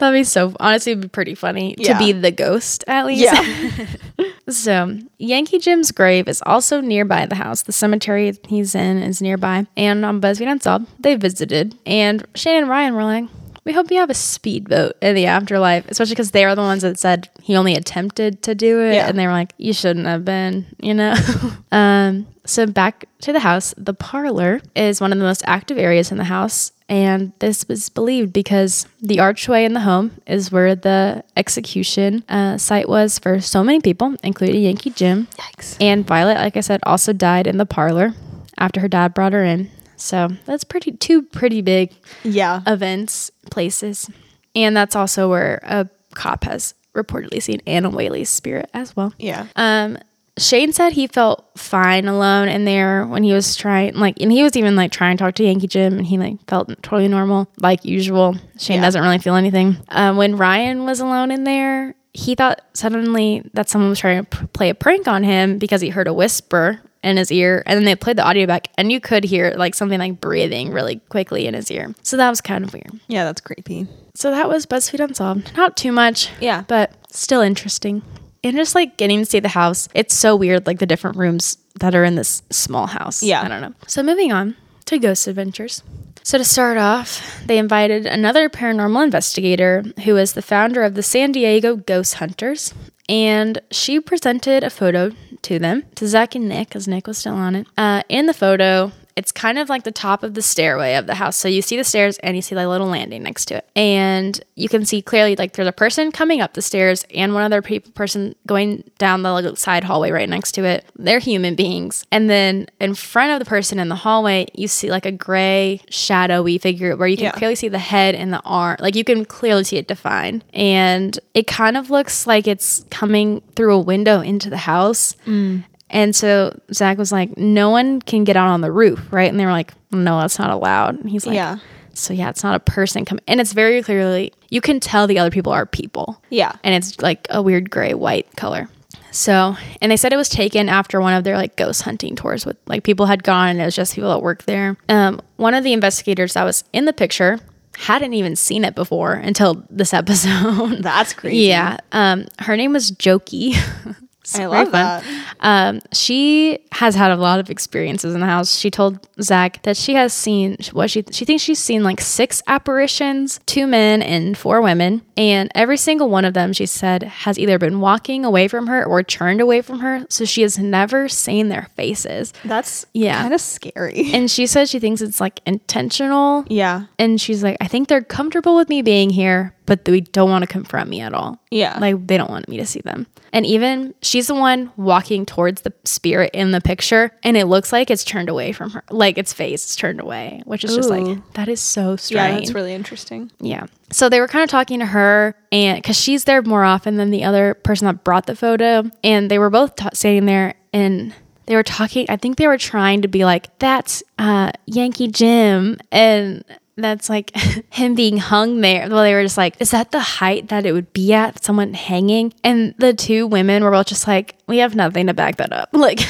That'd 0.00 0.18
be 0.18 0.24
so. 0.24 0.56
Honestly, 0.58 0.92
it'd 0.92 1.02
be 1.02 1.08
pretty 1.08 1.34
funny 1.36 1.76
Yeah. 1.78 1.92
to 1.92 1.98
be 1.98 2.10
the 2.12 2.30
ghost 2.32 2.82
at 2.88 3.06
least. 3.06 3.22
Yeah. 3.22 3.86
So, 4.48 4.98
Yankee 5.18 5.60
Jim's 5.60 5.92
grave 5.92 6.26
is 6.26 6.42
also 6.44 6.80
nearby 6.80 7.24
the 7.26 7.36
house. 7.36 7.62
The 7.62 7.70
cemetery 7.72 8.36
he's 8.48 8.74
in 8.74 8.98
is 9.00 9.22
nearby. 9.22 9.68
And 9.76 10.04
on 10.04 10.20
BuzzFeed 10.20 10.50
Unsolved, 10.50 10.86
they 10.98 11.14
visited. 11.14 11.76
And 11.86 12.26
Shane 12.34 12.62
and 12.62 12.68
Ryan 12.68 12.96
were 12.96 13.04
like, 13.04 13.26
we 13.64 13.72
hope 13.72 13.90
you 13.90 13.98
have 13.98 14.10
a 14.10 14.14
speedboat 14.14 14.96
in 15.02 15.14
the 15.14 15.26
afterlife, 15.26 15.86
especially 15.88 16.12
because 16.12 16.30
they 16.30 16.44
are 16.44 16.54
the 16.54 16.62
ones 16.62 16.82
that 16.82 16.98
said 16.98 17.28
he 17.42 17.56
only 17.56 17.74
attempted 17.74 18.42
to 18.42 18.54
do 18.54 18.80
it. 18.80 18.94
Yeah. 18.94 19.08
And 19.08 19.18
they 19.18 19.26
were 19.26 19.32
like, 19.32 19.52
you 19.58 19.72
shouldn't 19.72 20.06
have 20.06 20.24
been, 20.24 20.66
you 20.80 20.94
know? 20.94 21.14
um, 21.72 22.26
so, 22.46 22.66
back 22.66 23.04
to 23.20 23.32
the 23.32 23.40
house, 23.40 23.74
the 23.76 23.94
parlor 23.94 24.60
is 24.74 25.00
one 25.00 25.12
of 25.12 25.18
the 25.18 25.24
most 25.24 25.42
active 25.46 25.78
areas 25.78 26.10
in 26.10 26.18
the 26.18 26.24
house. 26.24 26.72
And 26.88 27.32
this 27.38 27.68
was 27.68 27.88
believed 27.88 28.32
because 28.32 28.86
the 29.00 29.20
archway 29.20 29.64
in 29.64 29.74
the 29.74 29.80
home 29.80 30.10
is 30.26 30.50
where 30.50 30.74
the 30.74 31.22
execution 31.36 32.24
uh, 32.28 32.58
site 32.58 32.88
was 32.88 33.20
for 33.20 33.40
so 33.40 33.62
many 33.62 33.80
people, 33.80 34.16
including 34.24 34.62
Yankee 34.62 34.90
Jim. 34.90 35.28
Yikes. 35.36 35.76
And 35.80 36.04
Violet, 36.04 36.38
like 36.38 36.56
I 36.56 36.60
said, 36.60 36.80
also 36.82 37.12
died 37.12 37.46
in 37.46 37.58
the 37.58 37.66
parlor 37.66 38.14
after 38.58 38.80
her 38.80 38.88
dad 38.88 39.14
brought 39.14 39.32
her 39.32 39.44
in. 39.44 39.70
So 40.00 40.28
that's 40.46 40.64
pretty 40.64 40.92
two 40.92 41.22
pretty 41.22 41.62
big 41.62 41.92
Yeah. 42.24 42.60
events, 42.66 43.30
places. 43.50 44.08
And 44.54 44.76
that's 44.76 44.96
also 44.96 45.28
where 45.28 45.60
a 45.62 45.88
cop 46.14 46.44
has 46.44 46.74
reportedly 46.94 47.40
seen 47.42 47.60
Anna 47.66 47.88
Whaley's 47.90 48.28
spirit 48.28 48.68
as 48.74 48.96
well. 48.96 49.12
yeah. 49.18 49.46
Um, 49.56 49.98
Shane 50.38 50.72
said 50.72 50.94
he 50.94 51.06
felt 51.06 51.44
fine 51.58 52.08
alone 52.08 52.48
in 52.48 52.64
there 52.64 53.04
when 53.04 53.22
he 53.24 53.32
was 53.32 53.54
trying, 53.56 53.94
like, 53.96 54.18
and 54.22 54.32
he 54.32 54.42
was 54.42 54.56
even 54.56 54.74
like 54.74 54.90
trying 54.90 55.16
to 55.18 55.22
talk 55.24 55.34
to 55.34 55.44
Yankee 55.44 55.66
Jim, 55.66 55.98
and 55.98 56.06
he 56.06 56.16
like 56.16 56.36
felt 56.48 56.68
totally 56.82 57.08
normal, 57.08 57.48
like 57.60 57.84
usual. 57.84 58.36
Shane 58.58 58.76
Yeah. 58.76 58.82
doesn't 58.82 59.02
really 59.02 59.18
feel 59.18 59.34
anything. 59.34 59.76
Um, 59.90 60.16
when 60.16 60.36
Ryan 60.36 60.84
was 60.86 61.00
alone 61.00 61.30
in 61.30 61.44
there, 61.44 61.94
he 62.14 62.34
thought 62.34 62.62
suddenly 62.72 63.42
that 63.52 63.68
someone 63.68 63.90
was 63.90 63.98
trying 63.98 64.24
to 64.24 64.38
p- 64.38 64.46
play 64.54 64.70
a 64.70 64.74
prank 64.74 65.06
on 65.06 65.24
him 65.24 65.58
because 65.58 65.82
he 65.82 65.90
heard 65.90 66.08
a 66.08 66.14
whisper 66.14 66.80
in 67.02 67.16
his 67.16 67.32
ear, 67.32 67.62
and 67.66 67.76
then 67.76 67.84
they 67.84 67.96
played 67.96 68.16
the 68.16 68.24
audio 68.24 68.46
back, 68.46 68.68
and 68.76 68.92
you 68.92 69.00
could 69.00 69.24
hear 69.24 69.52
like 69.56 69.74
something 69.74 69.98
like 69.98 70.20
breathing 70.20 70.70
really 70.70 70.96
quickly 71.08 71.46
in 71.46 71.54
his 71.54 71.70
ear. 71.70 71.94
So 72.02 72.16
that 72.16 72.28
was 72.28 72.40
kind 72.40 72.64
of 72.64 72.72
weird. 72.72 73.00
Yeah, 73.08 73.24
that's 73.24 73.40
creepy. 73.40 73.86
So 74.14 74.30
that 74.30 74.48
was 74.48 74.66
BuzzFeed 74.66 75.00
Unsolved. 75.00 75.56
Not 75.56 75.76
too 75.76 75.92
much. 75.92 76.30
Yeah. 76.40 76.64
But 76.68 76.92
still 77.10 77.40
interesting. 77.40 78.02
And 78.42 78.56
just 78.56 78.74
like 78.74 78.96
getting 78.96 79.20
to 79.20 79.24
see 79.24 79.40
the 79.40 79.48
house, 79.48 79.88
it's 79.94 80.14
so 80.14 80.34
weird, 80.36 80.66
like 80.66 80.78
the 80.78 80.86
different 80.86 81.16
rooms 81.16 81.58
that 81.78 81.94
are 81.94 82.04
in 82.04 82.16
this 82.16 82.42
small 82.50 82.86
house. 82.86 83.22
Yeah. 83.22 83.42
I 83.42 83.48
don't 83.48 83.60
know. 83.60 83.74
So 83.86 84.02
moving 84.02 84.32
on 84.32 84.56
to 84.86 84.98
Ghost 84.98 85.26
Adventures. 85.26 85.82
So 86.22 86.38
to 86.38 86.44
start 86.44 86.76
off, 86.76 87.42
they 87.46 87.58
invited 87.58 88.06
another 88.06 88.48
paranormal 88.48 89.04
investigator 89.04 89.84
who 90.04 90.16
is 90.16 90.34
the 90.34 90.42
founder 90.42 90.82
of 90.82 90.94
the 90.94 91.02
San 91.02 91.32
Diego 91.32 91.76
Ghost 91.76 92.14
Hunters. 92.14 92.74
And 93.10 93.60
she 93.72 93.98
presented 93.98 94.62
a 94.62 94.70
photo 94.70 95.10
to 95.42 95.58
them, 95.58 95.82
to 95.96 96.06
Zach 96.06 96.36
and 96.36 96.48
Nick, 96.48 96.68
because 96.68 96.86
Nick 96.86 97.08
was 97.08 97.18
still 97.18 97.34
on 97.34 97.56
it. 97.56 97.66
Uh, 97.76 98.04
in 98.08 98.26
the 98.26 98.32
photo, 98.32 98.92
it's 99.16 99.32
kind 99.32 99.58
of 99.58 99.68
like 99.68 99.84
the 99.84 99.92
top 99.92 100.22
of 100.22 100.34
the 100.34 100.42
stairway 100.42 100.94
of 100.94 101.06
the 101.06 101.14
house. 101.14 101.36
So 101.36 101.48
you 101.48 101.62
see 101.62 101.76
the 101.76 101.84
stairs 101.84 102.18
and 102.18 102.36
you 102.36 102.42
see 102.42 102.54
the 102.54 102.68
little 102.68 102.86
landing 102.86 103.22
next 103.22 103.46
to 103.46 103.56
it. 103.56 103.68
And 103.76 104.40
you 104.54 104.68
can 104.68 104.84
see 104.84 105.02
clearly 105.02 105.36
like 105.36 105.52
there's 105.54 105.68
a 105.68 105.72
person 105.72 106.12
coming 106.12 106.40
up 106.40 106.54
the 106.54 106.62
stairs 106.62 107.04
and 107.14 107.34
one 107.34 107.42
other 107.42 107.62
pe- 107.62 107.80
person 107.80 108.34
going 108.46 108.84
down 108.98 109.22
the 109.22 109.32
like, 109.32 109.56
side 109.58 109.84
hallway 109.84 110.10
right 110.10 110.28
next 110.28 110.52
to 110.52 110.64
it. 110.64 110.84
They're 110.96 111.18
human 111.18 111.54
beings. 111.54 112.04
And 112.12 112.30
then 112.30 112.66
in 112.80 112.94
front 112.94 113.32
of 113.32 113.38
the 113.38 113.48
person 113.48 113.78
in 113.78 113.88
the 113.88 113.94
hallway, 113.96 114.46
you 114.54 114.68
see 114.68 114.90
like 114.90 115.06
a 115.06 115.12
gray, 115.12 115.80
shadowy 115.90 116.58
figure 116.58 116.96
where 116.96 117.08
you 117.08 117.16
can 117.16 117.24
Yeah. 117.26 117.32
clearly 117.32 117.54
see 117.56 117.68
the 117.68 117.78
head 117.78 118.14
and 118.14 118.32
the 118.32 118.40
arm. 118.44 118.76
Like 118.80 118.94
you 118.94 119.04
can 119.04 119.24
clearly 119.24 119.64
see 119.64 119.76
it 119.76 119.86
defined. 119.88 120.44
And 120.52 121.18
it 121.34 121.46
kind 121.46 121.76
of 121.76 121.90
looks 121.90 122.26
like 122.26 122.46
it's 122.46 122.84
coming 122.90 123.40
through 123.56 123.74
a 123.74 123.78
window 123.80 124.20
into 124.20 124.50
the 124.50 124.56
house. 124.58 125.14
Mm. 125.26 125.64
And 125.90 126.14
so 126.14 126.58
Zach 126.72 126.98
was 126.98 127.12
like, 127.12 127.36
no 127.36 127.70
one 127.70 128.00
can 128.00 128.24
get 128.24 128.36
out 128.36 128.48
on 128.48 128.60
the 128.60 128.72
roof, 128.72 129.12
right? 129.12 129.28
And 129.28 129.38
they 129.38 129.44
were 129.44 129.52
like, 129.52 129.74
no, 129.90 130.20
that's 130.20 130.38
not 130.38 130.50
allowed. 130.50 131.00
And 131.00 131.10
he's 131.10 131.26
like, 131.26 131.34
Yeah. 131.34 131.58
So 131.92 132.14
yeah, 132.14 132.30
it's 132.30 132.44
not 132.44 132.54
a 132.54 132.60
person 132.60 133.04
coming. 133.04 133.22
And 133.26 133.40
it's 133.40 133.52
very 133.52 133.82
clearly, 133.82 134.32
you 134.48 134.60
can 134.60 134.80
tell 134.80 135.06
the 135.06 135.18
other 135.18 135.30
people 135.30 135.52
are 135.52 135.66
people. 135.66 136.22
Yeah. 136.30 136.52
And 136.62 136.74
it's 136.74 137.00
like 137.02 137.26
a 137.30 137.42
weird 137.42 137.70
gray 137.70 137.94
white 137.94 138.34
color. 138.36 138.68
So, 139.10 139.56
and 139.80 139.90
they 139.90 139.96
said 139.96 140.12
it 140.12 140.16
was 140.16 140.28
taken 140.28 140.68
after 140.68 141.00
one 141.00 141.14
of 141.14 141.24
their 141.24 141.36
like 141.36 141.56
ghost 141.56 141.82
hunting 141.82 142.14
tours 142.14 142.46
with 142.46 142.56
like 142.66 142.84
people 142.84 143.06
had 143.06 143.24
gone 143.24 143.48
and 143.50 143.60
it 143.60 143.64
was 143.64 143.74
just 143.74 143.94
people 143.94 144.10
that 144.10 144.22
worked 144.22 144.46
there. 144.46 144.76
Um, 144.88 145.20
one 145.36 145.54
of 145.54 145.64
the 145.64 145.72
investigators 145.72 146.34
that 146.34 146.44
was 146.44 146.62
in 146.72 146.84
the 146.84 146.92
picture 146.92 147.40
hadn't 147.76 148.14
even 148.14 148.36
seen 148.36 148.64
it 148.64 148.74
before 148.74 149.14
until 149.14 149.64
this 149.68 149.92
episode. 149.94 150.82
That's 150.82 151.12
crazy. 151.12 151.48
Yeah. 151.48 151.78
Um, 151.92 152.26
her 152.38 152.56
name 152.56 152.72
was 152.72 152.92
Jokey. 152.92 153.56
It's 154.30 154.38
I 154.40 154.46
love 154.46 154.68
fun. 154.70 154.72
that. 154.72 155.04
Um, 155.40 155.80
she 155.92 156.58
has 156.72 156.94
had 156.94 157.10
a 157.10 157.16
lot 157.16 157.40
of 157.40 157.50
experiences 157.50 158.14
in 158.14 158.20
the 158.20 158.26
house. 158.26 158.58
She 158.58 158.70
told 158.70 159.06
Zach 159.20 159.62
that 159.62 159.76
she 159.76 159.94
has 159.94 160.12
seen 160.12 160.56
what 160.72 160.90
she 160.90 161.04
she 161.10 161.24
thinks 161.24 161.42
she's 161.42 161.58
seen 161.58 161.82
like 161.82 162.00
six 162.00 162.42
apparitions, 162.46 163.40
two 163.46 163.66
men 163.66 164.02
and 164.02 164.36
four 164.38 164.60
women, 164.62 165.02
and 165.16 165.50
every 165.54 165.76
single 165.76 166.08
one 166.08 166.24
of 166.24 166.34
them 166.34 166.52
she 166.52 166.66
said 166.66 167.02
has 167.02 167.38
either 167.38 167.58
been 167.58 167.80
walking 167.80 168.24
away 168.24 168.48
from 168.48 168.66
her 168.68 168.84
or 168.84 169.02
turned 169.02 169.40
away 169.40 169.60
from 169.62 169.80
her. 169.80 170.04
So 170.08 170.24
she 170.24 170.42
has 170.42 170.58
never 170.58 171.08
seen 171.08 171.48
their 171.48 171.68
faces. 171.76 172.32
That's 172.44 172.86
Yeah. 172.94 173.20
kind 173.22 173.34
of 173.34 173.40
scary. 173.40 174.10
And 174.12 174.30
she 174.30 174.46
says 174.46 174.70
she 174.70 174.78
thinks 174.78 175.00
it's 175.00 175.20
like 175.20 175.40
intentional. 175.46 176.44
Yeah. 176.48 176.84
And 176.98 177.20
she's 177.20 177.42
like, 177.42 177.56
I 177.60 177.66
think 177.68 177.88
they're 177.88 178.02
comfortable 178.02 178.56
with 178.56 178.68
me 178.68 178.82
being 178.82 179.10
here, 179.10 179.54
but 179.66 179.84
they 179.84 180.00
don't 180.00 180.30
want 180.30 180.42
to 180.42 180.46
confront 180.46 180.88
me 180.90 181.00
at 181.00 181.14
all. 181.14 181.40
Yeah. 181.50 181.78
Like 181.80 182.06
they 182.06 182.16
don't 182.16 182.30
want 182.30 182.48
me 182.48 182.56
to 182.58 182.66
see 182.66 182.80
them. 182.80 183.06
And 183.32 183.46
even 183.46 183.94
she's 184.02 184.26
the 184.26 184.34
one 184.34 184.72
walking 184.76 185.24
towards 185.26 185.62
the 185.62 185.72
spirit 185.84 186.30
in 186.34 186.50
the 186.50 186.60
picture, 186.60 187.12
and 187.22 187.36
it 187.36 187.46
looks 187.46 187.72
like 187.72 187.90
it's 187.90 188.04
turned 188.04 188.28
away 188.28 188.52
from 188.52 188.70
her. 188.70 188.82
Like 188.90 189.18
its 189.18 189.32
face 189.32 189.68
is 189.68 189.76
turned 189.76 190.00
away, 190.00 190.42
which 190.44 190.64
is 190.64 190.74
just 190.74 190.90
like, 190.90 191.32
that 191.34 191.48
is 191.48 191.60
so 191.60 191.96
strange. 191.96 192.32
Yeah, 192.32 192.38
that's 192.38 192.52
really 192.52 192.74
interesting. 192.74 193.30
Yeah. 193.40 193.66
So 193.90 194.08
they 194.08 194.20
were 194.20 194.28
kind 194.28 194.44
of 194.44 194.50
talking 194.50 194.80
to 194.80 194.86
her, 194.86 195.34
and 195.52 195.78
because 195.78 195.96
she's 195.96 196.24
there 196.24 196.42
more 196.42 196.64
often 196.64 196.96
than 196.96 197.10
the 197.10 197.24
other 197.24 197.54
person 197.54 197.86
that 197.86 198.04
brought 198.04 198.26
the 198.26 198.36
photo, 198.36 198.90
and 199.04 199.30
they 199.30 199.38
were 199.38 199.50
both 199.50 199.76
ta 199.76 199.90
standing 199.92 200.26
there 200.26 200.54
and 200.72 201.14
they 201.46 201.56
were 201.56 201.62
talking. 201.64 202.06
I 202.08 202.16
think 202.16 202.36
they 202.36 202.46
were 202.46 202.58
trying 202.58 203.02
to 203.02 203.08
be 203.08 203.24
like, 203.24 203.58
"That's 203.58 204.02
uh, 204.18 204.52
Yankee 204.66 205.08
Jim," 205.08 205.78
and 205.90 206.44
that's 206.80 207.08
like 207.08 207.36
him 207.70 207.94
being 207.94 208.18
hung 208.18 208.60
there. 208.60 208.88
Well, 208.88 209.02
they 209.02 209.14
were 209.14 209.22
just 209.22 209.36
like, 209.36 209.56
"Is 209.60 209.70
that 209.70 209.90
the 209.90 210.00
height 210.00 210.48
that 210.48 210.66
it 210.66 210.72
would 210.72 210.92
be 210.92 211.12
at? 211.12 211.44
Someone 211.44 211.74
hanging?" 211.74 212.32
And 212.42 212.74
the 212.78 212.94
two 212.94 213.26
women 213.26 213.62
were 213.62 213.70
both 213.70 213.86
just 213.86 214.06
like, 214.06 214.36
"We 214.50 214.58
have 214.58 214.74
nothing 214.74 215.06
to 215.06 215.14
back 215.14 215.36
that 215.36 215.52
up." 215.52 215.70
Like, 215.80 216.00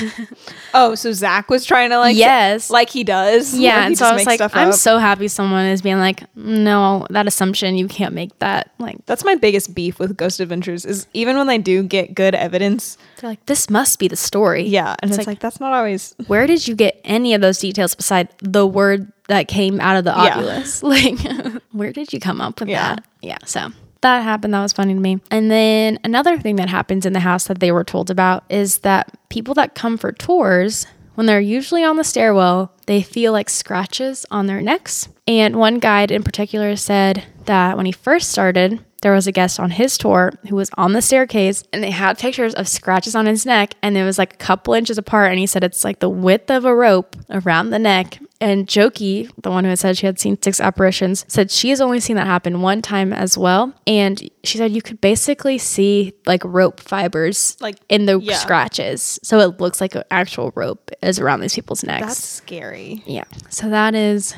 Oh, 0.74 0.94
so 0.96 1.12
Zach 1.12 1.48
was 1.50 1.64
trying 1.64 1.90
to 1.90 1.98
like 1.98 2.16
Yes. 2.16 2.70
like 2.70 2.90
he 2.90 3.04
does. 3.04 3.56
yeah. 3.56 3.80
he 3.82 3.86
And 3.86 3.98
so 3.98 4.06
I 4.06 4.14
was 4.14 4.26
like, 4.26 4.40
"I'm 4.54 4.72
so 4.72 4.98
happy 4.98 5.28
someone 5.28 5.66
is 5.66 5.82
being 5.82 5.98
like, 5.98 6.24
no, 6.34 7.06
that 7.10 7.26
assumption 7.28 7.76
you 7.76 7.86
can't 7.86 8.14
make 8.14 8.36
that." 8.40 8.72
Like. 8.78 8.96
That's 9.06 9.24
my 9.24 9.34
biggest 9.36 9.74
beef 9.74 9.98
with 10.00 10.16
Ghost 10.16 10.40
Adventures 10.40 10.84
is 10.84 11.06
even 11.14 11.36
when 11.36 11.46
they 11.46 11.58
do 11.58 11.82
get 11.84 12.14
good 12.14 12.34
evidence, 12.34 12.96
They're 13.20 13.30
like, 13.30 13.44
this 13.46 13.68
must 13.70 13.98
be 13.98 14.08
the 14.08 14.16
story. 14.16 14.64
yeah, 14.66 14.96
and 15.02 15.10
It's 15.10 15.18
it's, 15.18 15.26
like- 15.26 15.34
like, 15.36 15.40
that's 15.40 15.60
not 15.60 15.72
always 15.72 16.14
Where 16.26 16.46
did 16.46 16.66
you 16.66 16.74
get 16.74 17.00
any 17.04 17.34
of 17.34 17.40
those 17.40 17.58
details 17.58 17.94
beside 17.94 18.28
the 18.42 18.66
word 18.66 19.12
that 19.28 19.46
came 19.48 19.80
out 19.80 19.96
of 19.96 20.04
the 20.04 20.10
Yeah. 20.16 20.36
Ovilus? 20.38 20.82
Like, 20.90 21.62
where 21.72 21.92
did 21.92 22.12
you 22.12 22.18
come 22.20 22.40
up 22.40 22.58
with 22.60 22.68
Yeah. 22.68 22.94
that? 22.96 23.04
Yeah. 23.22 23.38
So 23.44 23.70
that 24.02 24.22
happened. 24.22 24.54
That 24.54 24.62
was 24.62 24.72
funny 24.72 24.94
to 24.94 25.00
me. 25.00 25.20
And 25.30 25.50
then 25.50 25.98
another 26.04 26.38
thing 26.38 26.56
that 26.56 26.68
happens 26.68 27.06
in 27.06 27.12
the 27.12 27.20
house 27.20 27.44
that 27.44 27.60
they 27.60 27.72
were 27.72 27.84
told 27.84 28.10
about 28.10 28.44
is 28.48 28.78
that 28.78 29.12
people 29.28 29.54
that 29.54 29.74
come 29.74 29.96
for 29.96 30.12
tours, 30.12 30.86
when 31.14 31.26
they're 31.26 31.40
usually 31.40 31.84
on 31.84 31.96
the 31.96 32.04
stairwell, 32.04 32.72
they 32.86 33.02
feel 33.02 33.32
like 33.32 33.50
scratches 33.50 34.24
on 34.30 34.46
their 34.46 34.60
necks. 34.60 35.08
And 35.26 35.56
one 35.56 35.78
guide 35.78 36.10
in 36.10 36.22
particular 36.22 36.76
said 36.76 37.24
that 37.44 37.76
when 37.76 37.86
he 37.86 37.92
first 37.92 38.30
started, 38.30 38.84
there 39.02 39.12
was 39.12 39.26
a 39.26 39.32
guest 39.32 39.58
on 39.58 39.70
his 39.70 39.96
tour 39.96 40.32
who 40.48 40.56
was 40.56 40.70
on 40.76 40.92
the 40.92 41.02
staircase 41.02 41.64
and 41.72 41.82
they 41.82 41.90
had 41.90 42.18
pictures 42.18 42.54
of 42.54 42.68
scratches 42.68 43.14
on 43.14 43.26
his 43.26 43.46
neck 43.46 43.74
and 43.82 43.96
it 43.96 44.04
was 44.04 44.18
like 44.18 44.34
a 44.34 44.36
couple 44.36 44.74
inches 44.74 44.98
apart 44.98 45.30
and 45.30 45.38
he 45.38 45.46
said 45.46 45.64
it's 45.64 45.84
like 45.84 46.00
the 46.00 46.08
width 46.08 46.50
of 46.50 46.64
a 46.64 46.74
rope 46.74 47.16
around 47.30 47.70
the 47.70 47.78
neck 47.78 48.18
and 48.40 48.66
Jokey, 48.66 49.30
the 49.42 49.50
one 49.50 49.64
who 49.64 49.70
had 49.70 49.78
said 49.78 49.98
she 49.98 50.06
had 50.06 50.18
seen 50.18 50.40
six 50.40 50.60
apparitions, 50.60 51.24
said 51.28 51.50
she 51.50 51.68
has 51.70 51.80
only 51.80 52.00
seen 52.00 52.16
that 52.16 52.26
happen 52.26 52.62
one 52.62 52.80
time 52.82 53.12
as 53.12 53.36
well. 53.36 53.74
And 53.86 54.20
she 54.44 54.56
said 54.58 54.72
you 54.72 54.80
could 54.82 55.00
basically 55.00 55.58
see 55.58 56.14
like 56.26 56.42
rope 56.44 56.80
fibers 56.80 57.56
Like, 57.60 57.76
in 57.88 58.06
the 58.06 58.18
yeah. 58.18 58.36
scratches. 58.36 59.18
So 59.22 59.40
it 59.40 59.60
looks 59.60 59.80
like 59.80 59.94
an 59.94 60.04
actual 60.10 60.52
rope 60.54 60.90
is 61.02 61.18
around 61.18 61.40
these 61.40 61.54
people's 61.54 61.84
necks. 61.84 62.06
that's 62.06 62.24
scary. 62.24 63.02
Yeah. 63.06 63.24
So 63.50 63.68
that 63.68 63.94
is 63.94 64.34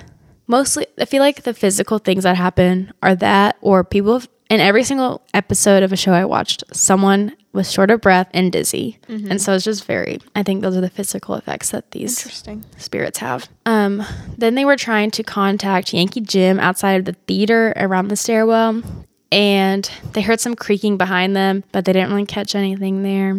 mostly, 0.49 0.87
I 0.99 1.05
feel 1.05 1.23
like 1.23 1.43
the 1.43 1.55
physical 1.55 1.99
things 1.99 2.25
that 2.25 2.37
happen 2.37 2.93
are 3.03 3.15
that, 3.17 3.57
or 3.61 3.85
people 3.85 4.15
have, 4.15 4.29
in 4.51 4.61
every 4.61 4.83
single 4.85 5.23
episode 5.33 5.83
of 5.83 5.93
a 5.93 5.97
show 5.97 6.13
I 6.13 6.25
watched, 6.25 6.65
someone 6.75 7.37
was 7.53 7.71
short 7.71 7.91
of 7.91 8.01
breath 8.01 8.29
and 8.33 8.51
dizzy. 8.51 8.99
And 9.09 9.41
so 9.41 9.55
it's 9.55 9.65
just 9.65 9.85
very, 9.85 10.21
I 10.35 10.43
think 10.43 10.63
those 10.63 10.77
are 10.77 10.81
the 10.81 10.89
physical 10.91 11.35
effects 11.35 11.71
that 11.71 11.91
these 11.91 12.19
spirits 12.79 13.19
have. 13.19 13.49
Um, 13.67 14.03
then 14.39 14.55
they 14.55 14.65
were 14.65 14.77
trying 14.77 15.11
to 15.13 15.23
contact 15.23 15.93
Yankee 15.93 16.23
Jim 16.23 16.59
outside 16.59 16.95
of 16.95 17.05
the 17.05 17.13
theater 17.27 17.75
around 17.77 18.09
the 18.09 18.17
stairwell, 18.17 18.83
and 19.31 19.91
they 20.13 20.23
heard 20.23 20.41
some 20.41 20.55
creaking 20.55 20.97
behind 20.97 21.37
them, 21.37 21.63
but 21.73 21.85
they 21.85 21.93
didn't 21.93 22.11
really 22.11 22.27
catch 22.27 22.55
anything 22.55 23.03
there. 23.03 23.39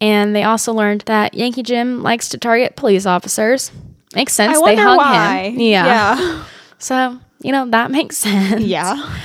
And 0.00 0.36
they 0.36 0.42
also 0.42 0.72
learned 0.74 1.02
that 1.06 1.34
Yankee 1.34 1.62
Jim 1.62 2.02
likes 2.02 2.28
to 2.30 2.38
target 2.38 2.76
police 2.76 3.06
officers. 3.06 3.72
Makes 4.14 4.34
sense. 4.34 4.58
I 4.58 4.74
they 4.74 4.76
hung 4.76 4.96
why. 4.98 5.50
him. 5.50 5.60
Yeah. 5.60 5.86
Yeah. 5.86 6.44
So, 6.78 7.18
you 7.40 7.52
know, 7.52 7.70
that 7.70 7.90
makes 7.90 8.18
sense. 8.18 8.62
Yeah. 8.62 9.16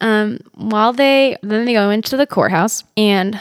Um, 0.00 0.38
while 0.54 0.94
they 0.94 1.36
then 1.42 1.66
they 1.66 1.74
go 1.74 1.90
into 1.90 2.16
the 2.16 2.26
courthouse 2.26 2.82
and 2.96 3.38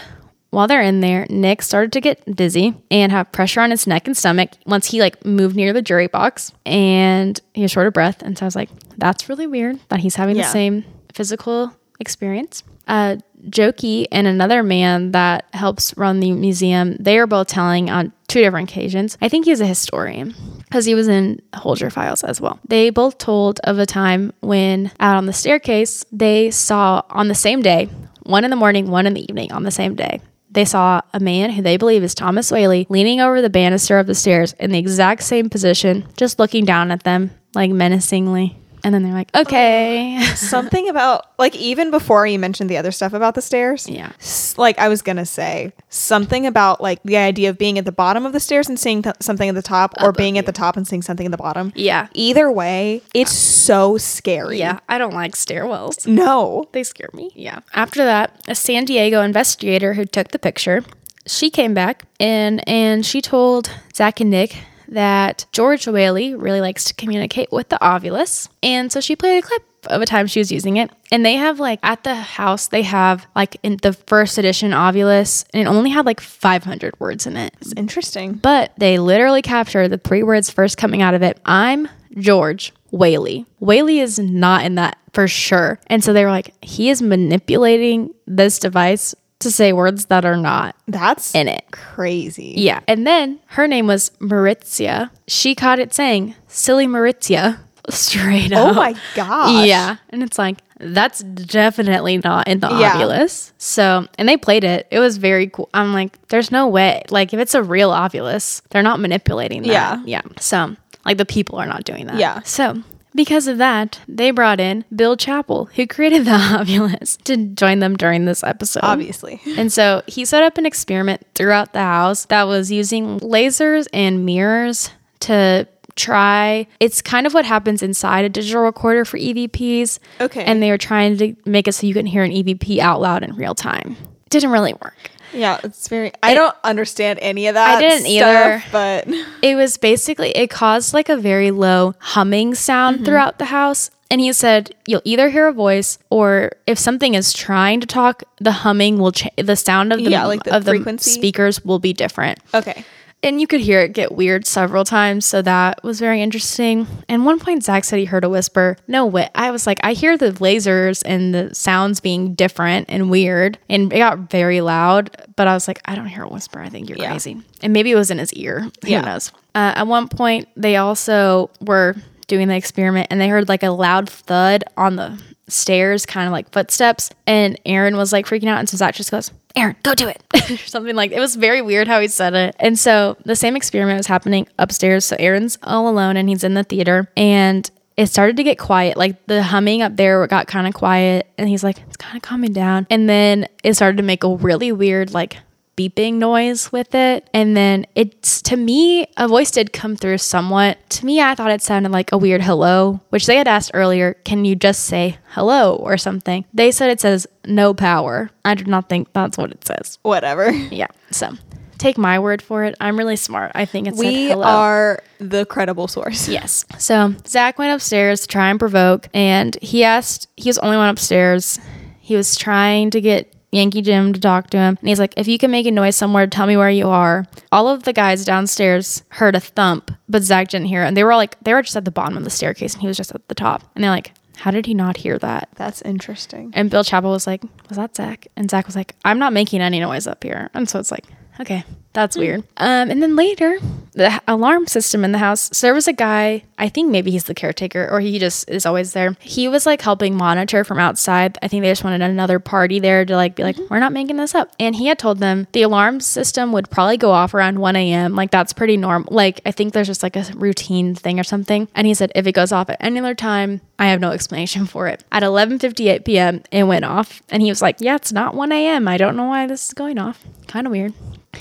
while 0.54 0.68
they're 0.68 0.82
in 0.82 1.00
there, 1.02 1.26
Nick 1.30 1.62
started 1.62 1.92
to 1.94 2.02
get 2.02 2.24
dizzy 2.36 2.76
and 2.92 3.12
have 3.12 3.32
pressure 3.32 3.60
on 3.62 3.72
his 3.72 3.88
neck 3.88 4.08
and 4.08 4.16
stomach 4.16 4.52
once 4.66 4.88
he 4.92 5.02
like 5.02 5.26
moved 5.26 5.56
near 5.56 5.74
the 5.74 5.82
jury 5.82 6.08
box 6.08 6.52
and 6.66 7.40
he 7.54 7.62
was 7.64 7.72
short 7.72 7.88
of 7.88 7.94
breath. 7.94 8.22
And 8.22 8.38
so 8.38 8.46
I 8.46 8.48
was 8.48 8.56
like, 8.56 8.70
that's 8.98 9.28
really 9.30 9.48
weird 9.48 9.80
that 9.90 10.00
he's 10.00 10.16
having 10.16 10.36
Yeah. 10.36 10.44
the 10.44 10.50
same 10.50 10.86
physical 11.14 11.74
experience. 12.00 12.64
Uh, 12.88 13.18
Jokey 13.50 14.06
and 14.12 14.28
another 14.28 14.62
man 14.64 15.12
that 15.12 15.46
helps 15.54 15.96
run 15.98 16.20
the 16.20 16.32
museum, 16.32 16.96
they 17.00 17.18
are 17.18 17.28
both 17.28 17.48
telling 17.48 17.90
on 17.90 18.14
two 18.28 18.40
different 18.42 18.70
occasions. 18.70 19.18
I 19.22 19.30
think 19.30 19.46
he's 19.46 19.60
a 19.60 19.66
historian 19.66 20.34
because 20.66 20.86
he 20.86 20.96
was 20.96 21.08
in 21.08 21.42
Holzer 21.54 21.92
files 21.92 22.24
as 22.24 22.40
well. 22.40 22.60
They 22.68 22.90
both 22.90 23.18
told 23.18 23.60
of 23.66 23.80
a 23.80 23.86
time 23.86 24.32
when 24.42 24.92
out 25.00 25.18
on 25.18 25.26
the 25.26 25.34
staircase, 25.34 26.06
they 26.12 26.52
saw 26.52 27.02
on 27.10 27.28
the 27.28 27.36
same 27.36 27.62
day, 27.62 27.90
one 28.24 28.44
in 28.46 28.50
the 28.50 28.56
morning, 28.56 28.90
one 28.90 29.06
in 29.08 29.14
the 29.14 29.22
evening, 29.30 29.52
on 29.52 29.64
the 29.64 29.72
same 29.72 29.96
day. 29.96 30.22
They 30.54 30.66
saw 30.66 31.02
a 31.14 31.20
man 31.20 31.50
who 31.52 31.62
they 31.62 31.78
believe 31.78 32.04
is 32.04 32.14
Thomas 32.14 32.52
Whaley 32.52 32.86
leaning 32.90 33.20
over 33.20 33.42
the 33.42 33.50
banister 33.50 33.98
of 33.98 34.06
the 34.06 34.16
stairs 34.16 34.54
in 34.54 34.72
the 34.72 34.78
exact 34.78 35.24
same 35.24 35.50
position, 35.50 36.06
just 36.16 36.38
looking 36.38 36.64
down 36.64 36.92
at 36.92 37.04
them 37.04 37.32
like 37.56 37.72
menacingly. 37.72 38.58
And 38.84 38.94
then 38.94 39.04
they're 39.04 39.14
like, 39.14 39.34
okay. 39.34 40.22
Something 40.36 40.90
about 40.90 41.28
like 41.40 41.56
even 41.56 41.90
before 41.90 42.28
you 42.28 42.38
mentioned 42.38 42.70
the 42.70 42.78
other 42.78 42.92
stuff 42.92 43.14
about 43.14 43.36
the 43.36 43.42
stairs. 43.42 43.88
Yeah. 43.88 44.12
Like 44.58 44.78
I 44.78 44.90
was 44.90 45.02
gonna 45.02 45.26
say 45.26 45.72
something 45.90 46.46
about 46.46 46.82
like 46.82 47.02
the 47.04 47.18
idea 47.18 47.50
of 47.50 47.58
being 47.58 47.78
at 47.78 47.86
the 47.86 47.92
bottom 47.92 48.26
of 48.26 48.34
the 48.34 48.40
stairs 48.40 48.68
and 48.68 48.80
seeing 48.80 49.02
th- 49.02 49.16
something 49.22 49.48
at 49.48 49.56
the 49.56 49.62
top, 49.62 49.94
or 50.02 50.12
being 50.12 50.38
at 50.38 50.46
the 50.46 50.52
top 50.52 50.76
and 50.76 50.88
seeing 50.88 51.02
something 51.02 51.26
at 51.26 51.32
the 51.32 51.38
bottom. 51.38 51.72
Yeah. 51.76 52.08
Either 52.14 52.52
way, 52.52 53.02
it's 53.14 53.32
so 53.32 53.98
scary. 53.98 54.60
Yeah, 54.60 54.80
I 54.90 54.98
don't 54.98 55.14
like 55.14 55.34
stairwells. 55.34 56.06
No. 56.06 56.68
They 56.74 56.84
scare 56.84 57.10
me. 57.14 57.32
Yeah. 57.36 57.62
After 57.74 58.04
that, 58.04 58.42
a 58.48 58.56
San 58.56 58.86
Diego 58.86 59.22
investigator 59.22 59.94
who 59.94 60.06
took 60.06 60.30
the 60.30 60.40
picture, 60.40 60.84
she 61.26 61.50
came 61.50 61.74
back 61.74 62.04
and 62.20 62.68
and 62.68 63.06
she 63.06 63.22
told 63.22 63.72
Zach 63.96 64.20
and 64.20 64.30
Nick 64.30 64.58
that 64.88 65.46
George 65.52 65.88
Whaley 65.88 66.36
really 66.36 66.62
likes 66.62 66.86
to 66.86 66.94
communicate 66.94 67.52
with 67.52 67.70
the 67.70 67.78
Ovilus. 67.82 68.50
And 68.62 68.92
so 68.92 69.02
she 69.02 69.16
played 69.16 69.44
a 69.44 69.48
clip 69.48 69.64
of 69.88 70.02
a 70.02 70.06
time 70.06 70.28
she 70.28 70.40
was 70.40 70.52
using 70.52 70.78
it. 70.78 70.92
And 71.12 71.26
they 71.26 71.36
have 71.36 71.60
like 71.60 71.80
at 71.84 72.04
the 72.04 72.16
house, 72.16 72.68
they 72.68 72.84
have 72.84 73.26
like 73.36 73.58
in 73.64 73.78
the 73.82 73.94
first 73.94 74.38
edition 74.38 74.72
Ovilus, 74.72 75.46
and 75.54 75.62
it 75.62 75.70
only 75.70 75.90
had 75.90 76.06
like 76.06 76.20
500 76.20 77.00
words 77.00 77.26
in 77.26 77.38
it. 77.38 77.54
It's 77.62 77.74
interesting. 77.76 78.34
But 78.34 78.74
they 78.78 79.00
literally 79.00 79.42
capture 79.42 79.88
the 79.88 79.98
three 79.98 80.24
words 80.24 80.50
first 80.50 80.78
coming 80.78 81.02
out 81.02 81.14
of 81.14 81.22
it. 81.22 81.40
I'm 81.46 81.88
George 82.18 82.74
Whaley. 82.92 83.46
Whaley 83.60 84.00
is 84.00 84.20
not 84.20 84.66
in 84.66 84.76
that 84.76 84.98
for 85.14 85.28
sure. 85.28 85.80
And 85.88 86.04
so 86.04 86.14
they 86.14 86.24
were 86.24 86.32
like, 86.32 86.54
he 86.64 86.90
is 86.90 87.02
manipulating 87.02 88.14
this 88.26 88.60
device 88.60 89.14
to 89.44 89.52
say 89.52 89.74
words 89.74 90.06
that 90.06 90.26
are 90.26 90.38
not 90.38 90.76
That's 90.88 91.34
in 91.36 91.48
it. 91.48 91.64
crazy. 91.72 92.54
Yeah. 92.58 92.82
And 92.88 93.06
then 93.08 93.40
her 93.48 93.68
name 93.68 93.88
was 93.88 94.12
Maritzia. 94.20 95.10
She 95.28 95.56
caught 95.56 95.80
it 95.80 95.94
saying, 95.94 96.36
silly 96.48 96.88
Maritzia, 96.88 97.60
straight 97.90 98.54
oh 98.54 98.68
up. 98.68 98.72
Oh 98.72 98.74
my 98.74 98.96
gosh. 99.16 99.66
Yeah. 99.68 99.98
And 100.10 100.24
it's 100.24 100.38
like, 100.38 100.58
that's 100.80 101.20
definitely 101.20 102.18
not 102.18 102.48
in 102.48 102.60
the 102.60 102.70
Yeah. 102.70 102.94
Ovilus. 102.96 103.54
So, 103.58 104.08
and 104.18 104.28
they 104.28 104.36
played 104.38 104.64
it. 104.64 104.88
It 104.92 105.00
was 105.00 105.18
very 105.18 105.48
cool. 105.48 105.70
I'm 105.74 105.94
like, 105.94 106.28
there's 106.28 106.52
no 106.52 106.68
way. 106.68 107.04
Like, 107.10 107.34
if 107.34 107.40
it's 107.40 107.56
a 107.56 107.64
real 107.64 107.92
Ovilus, 107.92 108.62
they're 108.70 108.84
not 108.84 109.00
manipulating 109.00 109.62
that. 109.64 109.68
Yeah. 109.72 110.02
Yeah. 110.06 110.22
So, 110.40 110.76
like, 111.06 111.18
the 111.18 111.26
people 111.26 111.58
are 111.60 111.66
not 111.66 111.84
doing 111.86 112.08
that. 112.08 112.18
Yeah. 112.18 112.42
So, 112.42 112.82
because 113.16 113.48
of 113.48 113.58
that, 113.60 114.00
they 114.08 114.32
brought 114.32 114.60
in 114.60 114.86
Bill 114.96 115.16
Chappell, 115.16 115.66
who 115.76 115.88
created 115.88 116.26
the 116.26 116.32
Ovilus, 116.32 117.22
to 117.24 117.38
join 117.38 117.80
them 117.80 117.96
during 117.96 118.26
this 118.26 118.44
episode. 118.44 118.82
Obviously. 118.84 119.42
And 119.56 119.72
so 119.72 120.02
he 120.08 120.26
set 120.26 120.42
up 120.44 120.58
an 120.58 120.66
experiment 120.66 121.26
throughout 121.36 121.74
the 121.74 121.80
house 121.80 122.26
that 122.26 122.44
was 122.44 122.72
using 122.72 123.20
lasers 123.20 123.88
and 123.94 124.26
mirrors 124.26 124.90
to 125.22 125.68
try. 125.96 126.68
It's 126.80 127.02
kind 127.02 127.28
of 127.28 127.34
what 127.34 127.46
happens 127.46 127.84
inside 127.84 128.26
a 128.26 128.30
digital 128.30 128.64
recorder 128.64 129.06
for 129.06 129.18
EVPs. 129.18 130.00
Okay. 130.20 130.44
And 130.44 130.62
they 130.62 130.72
were 130.72 130.78
trying 130.78 131.18
to 131.18 131.36
make 131.46 131.68
it 131.68 131.74
so 131.74 131.86
you 131.88 131.94
can 131.94 132.06
hear 132.06 132.24
an 132.24 132.32
EVP 132.32 132.80
out 132.80 133.00
loud 133.00 133.24
in 133.24 133.36
real 133.36 133.56
time. 133.56 133.96
Didn't 134.30 134.50
really 134.52 134.74
work. 134.74 135.12
Yeah, 135.34 135.60
it's 135.64 135.88
very. 135.88 136.12
I 136.22 136.34
don't 136.34 136.56
understand 136.64 137.20
any 137.22 137.48
of 137.48 137.56
that. 137.56 137.78
I 137.78 137.82
didn't 137.82 138.08
either. 138.08 138.64
but 138.72 139.08
It 139.42 139.56
was 139.56 139.78
basically, 139.78 140.30
it 140.32 140.50
caused 140.50 140.94
like 140.94 141.10
a 141.10 141.18
very 141.18 141.52
low 141.52 141.96
humming 142.00 142.56
sound 142.56 142.98
Mm-hmm. 142.98 143.06
throughout 143.06 143.40
the 143.40 143.46
house. 143.46 143.90
And 144.12 144.22
he 144.22 144.32
said, 144.32 144.76
you'll 144.88 145.02
either 145.06 145.30
hear 145.30 145.48
a 145.48 145.54
voice 145.54 145.98
or 146.12 146.52
if 146.68 146.78
something 146.78 147.16
is 147.16 147.34
trying 147.34 147.80
to 147.82 147.88
talk, 147.88 148.22
the 148.40 148.52
humming 148.52 149.00
will 149.00 149.12
change. 149.12 149.34
The 149.38 149.56
sound 149.56 149.92
of 149.92 149.98
the, 150.04 150.12
Yeah, 150.12 150.26
like 150.28 150.44
the 150.44 150.56
of 150.56 150.66
the 150.66 150.72
frequency? 150.74 151.10
speakers 151.10 151.66
will 151.66 151.80
be 151.80 151.94
different. 151.94 152.38
okay. 152.54 152.86
And 153.24 153.40
you 153.42 153.48
could 153.48 153.62
hear 153.62 153.80
it 153.82 153.94
get 153.94 154.12
weird 154.12 154.46
several 154.46 154.84
times 154.84 155.26
so 155.26 155.42
that 155.42 155.84
was 155.84 156.00
very 156.00 156.22
interesting. 156.22 156.86
And 157.10 157.26
one 157.26 157.40
point 157.40 157.64
zach 157.64 157.84
said 157.86 158.00
he 158.00 158.06
heard 158.06 158.24
a 158.24 158.30
whisper. 158.30 158.78
No 158.88 159.06
way. 159.06 159.30
I 159.34 159.50
was 159.52 159.66
like 159.66 159.80
i 159.84 159.94
hear 159.94 160.18
the 160.18 160.32
lasers 160.34 161.02
and 161.06 161.34
the 161.34 161.56
sounds 161.56 162.00
being 162.00 162.36
different 162.36 162.86
and 162.90 163.10
weird 163.10 163.58
and 163.70 163.92
it 163.94 163.98
got 163.98 164.30
very 164.30 164.62
loud 164.62 165.10
but 165.36 165.48
i 165.48 165.54
was 165.54 165.68
like 165.68 165.80
i 165.86 165.96
don't 165.96 166.08
hear 166.08 166.24
a 166.24 166.28
whisper. 166.30 166.60
I 166.60 166.70
think 166.70 166.90
you're 166.90 166.98
Yeah. 167.00 167.10
crazy. 167.10 167.42
And 167.62 167.74
maybe 167.74 167.92
it 167.92 167.96
was 167.96 168.12
in 168.12 168.18
his 168.20 168.34
ear. 168.34 168.60
Who 168.84 168.90
Yeah. 168.90 169.02
knows? 169.02 169.32
Uh, 169.56 169.74
at 169.76 169.88
one 169.88 170.08
point 170.10 170.48
they 170.58 170.76
also 170.76 171.50
were 171.62 171.96
doing 172.28 172.48
the 172.48 172.56
experiment 172.56 173.08
and 173.10 173.20
they 173.22 173.28
heard 173.30 173.48
like 173.50 173.64
a 173.64 173.70
loud 173.70 174.10
thud 174.10 174.64
on 174.78 174.96
the 174.96 175.20
stairs 175.48 176.06
kind 176.06 176.28
of 176.28 176.32
like 176.32 176.50
footsteps 176.52 177.10
and 177.28 177.60
aaron 177.66 177.98
was 177.98 178.14
like 178.14 178.26
freaking 178.26 178.48
out 178.48 178.60
and 178.60 178.70
so 178.70 178.78
zach 178.78 178.96
just 178.96 179.12
goes 179.12 179.32
Aaron, 179.56 179.76
go 179.84 179.94
do 179.94 180.08
it. 180.08 180.24
or 180.50 180.58
something 180.58 180.96
like 180.96 181.12
it 181.12 181.20
was 181.20 181.36
very 181.36 181.62
weird 181.62 181.88
how 181.88 182.00
he 182.00 182.08
said 182.08 182.34
it. 182.34 182.56
And 182.60 182.78
so 182.78 183.18
the 183.24 183.36
same 183.36 183.56
experiment 183.56 183.98
was 183.98 184.08
happening 184.08 184.48
upstairs. 184.58 185.06
So 185.06 185.16
Aaron's 185.20 185.58
all 185.64 185.88
alone 185.88 186.18
and 186.18 186.28
he's 186.28 186.44
in 186.44 186.56
the 186.56 186.64
theater 186.64 187.08
and 187.16 187.70
it 187.96 188.08
started 188.08 188.38
to 188.38 188.44
get 188.44 188.58
quiet. 188.58 188.98
Like 188.98 189.24
the 189.28 189.44
humming 189.44 189.84
up 189.84 189.96
there 189.96 190.26
got 190.28 190.48
kind 190.48 190.68
of 190.68 190.74
quiet 190.74 191.32
and 191.38 191.48
he's 191.48 191.64
like, 191.64 191.80
it's 191.88 191.98
kind 191.98 192.16
of 192.16 192.24
calming 192.24 192.54
down. 192.54 192.88
And 192.90 193.08
then 193.08 193.48
it 193.64 193.76
started 193.76 193.98
to 193.98 194.04
make 194.04 194.24
a 194.24 194.36
really 194.36 194.72
weird 194.72 195.14
like 195.14 195.38
beeping 195.76 196.16
noise 196.16 196.72
with 196.72 196.94
it. 196.96 197.30
And 197.34 197.58
then 197.58 197.86
it's 197.96 198.42
to 198.44 198.58
me, 198.58 199.08
a 199.18 199.28
voice 199.28 199.52
did 199.52 199.74
come 199.74 199.96
through 199.96 200.20
somewhat. 200.20 200.78
To 200.92 201.06
me, 201.06 201.22
I 201.22 201.36
thought 201.36 201.52
it 201.52 201.62
sounded 201.62 201.92
like 201.92 202.12
a 202.12 202.18
weird 202.18 202.42
hello, 202.42 203.00
which 203.10 203.26
they 203.26 203.38
had 203.38 203.48
asked 203.48 203.72
earlier, 203.74 204.14
can 204.26 204.46
you 204.46 204.56
just 204.56 204.86
say 204.86 205.18
hello 205.30 205.76
or 205.76 205.98
something? 205.98 206.46
They 206.54 206.72
said 206.72 206.90
it 206.90 207.02
says 207.02 207.26
no 207.46 207.74
power. 207.74 208.30
I 208.46 208.56
do 208.56 208.66
not 208.66 208.90
think 208.90 209.12
that's 209.14 209.38
what 209.38 209.52
it 209.52 209.66
says. 209.66 210.00
Whatever. 210.04 210.52
Yeah. 210.72 210.88
So 211.12 211.32
take 211.78 211.98
my 211.98 212.18
word 212.20 212.42
for 212.42 212.64
it. 212.64 212.76
I'm 212.80 212.98
really 212.98 213.16
smart. 213.16 213.52
I 213.56 213.66
think 213.66 213.88
it 213.88 213.96
said 213.96 214.00
We 214.00 214.28
hello. 214.30 214.44
are 214.44 215.04
the 215.20 215.46
credible 215.46 215.88
source. 215.88 216.28
Yes. 216.34 216.66
So 216.80 217.14
Zach 217.28 217.58
went 217.58 217.74
upstairs 217.74 218.22
to 218.22 218.28
try 218.28 218.50
and 218.50 218.60
provoke, 218.60 219.08
and 219.14 219.58
he 219.62 219.84
asked, 219.84 220.28
he 220.38 220.50
was 220.50 220.56
the 220.58 220.66
only 220.66 220.78
one 220.78 220.90
upstairs. 220.90 221.60
He 222.00 222.16
was 222.16 222.36
trying 222.36 222.90
to 222.92 223.02
get 223.02 223.33
Yankee 223.54 223.82
Jim 223.82 224.14
to 224.14 224.20
talk 224.20 224.50
to 224.50 224.58
him. 224.58 224.78
And 224.80 224.90
he's 224.90 225.00
like, 225.00 225.14
if 225.16 225.28
you 225.28 225.38
can 225.38 225.52
make 225.52 225.66
a 225.66 225.72
noise 225.72 225.96
somewhere, 225.96 226.28
tell 226.28 226.48
me 226.48 226.58
where 226.58 226.70
you 226.70 226.90
are. 226.90 227.26
All 227.52 227.70
of 227.70 227.84
the 227.84 227.94
guys 227.94 228.26
downstairs 228.26 229.04
heard 229.10 229.36
a 229.36 229.40
thump, 229.40 229.92
but 230.10 230.24
Zach 230.24 230.48
didn't 230.50 230.68
hear 230.68 230.84
it. 230.84 230.88
And 230.88 230.98
they 230.98 231.04
were 231.04 231.16
like, 231.16 231.40
they 231.42 231.54
were 231.54 231.62
just 231.62 231.78
at 231.78 231.86
the 231.86 231.92
bottom 231.92 232.18
of 232.18 232.24
the 232.24 232.30
staircase, 232.30 232.74
and 232.74 232.82
he 232.82 232.88
was 232.88 232.98
just 232.98 233.14
at 233.14 233.28
the 233.28 233.36
top. 233.36 233.64
And 233.76 233.84
they're 233.84 233.92
like, 233.92 234.12
how 234.38 234.52
did 234.52 234.66
he 234.66 234.74
not 234.74 234.98
hear 234.98 235.20
that? 235.20 235.50
That's 235.56 235.82
interesting. 235.84 236.52
And 236.56 236.70
Bill 236.70 236.84
Chappell 236.84 237.12
was 237.12 237.28
like, 237.28 237.44
was 237.70 237.78
that 237.78 237.96
Zach? 237.96 238.28
And 238.36 238.50
Zach 238.50 238.66
was 238.66 238.76
like, 238.76 238.96
I'm 239.06 239.20
not 239.20 239.34
making 239.34 239.62
any 239.62 239.80
noise 239.80 240.08
up 240.08 240.24
here. 240.24 240.50
And 240.54 240.68
so 240.68 240.80
it's 240.80 240.92
like, 240.92 241.06
okay, 241.40 241.64
That's 241.94 242.18
weird. 242.18 242.42
Um, 242.58 242.90
and 242.90 243.04
then 243.04 243.16
later, 243.16 243.60
the 243.94 244.20
alarm 244.28 244.66
system 244.66 245.06
in 245.06 245.12
the 245.12 245.20
house. 245.20 245.50
So 245.54 245.68
there 245.68 245.74
was 245.76 245.88
a 245.88 245.94
guy. 245.94 246.44
I 246.58 246.68
think 246.70 246.90
maybe 246.90 247.12
he's 247.12 247.26
the 247.26 247.36
caretaker, 247.36 247.88
or 247.90 248.00
he 248.00 248.18
just 248.18 248.50
is 248.50 248.66
always 248.66 248.94
there. 248.94 249.16
He 249.20 249.48
was 249.48 249.68
like 249.68 249.82
helping 249.82 250.16
monitor 250.16 250.64
from 250.64 250.80
outside. 250.80 251.38
I 251.44 251.48
think 251.48 251.62
they 251.62 251.70
just 251.70 251.84
wanted 251.84 252.02
another 252.02 252.40
party 252.40 252.80
there 252.80 253.06
to 253.06 253.16
like 253.16 253.36
be 253.36 253.44
like, 253.44 253.58
we're 253.70 253.80
not 253.80 253.94
making 253.94 254.18
this 254.18 254.34
up. 254.34 254.52
And 254.60 254.76
he 254.76 254.88
had 254.88 254.98
told 254.98 255.20
them 255.20 255.48
the 255.52 255.62
alarm 255.62 256.00
system 256.00 256.52
would 256.52 256.72
probably 256.72 256.98
go 256.98 257.12
off 257.12 257.36
around 257.36 257.60
1 257.60 257.76
a.m. 257.76 258.16
Like 258.16 258.32
that's 258.32 258.54
pretty 258.54 258.76
normal. 258.78 259.14
Like 259.14 259.42
I 259.46 259.52
think 259.52 259.74
there's 259.74 259.88
just 259.88 260.02
like 260.02 260.16
a 260.16 260.26
routine 260.36 260.96
thing 260.96 261.20
or 261.20 261.24
something. 261.24 261.68
And 261.76 261.86
he 261.86 261.94
said 261.94 262.12
if 262.16 262.26
it 262.26 262.34
goes 262.34 262.52
off 262.52 262.70
at 262.72 262.78
any 262.80 263.00
other 263.00 263.16
time, 263.16 263.62
I 263.78 263.88
have 263.88 264.00
no 264.00 264.12
explanation 264.12 264.66
for 264.74 264.88
it. 264.88 265.04
At 265.12 265.22
11:58 265.22 266.06
p.m., 266.06 266.42
it 266.52 266.64
went 266.64 266.86
off, 266.86 267.22
and 267.30 267.44
he 267.44 267.50
was 267.50 267.62
like, 267.62 267.78
"Yeah, 267.80 267.96
it's 267.96 268.12
not 268.12 268.34
1 268.34 268.52
a.m. 268.52 268.88
I 268.88 268.98
don't 268.98 269.16
know 269.16 269.26
why 269.26 269.46
this 269.46 269.68
is 269.68 269.74
going 269.74 270.00
off. 270.00 270.24
Kind 270.48 270.66
of 270.66 270.72
weird." 270.72 270.94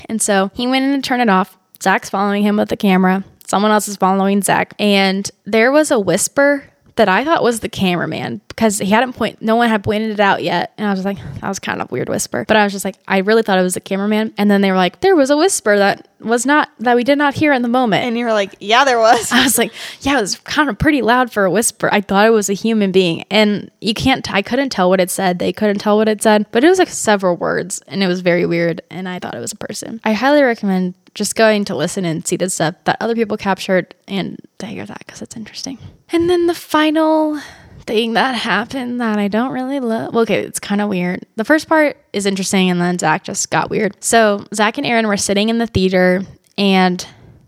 And 0.07 0.21
so 0.21 0.51
he 0.53 0.67
went 0.67 0.85
in 0.85 1.01
to 1.01 1.07
turn 1.07 1.21
it 1.21 1.29
off. 1.29 1.57
Zach's 1.81 2.09
following 2.09 2.43
him 2.43 2.57
with 2.57 2.69
the 2.69 2.77
camera. 2.77 3.23
Someone 3.45 3.71
else 3.71 3.87
is 3.87 3.97
following 3.97 4.41
Zach, 4.41 4.73
and 4.79 5.29
there 5.45 5.71
was 5.71 5.91
a 5.91 5.99
whisper 5.99 6.63
that 6.95 7.09
I 7.09 7.23
thought 7.23 7.43
was 7.43 7.59
the 7.59 7.69
cameraman 7.69 8.41
because 8.47 8.77
he 8.79 8.89
hadn't 8.89 9.13
point. 9.13 9.41
No 9.41 9.55
one 9.55 9.69
had 9.69 9.83
pointed 9.83 10.11
it 10.11 10.19
out 10.19 10.43
yet, 10.43 10.73
and 10.77 10.87
I 10.87 10.91
was 10.91 11.05
like, 11.05 11.17
"That 11.41 11.49
was 11.49 11.59
kind 11.59 11.81
of 11.81 11.91
weird 11.91 12.09
whisper." 12.09 12.45
But 12.47 12.57
I 12.57 12.63
was 12.63 12.73
just 12.73 12.85
like, 12.85 12.95
I 13.07 13.19
really 13.19 13.43
thought 13.43 13.57
it 13.57 13.63
was 13.63 13.73
the 13.73 13.81
cameraman, 13.81 14.33
and 14.37 14.49
then 14.49 14.61
they 14.61 14.71
were 14.71 14.77
like, 14.77 15.01
"There 15.01 15.15
was 15.15 15.29
a 15.29 15.37
whisper 15.37 15.77
that 15.77 16.07
was 16.19 16.45
not 16.45 16.69
that 16.79 16.95
we 16.95 17.03
did 17.03 17.17
not 17.17 17.33
hear 17.33 17.53
in 17.53 17.61
the 17.61 17.67
moment." 17.67 18.05
And 18.05 18.17
you 18.17 18.25
were 18.25 18.33
like, 18.33 18.55
yeah, 18.59 18.85
there 18.85 18.99
was. 18.99 19.31
I 19.31 19.43
was 19.43 19.57
like, 19.57 19.73
yeah, 20.01 20.17
it 20.17 20.21
was 20.21 20.39
kind 20.39 20.69
of 20.69 20.77
pretty 20.77 21.01
loud 21.01 21.31
for 21.31 21.45
a 21.45 21.51
whisper. 21.51 21.89
I 21.91 22.01
thought 22.01 22.25
it 22.25 22.31
was 22.31 22.49
a 22.49 22.53
human 22.53 22.91
being. 22.91 23.23
And 23.29 23.71
you 23.81 23.93
can't, 23.93 24.29
I 24.31 24.41
couldn't 24.41 24.69
tell 24.69 24.89
what 24.89 24.99
it 24.99 25.09
said. 25.09 25.39
They 25.39 25.53
couldn't 25.53 25.79
tell 25.79 25.97
what 25.97 26.09
it 26.09 26.21
said, 26.21 26.45
but 26.51 26.63
it 26.63 26.69
was 26.69 26.79
like 26.79 26.89
several 26.89 27.35
words 27.35 27.81
and 27.87 28.03
it 28.03 28.07
was 28.07 28.21
very 28.21 28.45
weird. 28.45 28.81
And 28.89 29.07
I 29.07 29.19
thought 29.19 29.35
it 29.35 29.39
was 29.39 29.51
a 29.51 29.57
person. 29.57 29.99
I 30.03 30.13
highly 30.13 30.41
recommend 30.41 30.95
just 31.13 31.35
going 31.35 31.65
to 31.65 31.75
listen 31.75 32.05
and 32.05 32.25
see 32.25 32.37
the 32.37 32.49
stuff 32.49 32.75
that 32.85 32.97
other 32.99 33.15
people 33.15 33.37
captured 33.37 33.93
and 34.07 34.39
to 34.57 34.65
hear 34.65 34.85
that 34.85 34.99
because 34.99 35.21
it's 35.21 35.35
interesting. 35.35 35.77
And 36.13 36.29
then 36.29 36.45
the 36.45 36.53
final 36.53 37.39
thing 37.85 38.13
that 38.13 38.35
happened 38.35 39.01
that 39.01 39.17
I 39.17 39.27
don't 39.27 39.51
really 39.51 39.79
love. 39.79 40.15
Okay, 40.15 40.41
it's 40.41 40.59
kind 40.59 40.79
of 40.79 40.87
weird. 40.87 41.25
The 41.35 41.43
first 41.43 41.67
part 41.67 41.97
is 42.13 42.25
interesting, 42.27 42.69
and 42.69 42.79
then 42.79 42.99
Zach 42.99 43.23
just 43.23 43.49
got 43.49 43.69
weird. 43.69 44.01
So 44.01 44.45
Zach 44.53 44.77
and 44.77 44.85
Aaron 44.85 45.07
were 45.07 45.17
sitting 45.17 45.49
in 45.49 45.57
the 45.57 45.65
theater, 45.67 46.21
and 46.57 47.05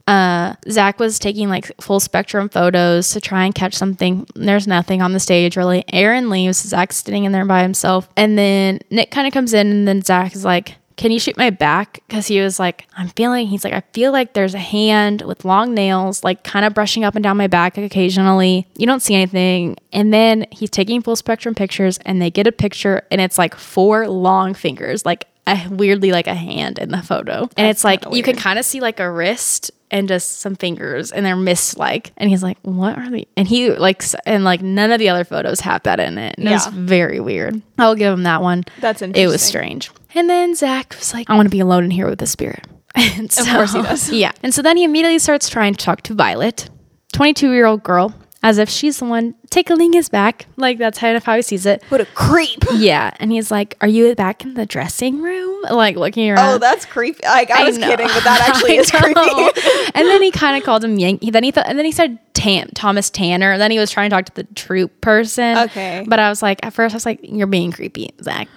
uh, 0.07 0.55
Zach 0.69 0.99
was 0.99 1.19
taking 1.19 1.47
like 1.47 1.71
full 1.79 1.99
spectrum 1.99 2.49
photos 2.49 3.11
to 3.11 3.21
try 3.21 3.45
and 3.45 3.53
catch 3.53 3.75
something. 3.75 4.27
There's 4.35 4.67
nothing 4.67 5.01
on 5.01 5.13
the 5.13 5.19
stage 5.19 5.55
really. 5.55 5.83
Aaron 5.93 6.29
leaves. 6.31 6.57
Zach's 6.57 6.97
sitting 6.97 7.23
in 7.23 7.31
there 7.31 7.45
by 7.45 7.61
himself, 7.61 8.09
and 8.17 8.37
then 8.37 8.79
Nick 8.89 9.11
kind 9.11 9.27
of 9.27 9.33
comes 9.33 9.53
in, 9.53 9.67
and 9.67 9.87
then 9.87 10.01
Zach 10.01 10.35
is 10.35 10.43
like. 10.43 10.75
Can 10.97 11.11
you 11.11 11.19
shoot 11.19 11.37
my 11.37 11.49
back? 11.49 12.01
Because 12.07 12.27
he 12.27 12.39
was 12.39 12.59
like, 12.59 12.87
I'm 12.97 13.09
feeling, 13.09 13.47
he's 13.47 13.63
like, 13.63 13.73
I 13.73 13.83
feel 13.93 14.11
like 14.11 14.33
there's 14.33 14.53
a 14.53 14.59
hand 14.59 15.21
with 15.23 15.43
long 15.43 15.73
nails, 15.73 16.23
like 16.23 16.43
kind 16.43 16.65
of 16.65 16.73
brushing 16.73 17.03
up 17.03 17.15
and 17.15 17.23
down 17.23 17.37
my 17.37 17.47
back 17.47 17.77
occasionally. 17.77 18.67
You 18.77 18.85
don't 18.85 19.01
see 19.01 19.15
anything. 19.15 19.75
And 19.91 20.13
then 20.13 20.45
he's 20.51 20.69
taking 20.69 21.01
full 21.01 21.15
spectrum 21.15 21.53
pictures, 21.53 21.99
and 22.05 22.21
they 22.21 22.31
get 22.31 22.47
a 22.47 22.51
picture, 22.51 23.05
and 23.11 23.19
it's 23.19 23.37
like 23.37 23.55
four 23.55 24.07
long 24.07 24.53
fingers, 24.53 25.05
like 25.05 25.27
a, 25.47 25.67
weirdly 25.69 26.11
like 26.11 26.27
a 26.27 26.33
hand 26.33 26.79
in 26.79 26.89
the 26.89 27.01
photo. 27.01 27.49
And 27.57 27.67
it's 27.67 27.83
like, 27.83 28.03
you 28.11 28.23
can 28.23 28.35
kind 28.35 28.57
of 28.57 28.65
see 28.65 28.79
like 28.79 28.99
a 28.99 29.11
wrist 29.11 29.71
and 29.91 30.07
just 30.07 30.39
some 30.39 30.55
fingers 30.55 31.11
and 31.11 31.25
they're 31.25 31.35
mist 31.35 31.77
like 31.77 32.11
and 32.17 32.29
he's 32.29 32.41
like 32.43 32.57
what 32.63 32.97
are 32.97 33.09
they 33.09 33.27
and 33.37 33.47
he 33.47 33.69
like 33.71 34.03
and 34.25 34.43
like 34.43 34.61
none 34.61 34.91
of 34.91 34.99
the 34.99 35.09
other 35.09 35.23
photos 35.23 35.59
have 35.61 35.83
that 35.83 35.99
in 35.99 36.17
it. 36.17 36.35
And 36.37 36.47
it's 36.47 36.65
Yeah. 36.65 36.71
very 36.75 37.19
weird. 37.19 37.61
I'll 37.77 37.95
give 37.95 38.11
him 38.13 38.23
that 38.23 38.41
one. 38.41 38.63
That's 38.79 39.01
interesting. 39.01 39.23
it 39.23 39.31
was 39.31 39.41
strange. 39.41 39.91
And 40.15 40.29
then 40.29 40.55
zach 40.55 40.95
was 40.97 41.13
like 41.13 41.29
i 41.29 41.35
want 41.35 41.45
to 41.45 41.51
be 41.51 41.59
alone 41.59 41.83
in 41.85 41.91
here 41.91 42.09
with 42.09 42.19
the 42.19 42.27
spirit. 42.27 42.65
And 42.95 43.29
so, 43.31 43.43
course 43.45 43.73
he 43.73 43.81
does. 43.81 44.09
yeah. 44.23 44.31
And 44.41 44.53
so 44.53 44.61
then 44.61 44.77
he 44.77 44.83
immediately 44.85 45.19
starts 45.19 45.49
trying 45.49 45.73
to 45.73 45.83
talk 45.85 46.01
to 46.03 46.13
violet 46.13 46.69
22 47.13 47.51
year 47.51 47.65
old 47.65 47.83
girl 47.83 48.13
as 48.45 48.57
if 48.59 48.69
she's 48.69 48.99
the 48.99 49.05
one 49.05 49.33
tickling 49.49 49.91
his 49.93 50.07
back 50.07 50.45
like 50.55 50.77
that's 50.77 50.99
kind 50.99 51.17
of 51.17 51.23
how 51.23 51.35
he 51.35 51.41
sees 51.41 51.65
it 51.65 51.83
What 51.89 51.99
a 51.99 52.05
creep. 52.05 52.63
yeah 52.75 53.11
and 53.19 53.31
he's 53.31 53.49
like 53.51 53.75
are 53.81 53.87
you 53.87 54.13
back 54.15 54.43
in 54.45 54.53
the 54.53 54.65
dressing 54.65 55.21
room 55.21 55.61
like 55.71 55.95
looking 55.97 56.29
around 56.29 56.55
Oh, 56.55 56.57
that's 56.59 56.85
creepy. 56.85 57.19
Like 57.25 57.49
I, 57.49 57.63
was 57.63 57.77
know. 57.77 57.87
kidding, 57.89 58.07
but 58.07 58.23
that 58.23 58.47
actually 58.49 58.75
is 58.77 58.91
creepy. 58.91 59.91
and 59.95 60.07
then 60.07 60.21
he 60.21 60.29
kind 60.29 60.55
of 60.55 60.63
called 60.63 60.83
him 60.83 60.99
Yankee. 60.99 61.31
Then 61.31 61.43
he 61.43 61.49
thought, 61.49 61.65
and 61.67 61.77
then 61.79 61.85
he 61.85 61.91
said 61.91 62.19
Tam, 62.35 62.67
Thomas 62.75 63.09
Tanner. 63.09 63.53
And 63.53 63.61
Then 63.61 63.71
he 63.71 63.79
was 63.79 63.89
trying 63.89 64.11
to 64.11 64.15
talk 64.15 64.25
to 64.25 64.35
the 64.35 64.43
troupe 64.53 65.01
person. 65.01 65.57
Okay. 65.57 66.05
But 66.07 66.19
I 66.19 66.29
was 66.29 66.43
like, 66.43 66.63
at 66.63 66.71
first, 66.73 66.93
I 66.93 66.97
was 66.97 67.05
like, 67.05 67.19
"You're 67.23 67.47
being 67.47 67.71
creepy, 67.71 68.11
Zach. 68.21 68.47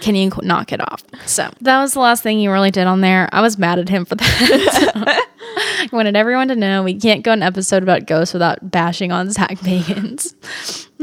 Can 0.00 0.14
you 0.14 0.30
knock 0.42 0.72
it 0.72 0.80
off?" 0.80 1.02
So 1.26 1.50
that 1.60 1.80
was 1.80 1.94
the 1.94 2.00
last 2.00 2.22
thing 2.22 2.38
he 2.38 2.48
really 2.48 2.70
did 2.70 2.86
on 2.86 3.00
there. 3.00 3.28
I 3.32 3.40
was 3.40 3.58
mad 3.58 3.78
at 3.78 3.88
him 3.88 4.04
for 4.04 4.14
that. 4.16 5.22
I 5.56 5.88
wanted 5.92 6.16
everyone 6.16 6.48
to 6.48 6.56
know 6.56 6.82
we 6.82 6.94
can't 6.94 7.22
go 7.22 7.32
an 7.32 7.42
episode 7.42 7.82
about 7.82 8.06
ghosts 8.06 8.32
without 8.32 8.70
bashing 8.70 9.12
on 9.12 9.30
Zak 9.30 9.58
Bagans. 9.58 10.34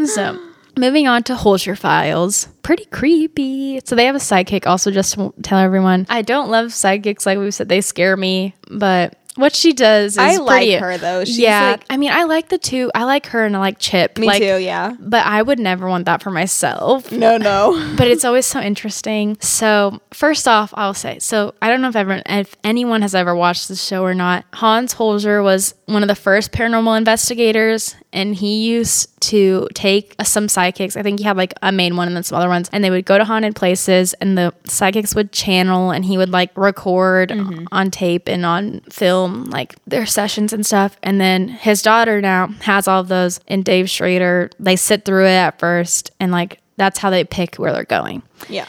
so. 0.07 0.39
Moving 0.77 1.05
on 1.05 1.23
to 1.23 1.35
Holzer 1.35 1.77
Files. 1.77 2.47
Pretty 2.63 2.85
creepy. 2.85 3.81
So 3.83 3.93
they 3.93 4.05
have 4.05 4.15
a 4.15 4.19
sidekick, 4.19 4.65
also, 4.65 4.89
just 4.89 5.15
to 5.15 5.33
tell 5.43 5.59
everyone. 5.59 6.05
I 6.09 6.21
don't 6.21 6.49
love 6.49 6.67
sidekicks, 6.67 7.25
like 7.25 7.37
we 7.37 7.51
said, 7.51 7.67
they 7.67 7.81
scare 7.81 8.15
me, 8.15 8.55
but 8.69 9.17
what 9.35 9.55
she 9.55 9.73
does 9.73 10.13
is 10.13 10.17
I 10.17 10.37
like 10.37 10.61
pretty- 10.63 10.73
her, 10.73 10.97
though. 10.97 11.23
She's 11.23 11.39
yeah. 11.39 11.71
like- 11.71 11.85
I 11.89 11.97
mean, 11.97 12.11
I 12.11 12.23
like 12.23 12.49
the 12.49 12.57
two. 12.57 12.91
I 12.93 13.05
like 13.05 13.27
her 13.27 13.45
and 13.45 13.55
I 13.55 13.59
like 13.59 13.79
Chip. 13.79 14.17
Me 14.17 14.27
like, 14.27 14.41
too, 14.41 14.57
yeah. 14.57 14.95
But 14.99 15.25
I 15.25 15.41
would 15.41 15.59
never 15.59 15.87
want 15.87 16.05
that 16.05 16.21
for 16.21 16.31
myself 16.31 17.11
No, 17.11 17.37
no. 17.37 17.93
but 17.97 18.07
it's 18.07 18.25
always 18.25 18.45
so 18.45 18.59
interesting. 18.59 19.37
So 19.39 20.01
first 20.11 20.47
off, 20.47 20.73
I'll 20.75 20.93
say 20.93 21.19
so. 21.19 21.53
I 21.61 21.69
don't 21.69 21.81
know 21.81 21.89
if 21.89 21.95
everyone, 21.95 22.23
if 22.25 22.55
anyone 22.63 23.01
has 23.01 23.15
ever 23.15 23.35
watched 23.35 23.69
this 23.69 23.83
show 23.83 24.03
or 24.03 24.13
not. 24.13 24.45
Hans 24.53 24.93
Holzer 24.95 25.43
was 25.43 25.75
one 25.85 26.03
of 26.03 26.07
the 26.07 26.15
first 26.15 26.51
paranormal 26.51 26.97
investigators, 26.97 27.95
and 28.13 28.35
he 28.35 28.63
used 28.67 29.09
to 29.21 29.67
take 29.73 30.15
uh, 30.19 30.23
some 30.23 30.47
psychics. 30.49 30.97
I 30.97 31.03
think 31.03 31.19
he 31.19 31.25
had 31.25 31.37
like 31.37 31.53
a 31.61 31.71
main 31.71 31.95
one 31.95 32.07
and 32.07 32.15
then 32.15 32.23
some 32.23 32.37
other 32.37 32.49
ones, 32.49 32.69
and 32.73 32.83
they 32.83 32.89
would 32.89 33.05
go 33.05 33.17
to 33.17 33.23
haunted 33.25 33.55
places, 33.55 34.13
and 34.15 34.37
the 34.37 34.53
psychics 34.65 35.13
would 35.15 35.31
channel, 35.31 35.91
and 35.91 36.03
he 36.03 36.17
would 36.17 36.29
like 36.29 36.51
record 36.57 37.31
on 37.71 37.91
tape 37.91 38.27
and 38.27 38.45
on 38.45 38.81
film 38.89 39.20
like 39.27 39.75
their 39.85 40.05
sessions 40.05 40.53
and 40.53 40.65
stuff. 40.65 40.97
And 41.03 41.19
then 41.19 41.47
his 41.47 41.81
daughter 41.81 42.21
now 42.21 42.47
has 42.61 42.87
all 42.87 43.01
of 43.01 43.07
those, 43.07 43.39
and 43.47 43.63
Dave 43.63 43.89
Schrader. 43.89 44.49
They 44.59 44.75
sit 44.75 45.05
through 45.05 45.25
it 45.25 45.31
at 45.31 45.59
first, 45.59 46.11
and 46.19 46.31
like 46.31 46.59
that's 46.77 46.99
how 46.99 47.09
they 47.09 47.23
pick 47.23 47.55
where 47.55 47.73
they're 47.73 47.83
going. 47.83 48.23
Yeah. 48.49 48.67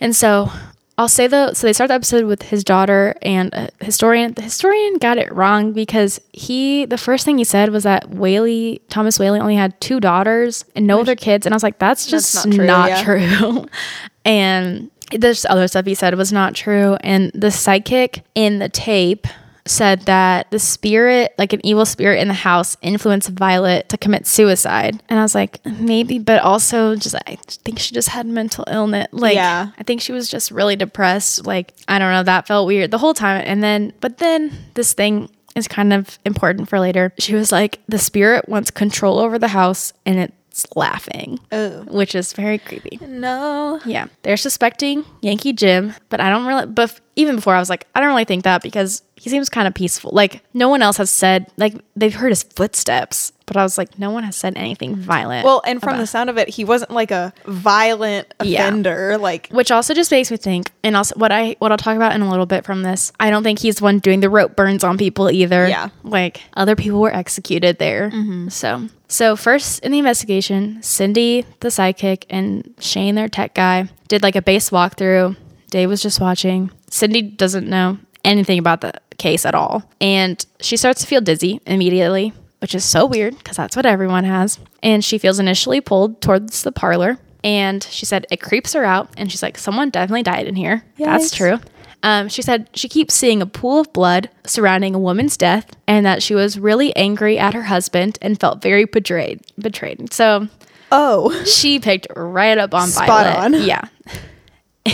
And 0.00 0.14
so 0.14 0.50
I'll 0.96 1.08
say 1.08 1.26
though, 1.26 1.52
so 1.52 1.66
they 1.66 1.72
start 1.72 1.88
the 1.88 1.94
episode 1.94 2.24
with 2.24 2.42
his 2.42 2.62
daughter 2.62 3.16
and 3.20 3.52
a 3.52 3.68
historian. 3.80 4.32
The 4.34 4.42
historian 4.42 4.98
got 4.98 5.18
it 5.18 5.32
wrong 5.32 5.72
because 5.72 6.20
he 6.32 6.84
the 6.84 6.98
first 6.98 7.24
thing 7.24 7.38
he 7.38 7.44
said 7.44 7.70
was 7.70 7.82
that 7.82 8.10
Whaley 8.10 8.80
Thomas 8.90 9.18
Whaley 9.18 9.40
only 9.40 9.56
had 9.56 9.80
two 9.80 9.98
daughters 9.98 10.64
and 10.76 10.86
no 10.86 11.00
other 11.00 11.16
kids, 11.16 11.46
and 11.46 11.52
I 11.52 11.56
was 11.56 11.64
like, 11.64 11.80
that's 11.80 12.06
just 12.06 12.34
That's 12.34 12.46
not 12.46 12.90
not 12.90 13.04
true, 13.04 13.28
true. 13.28 13.66
and 14.24 14.90
this 15.10 15.44
other 15.48 15.66
stuff 15.66 15.84
he 15.84 15.94
said 15.94 16.14
was 16.14 16.32
not 16.32 16.54
true, 16.54 16.96
and 17.00 17.32
the 17.34 17.50
psychic 17.50 18.24
in 18.36 18.60
the 18.60 18.68
tape 18.68 19.26
said 19.66 20.02
that 20.02 20.50
the 20.50 20.58
spirit, 20.58 21.32
like 21.38 21.52
an 21.52 21.64
evil 21.64 21.86
spirit 21.86 22.20
in 22.20 22.28
the 22.28 22.34
house, 22.34 22.76
influenced 22.82 23.30
Violet 23.30 23.88
to 23.88 23.96
commit 23.96 24.26
suicide. 24.26 25.02
And 25.08 25.18
I 25.18 25.22
was 25.22 25.34
like, 25.34 25.64
maybe, 25.64 26.18
but 26.18 26.42
also 26.42 26.94
just 26.96 27.14
I 27.26 27.36
think 27.36 27.78
she 27.78 27.94
just 27.94 28.08
had 28.10 28.26
mental 28.26 28.64
illness. 28.70 29.06
Like, 29.12 29.34
Yeah. 29.36 29.70
I 29.78 29.82
think 29.82 30.00
she 30.02 30.12
was 30.12 30.28
just 30.28 30.50
really 30.50 30.76
depressed. 30.76 31.46
Like, 31.46 31.72
I 31.88 31.98
don't 31.98 32.12
know, 32.12 32.22
that 32.24 32.46
felt 32.46 32.66
weird 32.66 32.90
the 32.90 32.98
whole 32.98 33.14
time. 33.14 33.42
And 33.46 33.62
then, 33.62 33.92
but 34.00 34.18
then 34.18 34.52
this 34.74 34.92
thing 34.92 35.30
is 35.56 35.66
kind 35.68 35.92
of 35.92 36.18
important 36.26 36.68
for 36.68 36.78
later. 36.80 37.12
She 37.18 37.34
was 37.34 37.50
like, 37.52 37.80
the 37.88 37.98
spirit 37.98 38.48
wants 38.48 38.70
control 38.70 39.18
over 39.18 39.38
the 39.38 39.48
house 39.48 39.92
and 40.04 40.18
it's 40.18 40.66
laughing, 40.76 41.38
Oh. 41.52 41.82
which 41.84 42.14
is 42.14 42.32
very 42.32 42.58
creepy. 42.58 42.98
No. 43.00 43.80
Yeah, 43.86 44.06
they're 44.22 44.36
suspecting 44.36 45.04
Yankee 45.22 45.52
Jim, 45.52 45.94
but 46.10 46.20
I 46.20 46.28
don't 46.28 46.44
really. 46.46 46.66
But 46.66 47.00
even 47.16 47.36
before, 47.36 47.54
I 47.54 47.58
was 47.58 47.70
like, 47.70 47.86
I 47.94 48.00
don't 48.00 48.08
really 48.08 48.24
think 48.24 48.44
that 48.44 48.62
because 48.62 49.02
he 49.16 49.30
seems 49.30 49.48
kind 49.48 49.68
of 49.68 49.74
peaceful. 49.74 50.10
Like 50.12 50.42
no 50.52 50.68
one 50.68 50.82
else 50.82 50.96
has 50.96 51.10
said 51.10 51.50
like 51.56 51.74
they've 51.94 52.14
heard 52.14 52.30
his 52.30 52.42
footsteps, 52.42 53.32
but 53.46 53.56
I 53.56 53.62
was 53.62 53.78
like, 53.78 53.98
no 53.98 54.10
one 54.10 54.24
has 54.24 54.36
said 54.36 54.56
anything 54.56 54.96
violent. 54.96 55.44
Well, 55.44 55.62
and 55.64 55.80
from 55.80 55.98
the 55.98 56.06
sound 56.06 56.30
of 56.30 56.38
it, 56.38 56.48
he 56.48 56.64
wasn't 56.64 56.90
like 56.90 57.10
a 57.10 57.32
violent 57.44 58.32
offender. 58.40 59.10
Yeah. 59.12 59.16
Like, 59.16 59.48
which 59.50 59.70
also 59.70 59.94
just 59.94 60.10
makes 60.10 60.30
me 60.30 60.36
think, 60.36 60.72
and 60.82 60.96
also 60.96 61.14
what 61.16 61.30
I 61.30 61.56
what 61.58 61.70
I'll 61.70 61.78
talk 61.78 61.96
about 61.96 62.14
in 62.14 62.22
a 62.22 62.30
little 62.30 62.46
bit 62.46 62.64
from 62.64 62.82
this. 62.82 63.12
I 63.20 63.30
don't 63.30 63.42
think 63.42 63.60
he's 63.60 63.76
the 63.76 63.84
one 63.84 63.98
doing 63.98 64.20
the 64.20 64.30
rope 64.30 64.56
burns 64.56 64.82
on 64.82 64.98
people 64.98 65.30
either. 65.30 65.68
Yeah. 65.68 65.90
like 66.02 66.40
other 66.54 66.74
people 66.74 67.00
were 67.00 67.14
executed 67.14 67.78
there. 67.78 68.10
Mm-hmm. 68.10 68.48
So 68.48 68.88
so 69.08 69.36
first 69.36 69.84
in 69.84 69.92
the 69.92 69.98
investigation, 69.98 70.82
Cindy, 70.82 71.46
the 71.60 71.68
sidekick, 71.68 72.24
and 72.30 72.74
Shane, 72.80 73.14
their 73.14 73.28
tech 73.28 73.54
guy, 73.54 73.88
did 74.08 74.22
like 74.22 74.36
a 74.36 74.42
base 74.42 74.70
walkthrough. 74.70 75.36
Dave 75.74 75.88
was 75.88 76.00
just 76.00 76.20
watching. 76.20 76.70
Cindy 76.88 77.20
doesn't 77.20 77.68
know 77.68 77.98
anything 78.24 78.58
about 78.60 78.80
the 78.80 78.92
case 79.18 79.44
at 79.44 79.54
all, 79.56 79.82
and 80.00 80.44
she 80.60 80.76
starts 80.76 81.00
to 81.00 81.06
feel 81.08 81.20
dizzy 81.20 81.60
immediately. 81.66 82.32
Which 82.60 82.74
is 82.74 82.84
so 82.84 83.04
weird 83.04 83.36
because 83.36 83.58
that's 83.58 83.76
what 83.76 83.84
everyone 83.84 84.24
has. 84.24 84.58
And 84.82 85.04
she 85.04 85.18
feels 85.18 85.38
initially 85.38 85.82
pulled 85.82 86.22
towards 86.22 86.62
the 86.62 86.72
parlor 86.72 87.18
and 87.42 87.82
she 87.82 88.06
said 88.06 88.26
it 88.30 88.40
creeps 88.40 88.72
her 88.72 88.84
out 88.84 89.10
and 89.18 89.30
she's 89.30 89.42
like 89.42 89.58
someone 89.58 89.90
definitely 89.90 90.22
died 90.22 90.46
in 90.46 90.54
here 90.56 90.82
that's 90.98 91.30
true 91.30 91.58
Um, 92.02 92.28
she 92.30 92.40
said 92.40 92.70
she 92.72 92.88
keeps 92.88 93.12
seeing 93.12 93.42
a 93.42 93.46
pool 93.46 93.80
of 93.80 93.92
blood 93.92 94.30
surrounding 94.46 94.94
a 94.94 94.98
woman's 94.98 95.36
death, 95.36 95.66
and 95.86 96.06
that 96.06 96.22
she 96.22 96.34
was 96.34 96.58
really 96.58 96.94
angry 96.96 97.38
at 97.38 97.52
her 97.52 97.64
husband 97.64 98.18
and 98.22 98.40
felt 98.40 98.62
very 98.62 98.86
betrayed. 98.86 99.40
Betrayed. 99.58 100.12
So 100.14 100.48
Oh. 100.90 101.32
she 101.44 101.80
picked 101.80 102.06
right 102.16 102.56
up 102.56 102.72
on 102.72 102.88
Spot 102.88 103.06
Violet. 103.08 103.36
on. 103.36 103.52
Yeah. 103.66 103.82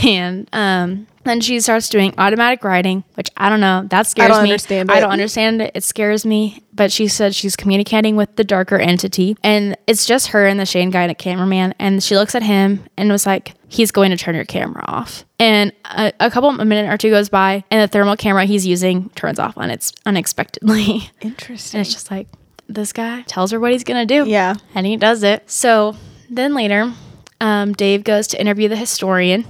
And 0.05 0.49
um, 0.53 1.09
then 1.25 1.41
she 1.41 1.59
starts 1.61 1.89
doing 1.89 2.15
automatic 2.17 2.63
writing, 2.65 3.03
which 3.15 3.29
I 3.37 3.49
don't 3.49 3.61
know. 3.61 3.85
That 3.91 4.07
scares 4.07 4.29
don't 4.31 4.45
me. 4.45 4.51
understand 4.51 4.91
I 4.91 5.01
don't 5.01 5.11
understand 5.11 5.61
it. 5.63 5.73
It 5.75 5.85
scares 5.85 6.25
me. 6.25 6.63
But 6.73 6.93
she 6.93 7.09
said 7.09 7.35
she's 7.35 7.57
communicating 7.57 8.17
with 8.17 8.37
the 8.37 8.45
darker 8.45 8.77
entity, 8.79 9.37
and 9.43 9.77
it's 9.87 10.07
just 10.07 10.29
her 10.29 10.47
and 10.47 10.59
the 10.59 10.65
Shane 10.65 10.91
guy 10.91 11.03
and 11.03 11.11
a 11.11 11.15
cameraman. 11.15 11.75
And 11.79 12.03
she 12.03 12.17
looks 12.17 12.35
at 12.35 12.43
him 12.43 12.85
and 12.97 13.11
was 13.11 13.27
like, 13.27 13.55
"He's 13.69 13.91
going 13.91 14.11
to 14.13 14.17
turn 14.17 14.35
your 14.35 14.45
camera 14.45 14.85
off." 14.87 15.25
And 15.39 15.73
a, 15.85 16.13
a 16.21 16.31
couple 16.31 16.49
a 16.49 16.65
minute 16.65 16.91
or 16.91 16.97
two 16.97 17.11
goes 17.11 17.29
by, 17.29 17.65
and 17.71 17.83
the 17.83 17.89
thermal 17.89 18.17
camera 18.17 18.45
he's 18.47 18.67
using 18.67 19.11
turns 19.11 19.39
off 19.39 19.59
on 19.59 19.71
its 19.71 19.93
unexpectedly. 20.07 21.11
Interesting. 21.21 21.79
And 21.79 21.87
it's 21.87 21.93
just 21.93 22.11
like, 22.11 22.29
this 22.69 22.93
guy 22.93 23.23
tells 23.23 23.51
her 23.51 23.61
what 23.61 23.73
he's 23.73 23.85
gonna 23.85 24.07
do. 24.07 24.27
Yeah. 24.27 24.55
And 24.75 24.87
he 24.87 24.97
does 24.97 25.23
it. 25.23 25.51
So 25.51 25.97
then 26.31 26.55
later, 26.55 26.93
um, 27.41 27.73
Dave 27.73 28.05
goes 28.05 28.27
to 28.29 28.41
interview 28.41 28.69
the 28.69 28.77
historian, 28.77 29.45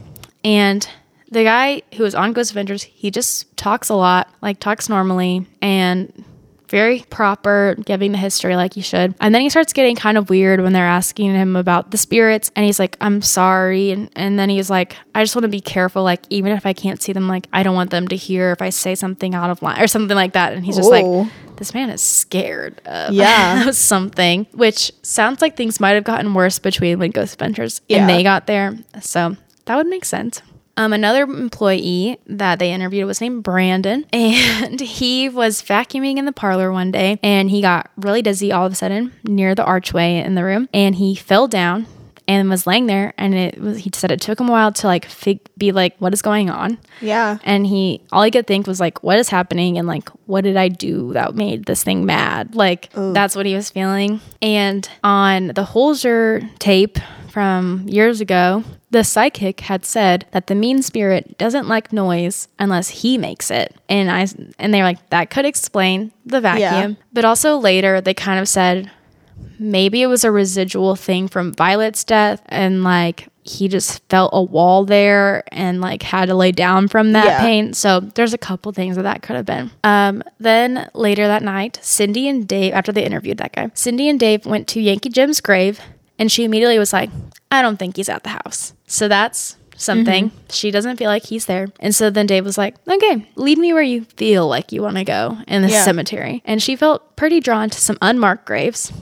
and 0.45 0.87
the 1.31 1.45
guy 1.45 1.83
who 1.95 2.03
was 2.03 2.15
on 2.15 2.33
Ghost 2.33 2.51
Adventures, 2.51 2.83
he 2.83 3.11
just 3.11 3.57
talks 3.57 3.89
a 3.89 3.95
lot, 3.95 4.29
like 4.43 4.59
talks 4.59 4.89
normally 4.89 5.47
and 5.63 6.25
very 6.69 7.05
proper, 7.11 7.75
giving 7.85 8.13
the 8.13 8.19
history 8.19 8.55
like 8.55 8.75
he 8.75 8.81
should. 8.81 9.13
And 9.21 9.35
then 9.35 9.43
he 9.43 9.51
starts 9.51 9.73
getting 9.73 9.97
kind 9.97 10.17
of 10.17 10.31
weird 10.31 10.61
when 10.61 10.73
they're 10.73 10.87
asking 10.87 11.35
him 11.35 11.57
about 11.57 11.91
the 11.91 11.99
spirits, 11.99 12.53
and 12.55 12.65
he's 12.65 12.79
like, 12.79 12.97
"I'm 13.01 13.23
sorry," 13.23 13.91
and 13.91 14.09
and 14.15 14.39
then 14.39 14.49
he's 14.49 14.71
like, 14.71 14.95
"I 15.13 15.23
just 15.25 15.35
want 15.35 15.43
to 15.43 15.49
be 15.49 15.61
careful, 15.61 16.05
like 16.05 16.23
even 16.31 16.53
if 16.53 16.65
I 16.67 16.73
can't 16.73 17.03
see 17.03 17.13
them, 17.13 17.27
like 17.27 17.49
I 17.53 17.65
don't 17.65 17.75
want 17.75 17.91
them 17.91 18.07
to 18.09 18.17
hear 18.17 18.53
if 18.53 18.63
I 18.63 18.71
say 18.71 18.95
something 18.95 19.35
out 19.35 19.51
of 19.51 19.63
line 19.63 19.83
or 19.83 19.89
something 19.89 20.15
like 20.15 20.33
that." 20.35 20.53
And 20.53 20.65
he's 20.65 20.77
just 20.77 20.89
Ooh. 20.89 20.93
like, 20.93 21.05
oh. 21.05 21.29
this 21.57 21.75
man 21.75 21.91
is 21.91 22.01
scared 22.03 22.81
of 22.87 23.15
Yeah. 23.15 23.71
something, 23.73 24.47
which 24.53 24.93
sounds 25.03 25.43
like 25.43 25.57
things 25.57 25.81
might 25.81 25.95
have 25.95 26.05
gotten 26.05 26.35
worse 26.35 26.61
between 26.61 27.01
when 27.01 27.11
Ghost 27.11 27.33
Adventures 27.33 27.81
Yeah. 27.89 27.99
and 27.99 28.09
they 28.09 28.23
got 28.23 28.47
there. 28.47 28.77
So 29.01 29.37
that 29.71 29.77
would 29.77 29.87
make 29.87 30.05
sense. 30.05 30.43
Um, 30.77 30.93
another 30.93 31.23
employee 31.23 32.19
that 32.27 32.59
they 32.59 32.73
interviewed 32.73 33.07
was 33.07 33.21
named 33.21 33.45
Brandon, 33.45 34.05
and 34.13 34.81
he 34.81 35.29
was 35.29 35.63
vacuuming 35.63 36.17
in 36.17 36.25
the 36.25 36.33
parlor 36.33 36.73
one 36.73 36.91
day, 36.91 37.21
and 37.23 37.49
he 37.49 37.61
got 37.61 37.89
really 37.97 38.21
dizzy 38.21 38.51
all 38.51 38.67
of 38.67 38.73
a 38.73 38.75
sudden 38.75 39.13
near 39.23 39.55
the 39.55 39.65
archway 39.65 40.17
in 40.17 40.35
the 40.35 40.43
room, 40.43 40.69
and 40.75 40.97
he 40.97 41.15
fell 41.15 41.47
down 41.47 41.87
and 42.27 42.51
was 42.51 42.67
laying 42.67 42.87
there, 42.87 43.15
and 43.17 43.33
it 43.33 43.61
was, 43.61 43.79
he 43.79 43.91
said 43.95 44.11
it 44.11 44.21
took 44.21 44.41
him 44.41 44.49
a 44.49 44.53
while 44.53 44.73
to 44.73 44.89
like 44.89 45.05
fig- 45.07 45.49
be 45.57 45.71
like, 45.71 45.95
what 45.99 46.13
is 46.13 46.21
going 46.23 46.51
on? 46.51 46.77
Yeah. 47.01 47.39
and 47.45 47.65
he 47.65 48.01
all 48.11 48.25
he 48.25 48.33
could 48.33 48.49
think 48.49 48.67
was 48.67 48.81
like 48.81 49.05
what 49.05 49.19
is 49.21 49.29
happening 49.29 49.79
and 49.79 49.87
like 49.87 50.09
what 50.27 50.43
did 50.43 50.57
i 50.57 50.69
do 50.69 51.13
that 51.15 51.35
made 51.35 51.65
this 51.65 51.83
thing 51.85 52.05
mad 52.05 52.55
like 52.55 52.91
that's 52.93 53.35
what 53.37 53.47
he 53.47 53.55
was 53.55 53.71
feeling 53.71 54.21
and 54.43 54.89
on 55.03 55.47
the 55.49 55.65
holzer 55.65 56.47
tape 56.59 56.99
from 57.31 57.87
years 57.89 58.21
ago 58.21 58.65
the 58.91 59.05
psychic 59.05 59.61
had 59.61 59.85
said 59.85 60.27
that 60.33 60.47
the 60.49 60.55
mean 60.55 60.83
spirit 60.83 61.39
doesn't 61.39 61.69
like 61.69 61.93
noise 61.93 62.49
unless 62.59 62.89
he 62.89 63.17
makes 63.17 63.51
it 63.51 63.75
and 63.89 64.11
i 64.11 64.27
and 64.59 64.75
they 64.75 64.79
were 64.79 64.85
like 64.85 65.11
that 65.11 65.31
could 65.31 65.45
explain 65.45 66.11
the 66.27 66.41
vacuum 66.41 66.97
but 67.13 67.25
also 67.25 67.57
later 67.57 68.01
they 68.01 68.15
kind 68.15 68.41
of 68.41 68.49
said 68.49 68.91
maybe 69.59 70.03
it 70.03 70.07
was 70.07 70.25
a 70.25 70.31
residual 70.31 70.97
thing 70.97 71.29
from 71.29 71.53
Violet's 71.53 72.03
death 72.05 72.43
and 72.47 72.83
like 72.83 73.29
he 73.43 73.69
just 73.69 74.03
felt 74.09 74.31
a 74.35 74.43
wall 74.43 74.85
there 74.85 75.43
and 75.53 75.81
like 75.81 76.03
had 76.03 76.27
to 76.29 76.35
lay 76.35 76.53
down 76.53 76.89
from 76.89 77.13
that 77.13 77.25
Yeah. 77.25 77.41
pain. 77.41 77.73
So 77.73 78.01
there's 78.01 78.35
a 78.35 78.39
couple 78.39 78.71
things 78.73 78.97
that 78.97 79.03
that 79.03 79.23
could 79.23 79.37
have 79.37 79.47
been. 79.47 79.71
Um, 79.83 80.23
then 80.39 80.89
later 80.95 81.27
that 81.27 81.43
night, 81.43 81.79
Cindy 81.83 82.29
and 82.29 82.47
Dave, 82.47 82.75
after 82.75 82.93
they 82.93 83.05
interviewed 83.05 83.39
that 83.39 83.53
guy, 83.53 83.71
Cindy 83.75 84.09
and 84.09 84.21
Dave 84.21 84.45
went 84.47 84.69
to 84.69 84.81
Yankee 84.81 85.09
Jim's 85.09 85.41
grave 85.41 85.81
and 86.21 86.31
she 86.31 86.45
immediately 86.45 86.79
was 86.79 86.93
like, 86.93 87.11
I 87.51 87.63
don't 87.63 87.79
think 87.79 87.97
he's 87.97 88.09
at 88.09 88.23
the 88.23 88.29
house. 88.31 88.75
So 88.87 89.09
that's 89.09 89.57
something. 89.77 90.27
Mm-hmm. 90.29 90.39
She 90.51 90.71
doesn't 90.71 90.99
feel 90.99 91.09
like 91.09 91.25
he's 91.25 91.47
there. 91.47 91.67
And 91.81 91.93
so 91.95 92.11
then 92.11 92.27
Dave 92.27 92.45
was 92.45 92.59
like, 92.59 92.77
okay, 92.87 93.27
lead 93.35 93.59
me 93.59 93.73
where 93.73 93.83
you 93.83 94.05
feel 94.05 94.47
like 94.47 94.71
you 94.73 94.83
want 94.83 94.97
to 94.99 95.05
go 95.05 95.39
in 95.49 95.63
the 95.63 95.71
Yeah. 95.71 95.83
cemetery. 95.85 96.43
And 96.45 96.63
she 96.63 96.77
felt 96.77 97.17
pretty 97.17 97.41
drawn 97.41 97.71
to 97.71 97.81
some 97.81 97.97
unmarked 98.03 98.45
graves 98.47 98.93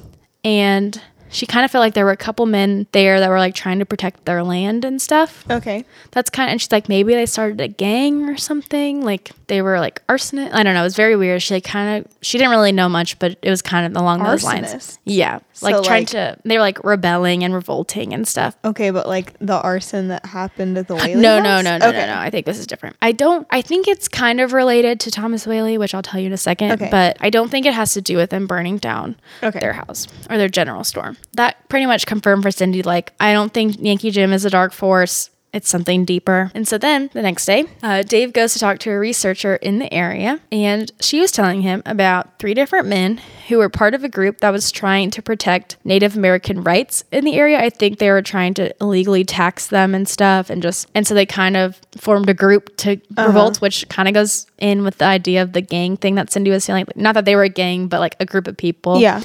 and 0.45 1.03
she 1.31 1.47
kind 1.47 1.64
of 1.64 1.70
felt 1.70 1.81
like 1.81 1.95
there 1.95 2.05
were 2.05 2.11
a 2.11 2.16
couple 2.16 2.47
men 2.47 2.87
there 2.93 3.20
that 3.20 3.29
were 3.29 3.39
like 3.39 3.55
trying 3.55 3.79
to 3.79 3.87
protect 3.87 4.24
their 4.24 4.43
land 4.43 4.85
and 4.85 5.01
stuff. 5.01 5.45
Okay. 5.51 5.85
That's 6.12 6.31
kind 6.31 6.49
of, 6.49 6.53
and 6.53 6.61
she's 6.61 6.72
like, 6.72 6.89
maybe 6.89 7.14
they 7.14 7.26
started 7.26 7.61
a 7.61 7.68
gang 7.68 8.29
or 8.29 8.37
something. 8.37 9.05
Like 9.05 9.33
they 9.47 9.62
were 9.62 9.79
like 9.81 10.07
arsonist. 10.09 10.53
I 10.53 10.62
don't 10.62 10.74
know. 10.74 10.81
It 10.81 10.85
was 10.85 10.97
very 10.97 11.16
weird. 11.16 11.43
She 11.43 11.55
like 11.55 11.64
kind 11.64 12.05
of, 12.05 12.12
she 12.22 12.39
didn't 12.39 12.51
really 12.51 12.72
know 12.72 12.89
much, 12.89 13.18
but 13.18 13.39
it 13.43 13.51
was 13.51 13.62
kind 13.62 13.87
of 13.87 14.01
along 14.01 14.22
those 14.22 14.45
lines. 14.45 14.99
Yeah. 15.05 15.41
Like 15.61 15.74
So, 15.74 15.83
trying 15.83 16.03
like- 16.03 16.09
to, 16.09 16.39
they 16.45 16.57
were 16.57 16.61
like 16.62 16.83
rebelling 16.85 17.45
and 17.45 17.53
revolting 17.55 18.12
and 18.14 18.26
stuff. 18.26 18.57
Okay, 18.64 18.91
but 18.91 19.07
like 19.09 19.37
the 19.41 19.61
arson 19.61 20.09
that 20.09 20.24
happened 20.26 20.79
at 20.79 20.89
the 20.89 20.95
Whaley 20.97 21.14
No, 21.16 21.41
no, 21.41 21.51
house? 21.57 21.64
no, 21.64 21.79
no, 21.79 21.89
okay. 21.89 22.07
no, 22.07 22.14
no. 22.14 22.20
I 22.20 22.31
think 22.31 22.47
this 22.47 22.59
is 22.59 22.66
different. 22.66 22.97
I 23.03 23.12
don't. 23.12 23.47
I 23.51 23.61
think 23.62 23.89
it's 23.89 24.09
kind 24.09 24.41
of 24.41 24.53
related 24.53 25.01
to 25.01 25.11
Thomas 25.11 25.47
Whaley, 25.47 25.76
which 25.79 25.95
I'll 25.95 26.03
tell 26.03 26.20
you 26.20 26.26
in 26.26 26.33
a 26.33 26.37
second. 26.37 26.72
Okay. 26.72 26.89
But 26.91 27.16
I 27.20 27.31
don't 27.31 27.51
think 27.51 27.66
it 27.66 27.74
has 27.74 27.93
to 27.95 28.01
do 28.01 28.16
with 28.16 28.31
them 28.31 28.47
burning 28.47 28.79
down 28.79 29.16
Okay. 29.43 29.59
their 29.59 29.72
house 29.72 30.07
or 30.31 30.39
their 30.39 30.49
general 30.49 30.85
store. 30.85 31.16
That 31.35 31.69
pretty 31.69 31.87
much 31.87 32.07
confirmed 32.07 32.43
for 32.43 32.51
Cindy. 32.51 32.83
Like, 32.83 33.12
I 33.21 33.33
don't 33.33 33.53
think 33.53 33.77
Yankee 33.79 34.11
Jim 34.11 34.33
is 34.33 34.45
a 34.45 34.51
dark 34.51 34.73
force. 34.73 35.31
It's 35.51 35.69
something 35.69 36.05
deeper. 36.05 36.51
And 36.55 36.69
so 36.69 36.77
then 36.77 37.09
the 37.14 37.23
next 37.23 37.47
day, 37.47 37.64
uh, 37.83 38.03
Dave 38.03 38.35
goes 38.35 38.53
to 38.53 38.59
talk 38.59 38.81
to 38.81 38.91
a 38.91 38.99
researcher 38.99 39.57
in 39.57 39.79
the 39.79 39.93
area, 39.93 40.41
and 40.53 40.93
she 41.01 41.21
was 41.21 41.33
telling 41.33 41.62
him 41.62 41.83
about 41.87 42.39
three 42.39 42.53
different 42.53 42.87
men 42.87 43.19
who 43.49 43.57
were 43.57 43.71
part 43.71 43.95
of 43.95 44.05
a 44.05 44.11
group 44.11 44.41
that 44.41 44.51
was 44.51 44.71
trying 44.71 45.11
to 45.12 45.23
protect 45.23 45.79
Native 45.85 46.16
American 46.16 46.62
rights 46.62 47.03
in 47.11 47.25
the 47.25 47.35
area. 47.35 47.59
I 47.59 47.71
think 47.71 47.99
they 47.99 48.11
were 48.11 48.21
trying 48.21 48.53
to 48.55 48.75
illegally 48.79 49.25
tax 49.25 49.69
them 49.69 49.95
and 49.95 50.07
stuff, 50.07 50.51
and 50.51 50.61
just 50.61 50.87
and 50.95 51.07
so 51.07 51.14
they 51.14 51.25
kind 51.25 51.57
of 51.57 51.81
formed 51.97 52.29
a 52.29 52.35
group 52.35 52.77
to 52.79 53.01
revolt, 53.16 53.62
which 53.62 53.89
kind 53.89 54.07
of 54.07 54.12
goes 54.12 54.47
in 54.59 54.85
with 54.85 54.99
the 54.99 55.07
idea 55.07 55.41
of 55.41 55.55
the 55.55 55.62
gang 55.62 55.97
thing 55.97 56.16
that 56.16 56.31
Cindy 56.31 56.51
was 56.51 56.66
feeling. 56.66 56.87
Not 56.95 57.14
that 57.14 57.25
they 57.25 57.37
were 57.37 57.45
a 57.45 57.49
gang, 57.49 57.89
but 57.89 58.01
like 58.01 58.16
a 58.21 58.27
group 58.27 58.49
of 58.49 58.57
people. 58.59 59.01
Yeah. 59.01 59.23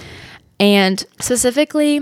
And 0.59 1.03
specifically 1.19 2.01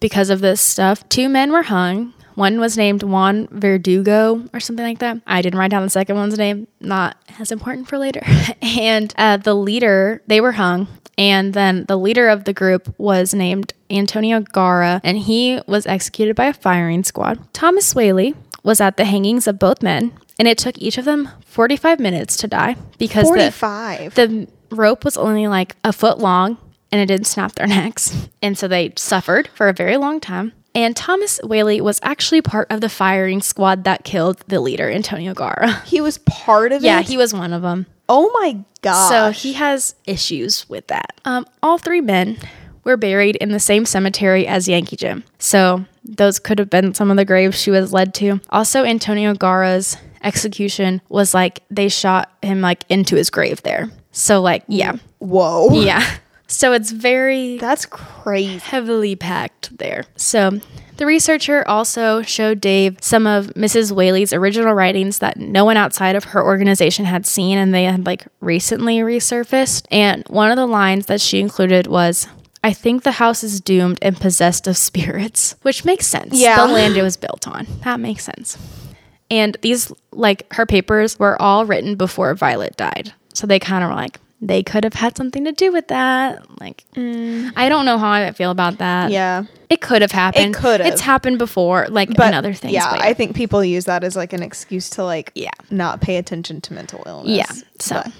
because 0.00 0.30
of 0.30 0.40
this 0.40 0.60
stuff, 0.60 1.08
two 1.08 1.28
men 1.28 1.52
were 1.52 1.62
hung. 1.62 2.14
One 2.34 2.58
was 2.58 2.76
named 2.76 3.02
Juan 3.02 3.48
Verdugo 3.50 4.48
or 4.54 4.60
something 4.60 4.84
like 4.84 5.00
that. 5.00 5.20
I 5.26 5.42
didn't 5.42 5.58
write 5.58 5.70
down 5.70 5.82
the 5.82 5.90
second 5.90 6.16
one's 6.16 6.38
name, 6.38 6.68
not 6.80 7.16
as 7.38 7.52
important 7.52 7.88
for 7.88 7.98
later. 7.98 8.22
and 8.62 9.12
uh, 9.18 9.36
the 9.36 9.54
leader, 9.54 10.22
they 10.26 10.40
were 10.40 10.52
hung. 10.52 10.88
And 11.18 11.52
then 11.52 11.84
the 11.86 11.98
leader 11.98 12.28
of 12.28 12.44
the 12.44 12.54
group 12.54 12.94
was 12.98 13.34
named 13.34 13.74
Antonio 13.90 14.40
Garra, 14.40 15.02
and 15.04 15.18
he 15.18 15.60
was 15.66 15.86
executed 15.86 16.34
by 16.34 16.46
a 16.46 16.54
firing 16.54 17.04
squad. 17.04 17.52
Thomas 17.52 17.94
Whaley 17.94 18.34
was 18.62 18.80
at 18.80 18.96
the 18.96 19.04
hangings 19.04 19.46
of 19.46 19.58
both 19.58 19.82
men, 19.82 20.12
and 20.38 20.48
it 20.48 20.56
took 20.56 20.78
each 20.78 20.96
of 20.96 21.04
them 21.04 21.28
45 21.44 22.00
minutes 22.00 22.38
to 22.38 22.48
die 22.48 22.76
because 22.96 23.26
the, 23.26 23.52
45. 23.52 24.14
the 24.14 24.48
rope 24.70 25.04
was 25.04 25.18
only 25.18 25.46
like 25.46 25.76
a 25.84 25.92
foot 25.92 26.18
long 26.18 26.56
and 26.92 27.00
it 27.00 27.06
didn't 27.06 27.26
snap 27.26 27.54
their 27.54 27.66
necks. 27.68 28.28
And 28.42 28.56
so 28.58 28.68
they 28.68 28.92
suffered 28.96 29.48
for 29.54 29.68
a 29.68 29.72
very 29.72 29.96
long 29.96 30.20
time. 30.20 30.52
And 30.74 30.94
Thomas 30.96 31.40
Whaley 31.42 31.80
was 31.80 31.98
actually 32.02 32.42
part 32.42 32.70
of 32.70 32.80
the 32.80 32.88
firing 32.88 33.42
squad 33.42 33.82
that 33.84 34.04
killed 34.04 34.38
the 34.46 34.60
leader, 34.60 34.88
Antonio 34.88 35.34
Garra. 35.34 35.80
he 35.86 36.00
was 36.00 36.18
part 36.18 36.70
of 36.72 36.82
Yeah, 36.82 36.98
it? 36.98 37.02
Yeah, 37.02 37.08
he 37.08 37.16
was 37.16 37.34
one 37.34 37.52
of 37.52 37.62
them. 37.62 37.86
Oh 38.08 38.30
my 38.40 38.64
God. 38.82 39.08
So 39.08 39.30
he 39.30 39.54
has 39.54 39.94
issues 40.06 40.68
with 40.68 40.86
that. 40.88 41.20
Um, 41.24 41.44
all 41.62 41.78
three 41.78 42.00
men 42.00 42.38
were 42.84 42.96
buried 42.96 43.36
in 43.36 43.50
the 43.50 43.60
same 43.60 43.84
cemetery 43.84 44.46
as 44.46 44.68
Yankee 44.68 44.96
Jim. 44.96 45.24
So 45.38 45.84
those 46.04 46.38
could 46.38 46.58
have 46.60 46.70
been 46.70 46.94
some 46.94 47.10
of 47.10 47.16
the 47.16 47.24
graves 47.24 47.60
she 47.60 47.70
was 47.70 47.92
led 47.92 48.14
to. 48.14 48.40
Also, 48.50 48.84
Antonio 48.84 49.34
Garra's 49.34 49.96
execution 50.22 51.00
was 51.08 51.34
like 51.34 51.62
they 51.70 51.88
shot 51.88 52.30
him 52.42 52.60
like 52.60 52.84
into 52.88 53.16
his 53.16 53.28
grave 53.30 53.62
there. 53.62 53.90
So 54.12 54.40
like 54.40 54.64
yeah, 54.68 54.96
Whoa. 55.18 55.72
yeah. 55.80 56.04
So 56.50 56.72
it's 56.72 56.90
very 56.90 57.58
That's 57.58 57.86
crazy. 57.86 58.58
heavily 58.58 59.14
packed 59.14 59.78
there. 59.78 60.04
So 60.16 60.60
the 60.96 61.06
researcher 61.06 61.66
also 61.66 62.22
showed 62.22 62.60
Dave 62.60 62.98
some 63.00 63.26
of 63.26 63.46
Mrs. 63.54 63.92
Whaley's 63.92 64.32
original 64.32 64.74
writings 64.74 65.20
that 65.20 65.36
no 65.38 65.64
one 65.64 65.76
outside 65.76 66.16
of 66.16 66.24
her 66.24 66.44
organization 66.44 67.04
had 67.04 67.24
seen 67.24 67.56
and 67.56 67.72
they 67.72 67.84
had 67.84 68.04
like 68.04 68.26
recently 68.40 68.98
resurfaced. 68.98 69.86
And 69.90 70.24
one 70.28 70.50
of 70.50 70.56
the 70.56 70.66
lines 70.66 71.06
that 71.06 71.20
she 71.20 71.38
included 71.40 71.86
was 71.86 72.26
I 72.62 72.72
think 72.72 73.04
the 73.04 73.12
house 73.12 73.42
is 73.42 73.60
doomed 73.60 73.98
and 74.02 74.16
possessed 74.16 74.66
of 74.66 74.76
spirits, 74.76 75.54
which 75.62 75.84
makes 75.84 76.06
sense. 76.06 76.34
Yeah. 76.34 76.66
The 76.66 76.72
land 76.72 76.96
it 76.96 77.02
was 77.02 77.16
built 77.16 77.48
on. 77.48 77.66
That 77.84 78.00
makes 78.00 78.24
sense. 78.24 78.58
And 79.30 79.56
these, 79.62 79.92
like 80.10 80.52
her 80.54 80.66
papers, 80.66 81.18
were 81.18 81.40
all 81.40 81.64
written 81.64 81.94
before 81.94 82.34
Violet 82.34 82.76
died. 82.76 83.14
So 83.32 83.46
they 83.46 83.60
kind 83.60 83.84
of 83.84 83.90
were 83.90 83.96
like, 83.96 84.18
they 84.42 84.62
could 84.62 84.84
have 84.84 84.94
had 84.94 85.16
something 85.16 85.44
to 85.44 85.52
do 85.52 85.70
with 85.70 85.88
that. 85.88 86.44
Like, 86.60 86.84
mm. 86.94 87.52
I 87.56 87.68
don't 87.68 87.84
know 87.84 87.98
how 87.98 88.10
I 88.10 88.32
feel 88.32 88.50
about 88.50 88.78
that. 88.78 89.10
Yeah. 89.10 89.44
It 89.68 89.80
could 89.82 90.00
have 90.02 90.12
happened. 90.12 90.54
It 90.56 90.58
could've. 90.58 90.86
It's 90.86 91.00
happened 91.02 91.38
before, 91.38 91.86
like 91.90 92.14
But 92.16 92.28
in 92.28 92.34
other 92.34 92.54
things. 92.54 92.72
Yeah, 92.72 92.90
but 92.90 93.02
I 93.02 93.12
think 93.14 93.36
people 93.36 93.62
use 93.64 93.84
that 93.84 94.02
as 94.02 94.16
like 94.16 94.32
an 94.32 94.42
excuse 94.42 94.88
to 94.90 95.04
like 95.04 95.30
Yeah. 95.34 95.50
not 95.70 96.00
pay 96.00 96.16
attention 96.16 96.60
to 96.62 96.72
mental 96.72 97.02
illness. 97.06 97.36
Yeah. 97.36 97.52
So 97.78 97.96
But- 97.96 98.12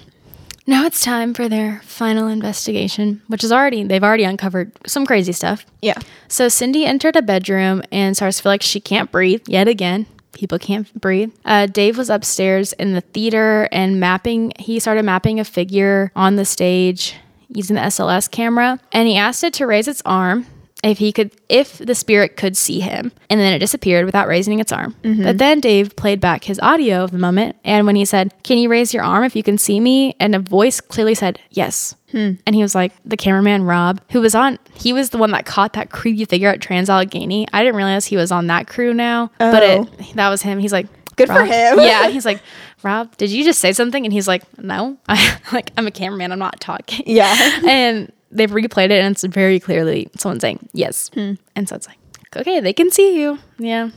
now 0.67 0.85
it's 0.85 1.03
time 1.03 1.33
for 1.33 1.49
their 1.49 1.81
final 1.85 2.27
investigation, 2.27 3.21
which 3.27 3.43
is 3.43 3.51
already, 3.51 3.83
they've 3.83 4.03
already 4.03 4.23
uncovered 4.23 4.71
some 4.85 5.05
crazy 5.07 5.31
stuff. 5.31 5.65
yeah. 5.81 5.97
So 6.27 6.47
Cindy 6.49 6.85
entered 6.85 7.15
a 7.15 7.21
bedroom 7.23 7.81
and 7.91 8.15
starts 8.15 8.37
to 8.37 8.43
feel 8.43 8.51
like 8.51 8.61
she 8.61 8.79
can't 8.79 9.11
breathe 9.11 9.41
yet 9.47 9.67
again. 9.67 10.05
People 10.33 10.59
can't 10.59 10.93
breathe. 10.99 11.31
Uh, 11.43 11.65
Dave 11.65 11.97
was 11.97 12.09
upstairs 12.09 12.73
in 12.73 12.93
the 12.93 13.01
theater 13.01 13.67
and 13.71 13.99
mapping. 13.99 14.53
He 14.57 14.79
started 14.79 15.03
mapping 15.03 15.39
a 15.39 15.43
figure 15.43 16.11
on 16.15 16.35
the 16.35 16.45
stage 16.45 17.15
using 17.49 17.75
the 17.75 17.81
SLS 17.81 18.31
camera, 18.31 18.79
and 18.93 19.07
he 19.07 19.17
asked 19.17 19.43
it 19.43 19.53
to 19.55 19.67
raise 19.67 19.87
its 19.87 20.01
arm 20.05 20.45
if 20.83 20.97
he 20.97 21.11
could, 21.11 21.31
if 21.49 21.77
the 21.77 21.93
spirit 21.95 22.37
could 22.37 22.57
see 22.57 22.79
him, 22.79 23.11
and 23.29 23.39
then 23.39 23.53
it 23.53 23.59
disappeared 23.59 24.05
without 24.05 24.27
raising 24.27 24.59
its 24.59 24.71
arm. 24.71 24.95
Mm-hmm. 25.03 25.23
But 25.23 25.37
then 25.37 25.59
Dave 25.59 25.95
played 25.95 26.19
back 26.19 26.45
his 26.45 26.59
audio 26.59 27.03
of 27.03 27.11
the 27.11 27.17
moment, 27.17 27.55
and 27.63 27.85
when 27.85 27.95
he 27.95 28.05
said, 28.05 28.33
"Can 28.43 28.57
you 28.57 28.69
raise 28.69 28.93
your 28.93 29.03
arm 29.03 29.23
if 29.23 29.35
you 29.35 29.43
can 29.43 29.57
see 29.57 29.79
me?" 29.79 30.15
and 30.19 30.33
a 30.35 30.39
voice 30.39 30.81
clearly 30.81 31.15
said, 31.15 31.39
"Yes." 31.51 31.95
Hmm. 32.11 32.33
And 32.45 32.53
he 32.53 32.61
was 32.61 32.75
like, 32.75 32.91
the 33.05 33.15
cameraman 33.15 33.63
Rob, 33.63 34.01
who 34.11 34.19
was 34.19 34.35
on, 34.35 34.59
he 34.73 34.91
was 34.91 35.11
the 35.11 35.17
one 35.17 35.31
that 35.31 35.45
caught 35.45 35.71
that 35.73 35.91
creepy 35.91 36.25
figure 36.25 36.49
at 36.49 36.59
Trans 36.59 36.89
Allegheny. 36.89 37.47
I 37.53 37.63
didn't 37.63 37.77
realize 37.77 38.05
he 38.05 38.17
was 38.17 38.33
on 38.33 38.47
that 38.47 38.67
crew 38.67 38.93
now, 38.93 39.31
but 39.37 39.63
Oh. 39.63 39.87
it 39.97 40.15
that 40.15 40.27
was 40.27 40.41
him. 40.41 40.59
He's 40.59 40.73
like, 40.73 40.87
Good 41.15 41.27
for 41.29 41.45
him. 41.45 41.79
yeah, 41.79 42.09
he's 42.09 42.25
like, 42.25 42.41
Rob, 42.83 43.15
did 43.15 43.29
you 43.29 43.43
just 43.45 43.59
say 43.59 43.71
something? 43.71 44.03
And 44.05 44.11
he's 44.11 44.27
like, 44.27 44.43
No, 44.57 44.97
I 45.07 45.37
like 45.53 45.71
I'm 45.77 45.87
a 45.87 45.91
cameraman. 45.91 46.33
I'm 46.33 46.39
not 46.39 46.59
talking. 46.59 47.03
Yeah. 47.05 47.61
and 47.67 48.11
they've 48.31 48.49
replayed 48.49 48.85
it, 48.85 49.03
and 49.03 49.13
it's 49.13 49.23
very 49.23 49.59
clearly 49.59 50.09
someone 50.17 50.39
saying 50.39 50.69
yes. 50.73 51.09
Hmm. 51.13 51.33
And 51.55 51.67
so 51.67 51.75
it's 51.75 51.87
like, 51.87 51.97
okay, 52.35 52.59
they 52.59 52.73
can 52.73 52.91
see 52.91 53.19
you. 53.19 53.39
Yeah. 53.57 53.89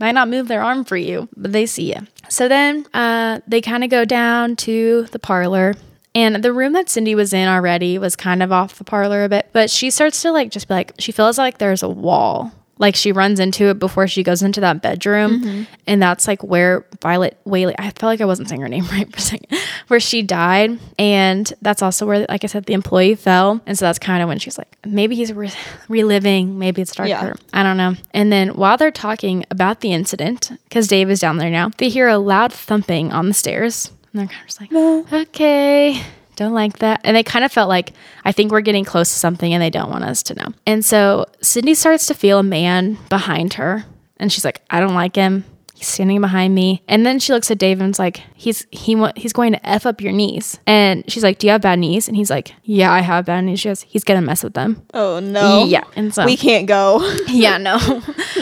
Might 0.00 0.12
not 0.12 0.28
move 0.28 0.48
their 0.48 0.62
arm 0.62 0.84
for 0.84 0.96
you, 0.96 1.28
but 1.36 1.52
they 1.52 1.66
see 1.66 1.92
you. 1.92 2.00
So 2.28 2.48
then 2.48 2.86
uh, 2.92 3.40
they 3.46 3.60
kind 3.60 3.84
of 3.84 3.90
go 3.90 4.04
down 4.04 4.56
to 4.56 5.04
the 5.12 5.18
parlor. 5.18 5.74
And 6.14 6.42
the 6.42 6.52
room 6.52 6.72
that 6.74 6.90
Cindy 6.90 7.14
was 7.14 7.32
in 7.32 7.48
already 7.48 7.98
was 7.98 8.16
kind 8.16 8.42
of 8.42 8.52
off 8.52 8.76
the 8.76 8.84
parlor 8.84 9.24
a 9.24 9.28
bit, 9.28 9.48
but 9.52 9.70
she 9.70 9.90
starts 9.90 10.20
to 10.22 10.32
like 10.32 10.50
just 10.50 10.68
be 10.68 10.74
like, 10.74 10.92
she 10.98 11.12
feels 11.12 11.38
like 11.38 11.58
there's 11.58 11.82
a 11.82 11.88
wall. 11.88 12.52
Like 12.82 12.96
she 12.96 13.12
runs 13.12 13.38
into 13.38 13.66
it 13.66 13.78
before 13.78 14.08
she 14.08 14.24
goes 14.24 14.42
into 14.42 14.60
that 14.60 14.82
bedroom. 14.82 15.40
Mm-hmm. 15.40 15.62
And 15.86 16.02
that's 16.02 16.26
like 16.26 16.42
where 16.42 16.84
Violet 17.00 17.38
Whaley, 17.44 17.76
I 17.78 17.84
felt 17.84 18.10
like 18.10 18.20
I 18.20 18.24
wasn't 18.24 18.48
saying 18.48 18.60
her 18.60 18.68
name 18.68 18.84
right 18.92 19.08
for 19.10 19.18
a 19.18 19.20
second, 19.20 19.56
where 19.86 20.00
she 20.00 20.20
died. 20.20 20.80
And 20.98 21.50
that's 21.62 21.80
also 21.80 22.06
where, 22.06 22.26
like 22.28 22.42
I 22.42 22.48
said, 22.48 22.66
the 22.66 22.74
employee 22.74 23.14
fell. 23.14 23.60
And 23.66 23.78
so 23.78 23.84
that's 23.84 24.00
kind 24.00 24.20
of 24.20 24.28
when 24.28 24.40
she's 24.40 24.58
like, 24.58 24.76
maybe 24.84 25.14
he's 25.14 25.32
re- 25.32 25.52
reliving, 25.88 26.58
maybe 26.58 26.82
it's 26.82 26.92
darker. 26.92 27.08
Yeah. 27.08 27.34
I 27.52 27.62
don't 27.62 27.76
know. 27.76 27.94
And 28.12 28.32
then 28.32 28.48
while 28.50 28.76
they're 28.76 28.90
talking 28.90 29.44
about 29.48 29.80
the 29.80 29.92
incident, 29.92 30.50
because 30.64 30.88
Dave 30.88 31.08
is 31.08 31.20
down 31.20 31.36
there 31.36 31.50
now, 31.50 31.70
they 31.78 31.88
hear 31.88 32.08
a 32.08 32.18
loud 32.18 32.52
thumping 32.52 33.12
on 33.12 33.28
the 33.28 33.34
stairs. 33.34 33.92
And 34.12 34.20
they're 34.20 34.26
kind 34.26 34.40
of 34.40 34.46
just 34.48 34.60
like, 34.60 34.72
okay, 35.12 36.02
don't 36.36 36.52
like 36.54 36.78
that. 36.78 37.00
And 37.04 37.16
they 37.16 37.22
kind 37.22 37.44
of 37.44 37.52
felt 37.52 37.68
like, 37.68 37.92
I 38.24 38.32
think 38.32 38.52
we're 38.52 38.60
getting 38.60 38.84
close 38.84 39.08
to 39.10 39.18
something 39.18 39.52
and 39.52 39.62
they 39.62 39.70
don't 39.70 39.90
want 39.90 40.04
us 40.04 40.22
to 40.24 40.34
know. 40.34 40.48
And 40.66 40.84
so 40.84 41.26
Cindy 41.40 41.74
starts 41.74 42.06
to 42.06 42.14
feel 42.14 42.38
a 42.38 42.42
man 42.42 42.98
behind 43.08 43.54
her. 43.54 43.84
And 44.16 44.32
she's 44.32 44.44
like, 44.44 44.62
I 44.70 44.80
don't 44.80 44.94
like 44.94 45.16
him. 45.16 45.44
He's 45.74 45.88
standing 45.88 46.20
behind 46.20 46.54
me. 46.54 46.82
And 46.86 47.04
then 47.04 47.18
she 47.18 47.32
looks 47.32 47.50
at 47.50 47.58
Dave 47.58 47.82
and's 47.82 47.98
like, 47.98 48.22
he's 48.36 48.66
he 48.70 48.94
he's 49.16 49.32
going 49.32 49.52
to 49.52 49.66
f 49.66 49.84
up 49.84 50.00
your 50.00 50.12
knees. 50.12 50.60
And 50.64 51.02
she's 51.10 51.24
like, 51.24 51.38
Do 51.38 51.48
you 51.48 51.50
have 51.50 51.62
bad 51.62 51.80
knees? 51.80 52.06
And 52.06 52.16
he's 52.16 52.30
like, 52.30 52.54
Yeah, 52.62 52.92
I 52.92 53.00
have 53.00 53.26
bad 53.26 53.40
knees. 53.44 53.58
She 53.58 53.68
goes, 53.68 53.82
He's 53.82 54.04
gonna 54.04 54.22
mess 54.22 54.44
with 54.44 54.54
them. 54.54 54.80
Oh 54.94 55.18
no. 55.18 55.64
Yeah. 55.64 55.82
And 55.96 56.14
so 56.14 56.24
we 56.24 56.36
can't 56.36 56.68
go. 56.68 57.00
yeah, 57.26 57.58
no. 57.58 58.00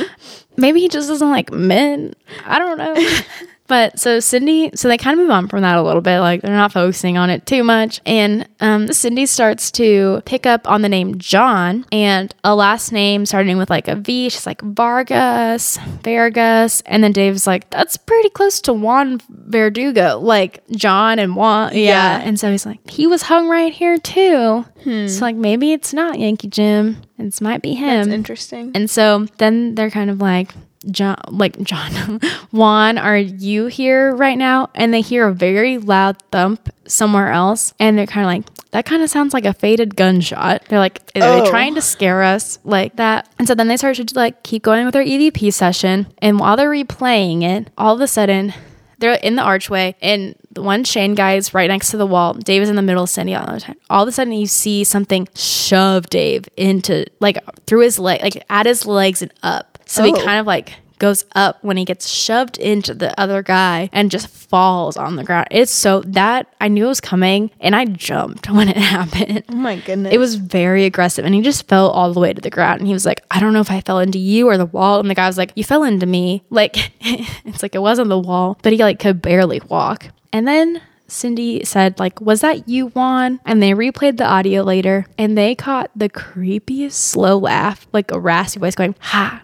Maybe 0.59 0.80
he 0.80 0.88
just 0.88 1.09
doesn't 1.09 1.30
like 1.30 1.51
men. 1.51 2.12
I 2.45 2.59
don't 2.59 2.76
know. 2.76 2.95
But 3.71 4.01
so 4.01 4.18
Cindy, 4.18 4.73
so 4.75 4.89
they 4.89 4.99
kind 4.99 5.14
of 5.14 5.23
move 5.23 5.31
on 5.31 5.47
from 5.47 5.62
that 5.62 5.79
a 5.79 5.83
little 5.83 6.03
bit. 6.03 6.18
Like 6.18 6.43
they're 6.43 6.51
not 6.51 6.73
focusing 6.73 7.16
on 7.16 7.31
it 7.31 7.47
too 7.47 7.62
much. 7.62 8.01
And 8.05 8.49
um, 8.59 8.93
Cindy 8.93 9.27
starts 9.27 9.71
to 9.73 10.23
pick 10.25 10.45
up 10.45 10.68
on 10.68 10.83
the 10.83 10.89
name 10.89 11.18
John 11.18 11.87
and 11.93 12.35
a 12.43 12.57
last 12.57 12.91
name 12.91 13.25
starting 13.27 13.59
with 13.59 13.71
like 13.71 13.87
a 13.87 13.95
V. 13.95 14.29
She's 14.29 14.45
like 14.45 14.61
Vargas, 14.61 15.79
Vargas. 16.03 16.81
And 16.85 17.05
then 17.05 17.12
Dave's 17.12 17.47
like, 17.47 17.71
that's 17.71 17.97
pretty 17.97 18.31
close 18.31 18.61
to 18.62 18.73
Juan 18.73 19.21
Verdugo, 19.29 20.18
like 20.18 20.66
John 20.73 21.21
and 21.21 21.37
Juan. 21.37 21.73
Yeah. 21.73 21.79
Yeah. 21.81 22.21
And 22.23 22.41
so 22.41 22.51
he's 22.51 22.66
like, 22.66 22.91
he 22.91 23.07
was 23.07 23.23
hung 23.23 23.49
right 23.49 23.73
here 23.73 23.99
too. 23.99 24.64
So 24.85 25.21
like 25.21 25.37
maybe 25.37 25.73
it's 25.73 25.95
not 25.95 26.18
Yankee 26.18 26.49
Jim. 26.49 27.03
It 27.18 27.41
might 27.41 27.62
be 27.62 27.75
him. 27.75 28.07
That's 28.07 28.14
interesting. 28.14 28.73
And 28.75 28.91
so 28.91 29.27
then 29.39 29.77
they're 29.77 29.91
kind 29.91 30.11
of 30.11 30.21
like, 30.21 30.53
John, 30.91 31.16
like 31.28 31.61
John, 31.62 32.20
Juan, 32.53 32.97
are 32.99 33.16
you 33.18 33.66
here 33.66 34.14
right 34.14 34.39
now? 34.39 34.70
And 34.74 34.95
they 34.95 35.01
hear 35.03 35.26
a 35.28 35.33
very 35.35 35.78
loud 35.78 36.16
thump 36.33 36.70
somewhere 36.87 37.31
else, 37.33 37.74
and 37.78 37.99
they're 37.99 38.07
kind 38.07 38.24
of 38.24 38.28
like, 38.47 38.70
that 38.70 38.87
kind 38.87 39.03
of 39.03 39.11
sounds 39.11 39.35
like 39.35 39.45
a 39.45 39.53
faded 39.53 39.97
gunshot. 39.97 40.62
They're 40.68 40.78
like, 40.78 41.01
are 41.16 41.20
they 41.20 41.41
Oh. 41.43 41.51
trying 41.51 41.74
to 41.74 41.83
scare 41.83 42.22
us 42.22 42.59
like 42.64 42.97
that? 42.97 43.28
And 43.39 43.47
so 43.47 43.55
then 43.55 43.68
they 43.68 43.76
start 43.76 43.97
to 43.97 44.07
like 44.14 44.43
keep 44.43 44.62
going 44.62 44.85
with 44.85 44.95
their 44.95 45.05
EVP 45.05 45.53
session, 45.53 46.07
and 46.18 46.39
while 46.39 46.57
they're 46.57 46.70
replaying 46.70 47.43
it, 47.43 47.68
all 47.76 47.95
of 47.95 48.01
a 48.01 48.07
sudden. 48.07 48.55
They're 48.99 49.14
in 49.14 49.35
the 49.35 49.41
archway, 49.43 49.97
and 50.03 50.35
the 50.53 50.61
one 50.61 50.85
Shane 50.85 51.14
guy 51.14 51.37
is 51.37 51.55
right 51.55 51.68
next 51.68 51.91
to 51.93 51.97
the 51.97 52.05
wall. 52.05 52.35
Dave 52.35 52.61
is 52.61 52.68
in 52.68 52.76
the 52.76 52.83
middle, 52.83 53.07
Cindy 53.07 53.35
on 53.35 53.51
the 53.51 53.59
side. 53.59 53.76
All 53.89 54.03
of 54.03 54.09
a 54.11 54.12
sudden, 54.12 54.35
you 54.35 54.47
see 54.47 54.85
something 54.85 55.26
shove 55.35 56.11
Dave 56.11 56.47
into, 56.59 57.07
like, 57.18 57.39
through 57.66 57.81
his 57.81 57.99
leg, 57.99 58.20
like 58.22 58.45
at 58.51 58.66
his 58.66 58.85
legs 58.85 59.22
and 59.22 59.33
up. 59.43 59.70
So 59.91 60.05
he 60.05 60.12
Oh. 60.12 60.24
kind 60.24 60.38
of 60.41 60.47
like 60.47 60.74
goes 60.99 61.24
up 61.34 61.57
when 61.62 61.78
he 61.78 61.84
gets 61.86 62.07
shoved 62.09 62.59
into 62.59 62.93
the 62.93 63.18
other 63.18 63.43
guy 63.43 63.88
and 63.91 64.11
just 64.11 64.28
falls 64.28 64.99
on 64.99 65.16
the 65.16 65.24
ground. 65.24 65.49
It's 65.51 65.72
so 65.72 66.03
that 66.09 66.47
I 66.61 66.68
knew 66.68 66.84
it 66.84 66.88
was 66.88 67.01
coming, 67.01 67.51
and 67.59 67.74
I 67.74 67.86
jumped 67.86 68.51
when 68.57 68.68
it 68.68 68.76
happened. 68.76 69.45
Oh 69.49 69.55
my 69.55 69.76
goodness. 69.76 70.12
It 70.12 70.18
was 70.18 70.34
very 70.34 70.84
aggressive, 70.84 71.24
and 71.24 71.34
he 71.34 71.41
just 71.41 71.66
fell 71.68 71.88
all 71.88 72.12
the 72.12 72.20
way 72.20 72.34
to 72.34 72.41
the 72.41 72.51
ground. 72.51 72.80
And 72.80 72.86
he 72.86 72.93
was 72.93 73.07
like, 73.07 73.22
"I 73.30 73.41
don't 73.41 73.55
know 73.55 73.61
if 73.61 73.70
I 73.70 73.80
fell 73.80 73.99
into 73.99 74.18
you 74.18 74.47
or 74.49 74.59
the 74.59 74.66
wall." 74.66 75.01
And 75.01 75.09
the 75.09 75.14
guy 75.14 75.26
was 75.26 75.38
like, 75.38 75.53
"You 75.57 75.64
fell 75.64 75.84
into 75.84 76.07
me." 76.07 76.43
Like 76.51 76.93
it's 77.01 77.62
like 77.62 77.74
it 77.74 77.80
wasn't 77.82 78.11
the 78.11 78.18
wall, 78.18 78.59
but 78.62 78.72
he 78.72 78.78
like 78.78 78.99
could 78.99 79.22
barely 79.22 79.61
walk. 79.68 80.09
And 80.34 80.47
then 80.47 80.82
Cindy 81.09 81.64
said, 81.64 81.99
"Like, 81.99 82.20
was 82.20 82.43
that 82.43 82.68
you, 82.68 82.88
Juan?" 82.88 83.41
And 83.47 83.62
they 83.62 83.70
replayed 83.70 84.18
the 84.18 84.26
audio 84.26 84.62
later, 84.62 85.07
and 85.18 85.36
they 85.36 85.55
caught 85.55 85.91
the 85.97 86.11
creepiest 86.11 86.93
slow 86.93 87.38
laugh, 87.38 87.86
like 87.95 88.12
a 88.12 88.20
raspy 88.20 88.61
voice 88.61 88.74
going, 88.76 88.95
"Ha, 89.01 89.41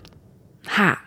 ha." 0.67 1.01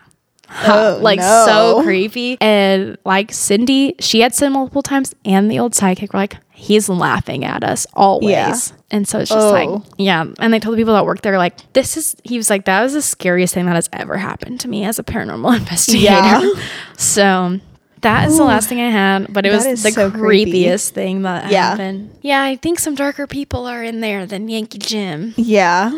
Oh, 0.66 0.98
like 1.00 1.20
no. 1.20 1.44
so 1.46 1.82
creepy. 1.84 2.36
And 2.40 2.98
like 3.04 3.32
Cindy, 3.32 3.94
she 4.00 4.20
had 4.20 4.34
said 4.34 4.48
multiple 4.48 4.82
times, 4.82 5.14
and 5.24 5.48
the 5.48 5.60
old 5.60 5.74
sidekick 5.74 6.12
were 6.12 6.18
like, 6.18 6.38
he's 6.50 6.88
laughing 6.88 7.44
at 7.44 7.62
us 7.62 7.86
always. 7.94 8.30
Yeah. 8.32 8.56
And 8.90 9.06
so 9.06 9.20
it's 9.20 9.30
just 9.30 9.40
Oh. 9.46 9.50
like, 9.52 9.82
yeah. 9.96 10.24
And 10.40 10.52
they 10.52 10.58
told 10.58 10.74
the 10.74 10.80
people 10.80 10.94
that 10.94 11.06
work 11.06 11.22
there, 11.22 11.38
like, 11.38 11.72
this 11.72 11.96
is, 11.96 12.16
he 12.24 12.36
was 12.36 12.50
like, 12.50 12.64
that 12.64 12.82
was 12.82 12.94
the 12.94 13.00
scariest 13.00 13.54
thing 13.54 13.66
that 13.66 13.76
has 13.76 13.88
ever 13.92 14.16
happened 14.16 14.58
to 14.60 14.68
me 14.68 14.84
as 14.84 14.98
a 14.98 15.04
paranormal 15.04 15.56
investigator. 15.58 16.04
Yeah. 16.04 16.50
So 16.96 17.60
that 18.00 18.26
is 18.28 18.36
the 18.36 18.42
last 18.44 18.68
thing 18.68 18.80
I 18.80 18.90
had, 18.90 19.32
but 19.32 19.46
it 19.46 19.52
was 19.52 19.64
the 19.64 19.76
so 19.92 20.10
creepy. 20.10 20.64
creepiest 20.64 20.90
thing 20.90 21.22
that 21.22 21.52
Yeah. 21.52 21.70
happened. 21.70 22.10
Yeah, 22.22 22.42
I 22.42 22.56
think 22.56 22.80
some 22.80 22.96
darker 22.96 23.28
people 23.28 23.66
are 23.66 23.84
in 23.84 24.00
there 24.00 24.26
than 24.26 24.48
Yankee 24.48 24.78
Jim. 24.78 25.32
yeah, 25.36 25.92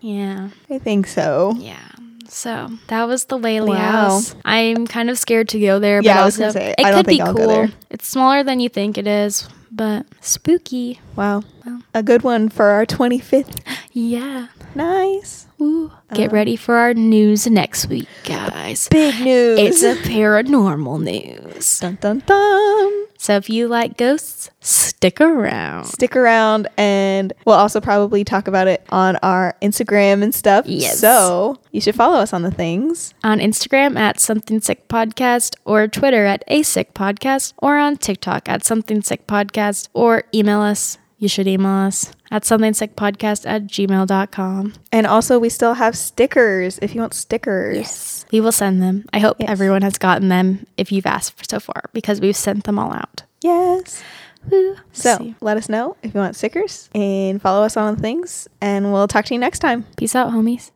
Yeah. 0.00 0.48
I 0.68 0.78
think 0.78 1.06
so. 1.06 1.54
Yeah. 1.58 1.76
So 2.32 2.70
that 2.86 3.04
was 3.04 3.26
the 3.26 3.36
Whaley 3.36 3.72
Wow. 3.72 3.92
house. 4.08 4.34
I'm 4.44 4.86
kind 4.86 5.10
of 5.10 5.18
scared 5.18 5.50
to 5.50 5.60
go 5.60 5.78
there, 5.78 6.00
but 6.00 6.06
Yeah, 6.06 6.22
I 6.22 6.24
was 6.24 6.40
also 6.40 6.52
say, 6.58 6.74
it 6.78 6.84
I 6.84 6.90
don't 6.90 7.00
could 7.00 7.06
be 7.06 7.18
think 7.18 7.28
I'll 7.28 7.34
cool. 7.34 7.68
It's 7.90 8.06
smaller 8.06 8.42
than 8.42 8.58
you 8.58 8.70
think 8.70 8.96
it 8.96 9.06
is, 9.06 9.46
but 9.70 10.06
spooky. 10.22 10.98
Wow, 11.14 11.42
a 11.92 12.02
good 12.02 12.22
one 12.22 12.48
for 12.48 12.66
our 12.70 12.86
25th. 12.86 13.60
Yeah. 13.92 14.46
Nice. 14.74 15.46
Get 16.14 16.26
uh-huh. 16.26 16.34
ready 16.34 16.56
for 16.56 16.74
our 16.76 16.92
news 16.92 17.46
next 17.46 17.86
week, 17.86 18.08
guys. 18.24 18.88
Big 18.88 19.18
news. 19.20 19.58
It's 19.58 19.82
a 19.82 19.94
paranormal 19.96 21.02
news. 21.02 21.80
dun 21.80 21.96
dun 22.00 22.22
dun. 22.26 23.06
So 23.22 23.36
if 23.36 23.48
you 23.48 23.68
like 23.68 23.96
ghosts, 23.96 24.50
stick 24.60 25.20
around. 25.20 25.84
Stick 25.84 26.16
around, 26.16 26.66
and 26.76 27.32
we'll 27.46 27.54
also 27.54 27.80
probably 27.80 28.24
talk 28.24 28.48
about 28.48 28.66
it 28.66 28.84
on 28.90 29.14
our 29.22 29.54
Instagram 29.62 30.24
and 30.24 30.34
stuff. 30.34 30.66
Yes. 30.66 30.98
So 30.98 31.56
you 31.70 31.80
should 31.80 31.94
follow 31.94 32.16
us 32.16 32.32
on 32.32 32.42
the 32.42 32.50
things. 32.50 33.14
On 33.22 33.38
Instagram 33.38 33.96
at 33.96 34.18
Something 34.18 34.60
Sick 34.60 34.88
Podcast, 34.88 35.54
or 35.64 35.86
Twitter 35.86 36.26
at 36.26 36.42
A 36.48 36.64
Sick 36.64 36.94
Podcast, 36.94 37.54
or 37.58 37.78
on 37.78 37.96
TikTok 37.96 38.48
at 38.48 38.64
Something 38.64 39.02
Sick 39.02 39.26
Podcast, 39.28 39.88
or 39.94 40.24
email 40.34 40.60
us. 40.60 40.98
You 41.22 41.28
should 41.28 41.46
email 41.46 41.70
us 41.86 42.10
at 42.32 42.44
something 42.44 42.74
sick 42.74 42.96
podcast 42.96 43.46
at 43.48 43.68
gmail.com. 43.68 44.72
And 44.90 45.06
also, 45.06 45.38
we 45.38 45.50
still 45.50 45.74
have 45.74 45.96
stickers 45.96 46.80
if 46.82 46.96
you 46.96 47.00
want 47.00 47.14
stickers. 47.14 48.26
We 48.32 48.40
will 48.40 48.50
send 48.50 48.82
them. 48.82 49.04
I 49.12 49.20
hope 49.20 49.36
Yes. 49.38 49.48
everyone 49.48 49.82
has 49.82 49.98
gotten 49.98 50.30
them 50.30 50.66
if 50.76 50.90
you've 50.90 51.06
asked 51.06 51.48
so 51.48 51.60
far 51.60 51.84
because 51.92 52.20
we've 52.20 52.34
sent 52.36 52.64
them 52.64 52.76
all 52.76 52.92
out. 52.92 53.22
Yes. 53.40 54.02
Woo. 54.50 54.74
So 54.90 55.16
See. 55.18 55.36
let 55.40 55.56
us 55.56 55.68
know 55.68 55.96
if 56.02 56.12
you 56.12 56.18
want 56.18 56.34
stickers 56.34 56.90
and 56.92 57.40
follow 57.40 57.62
us 57.64 57.76
on 57.76 57.94
things, 57.94 58.48
and 58.60 58.92
we'll 58.92 59.06
talk 59.06 59.24
to 59.26 59.34
you 59.34 59.38
next 59.38 59.60
time. 59.60 59.84
peace 59.96 60.16
out, 60.16 60.32
homies. 60.32 60.72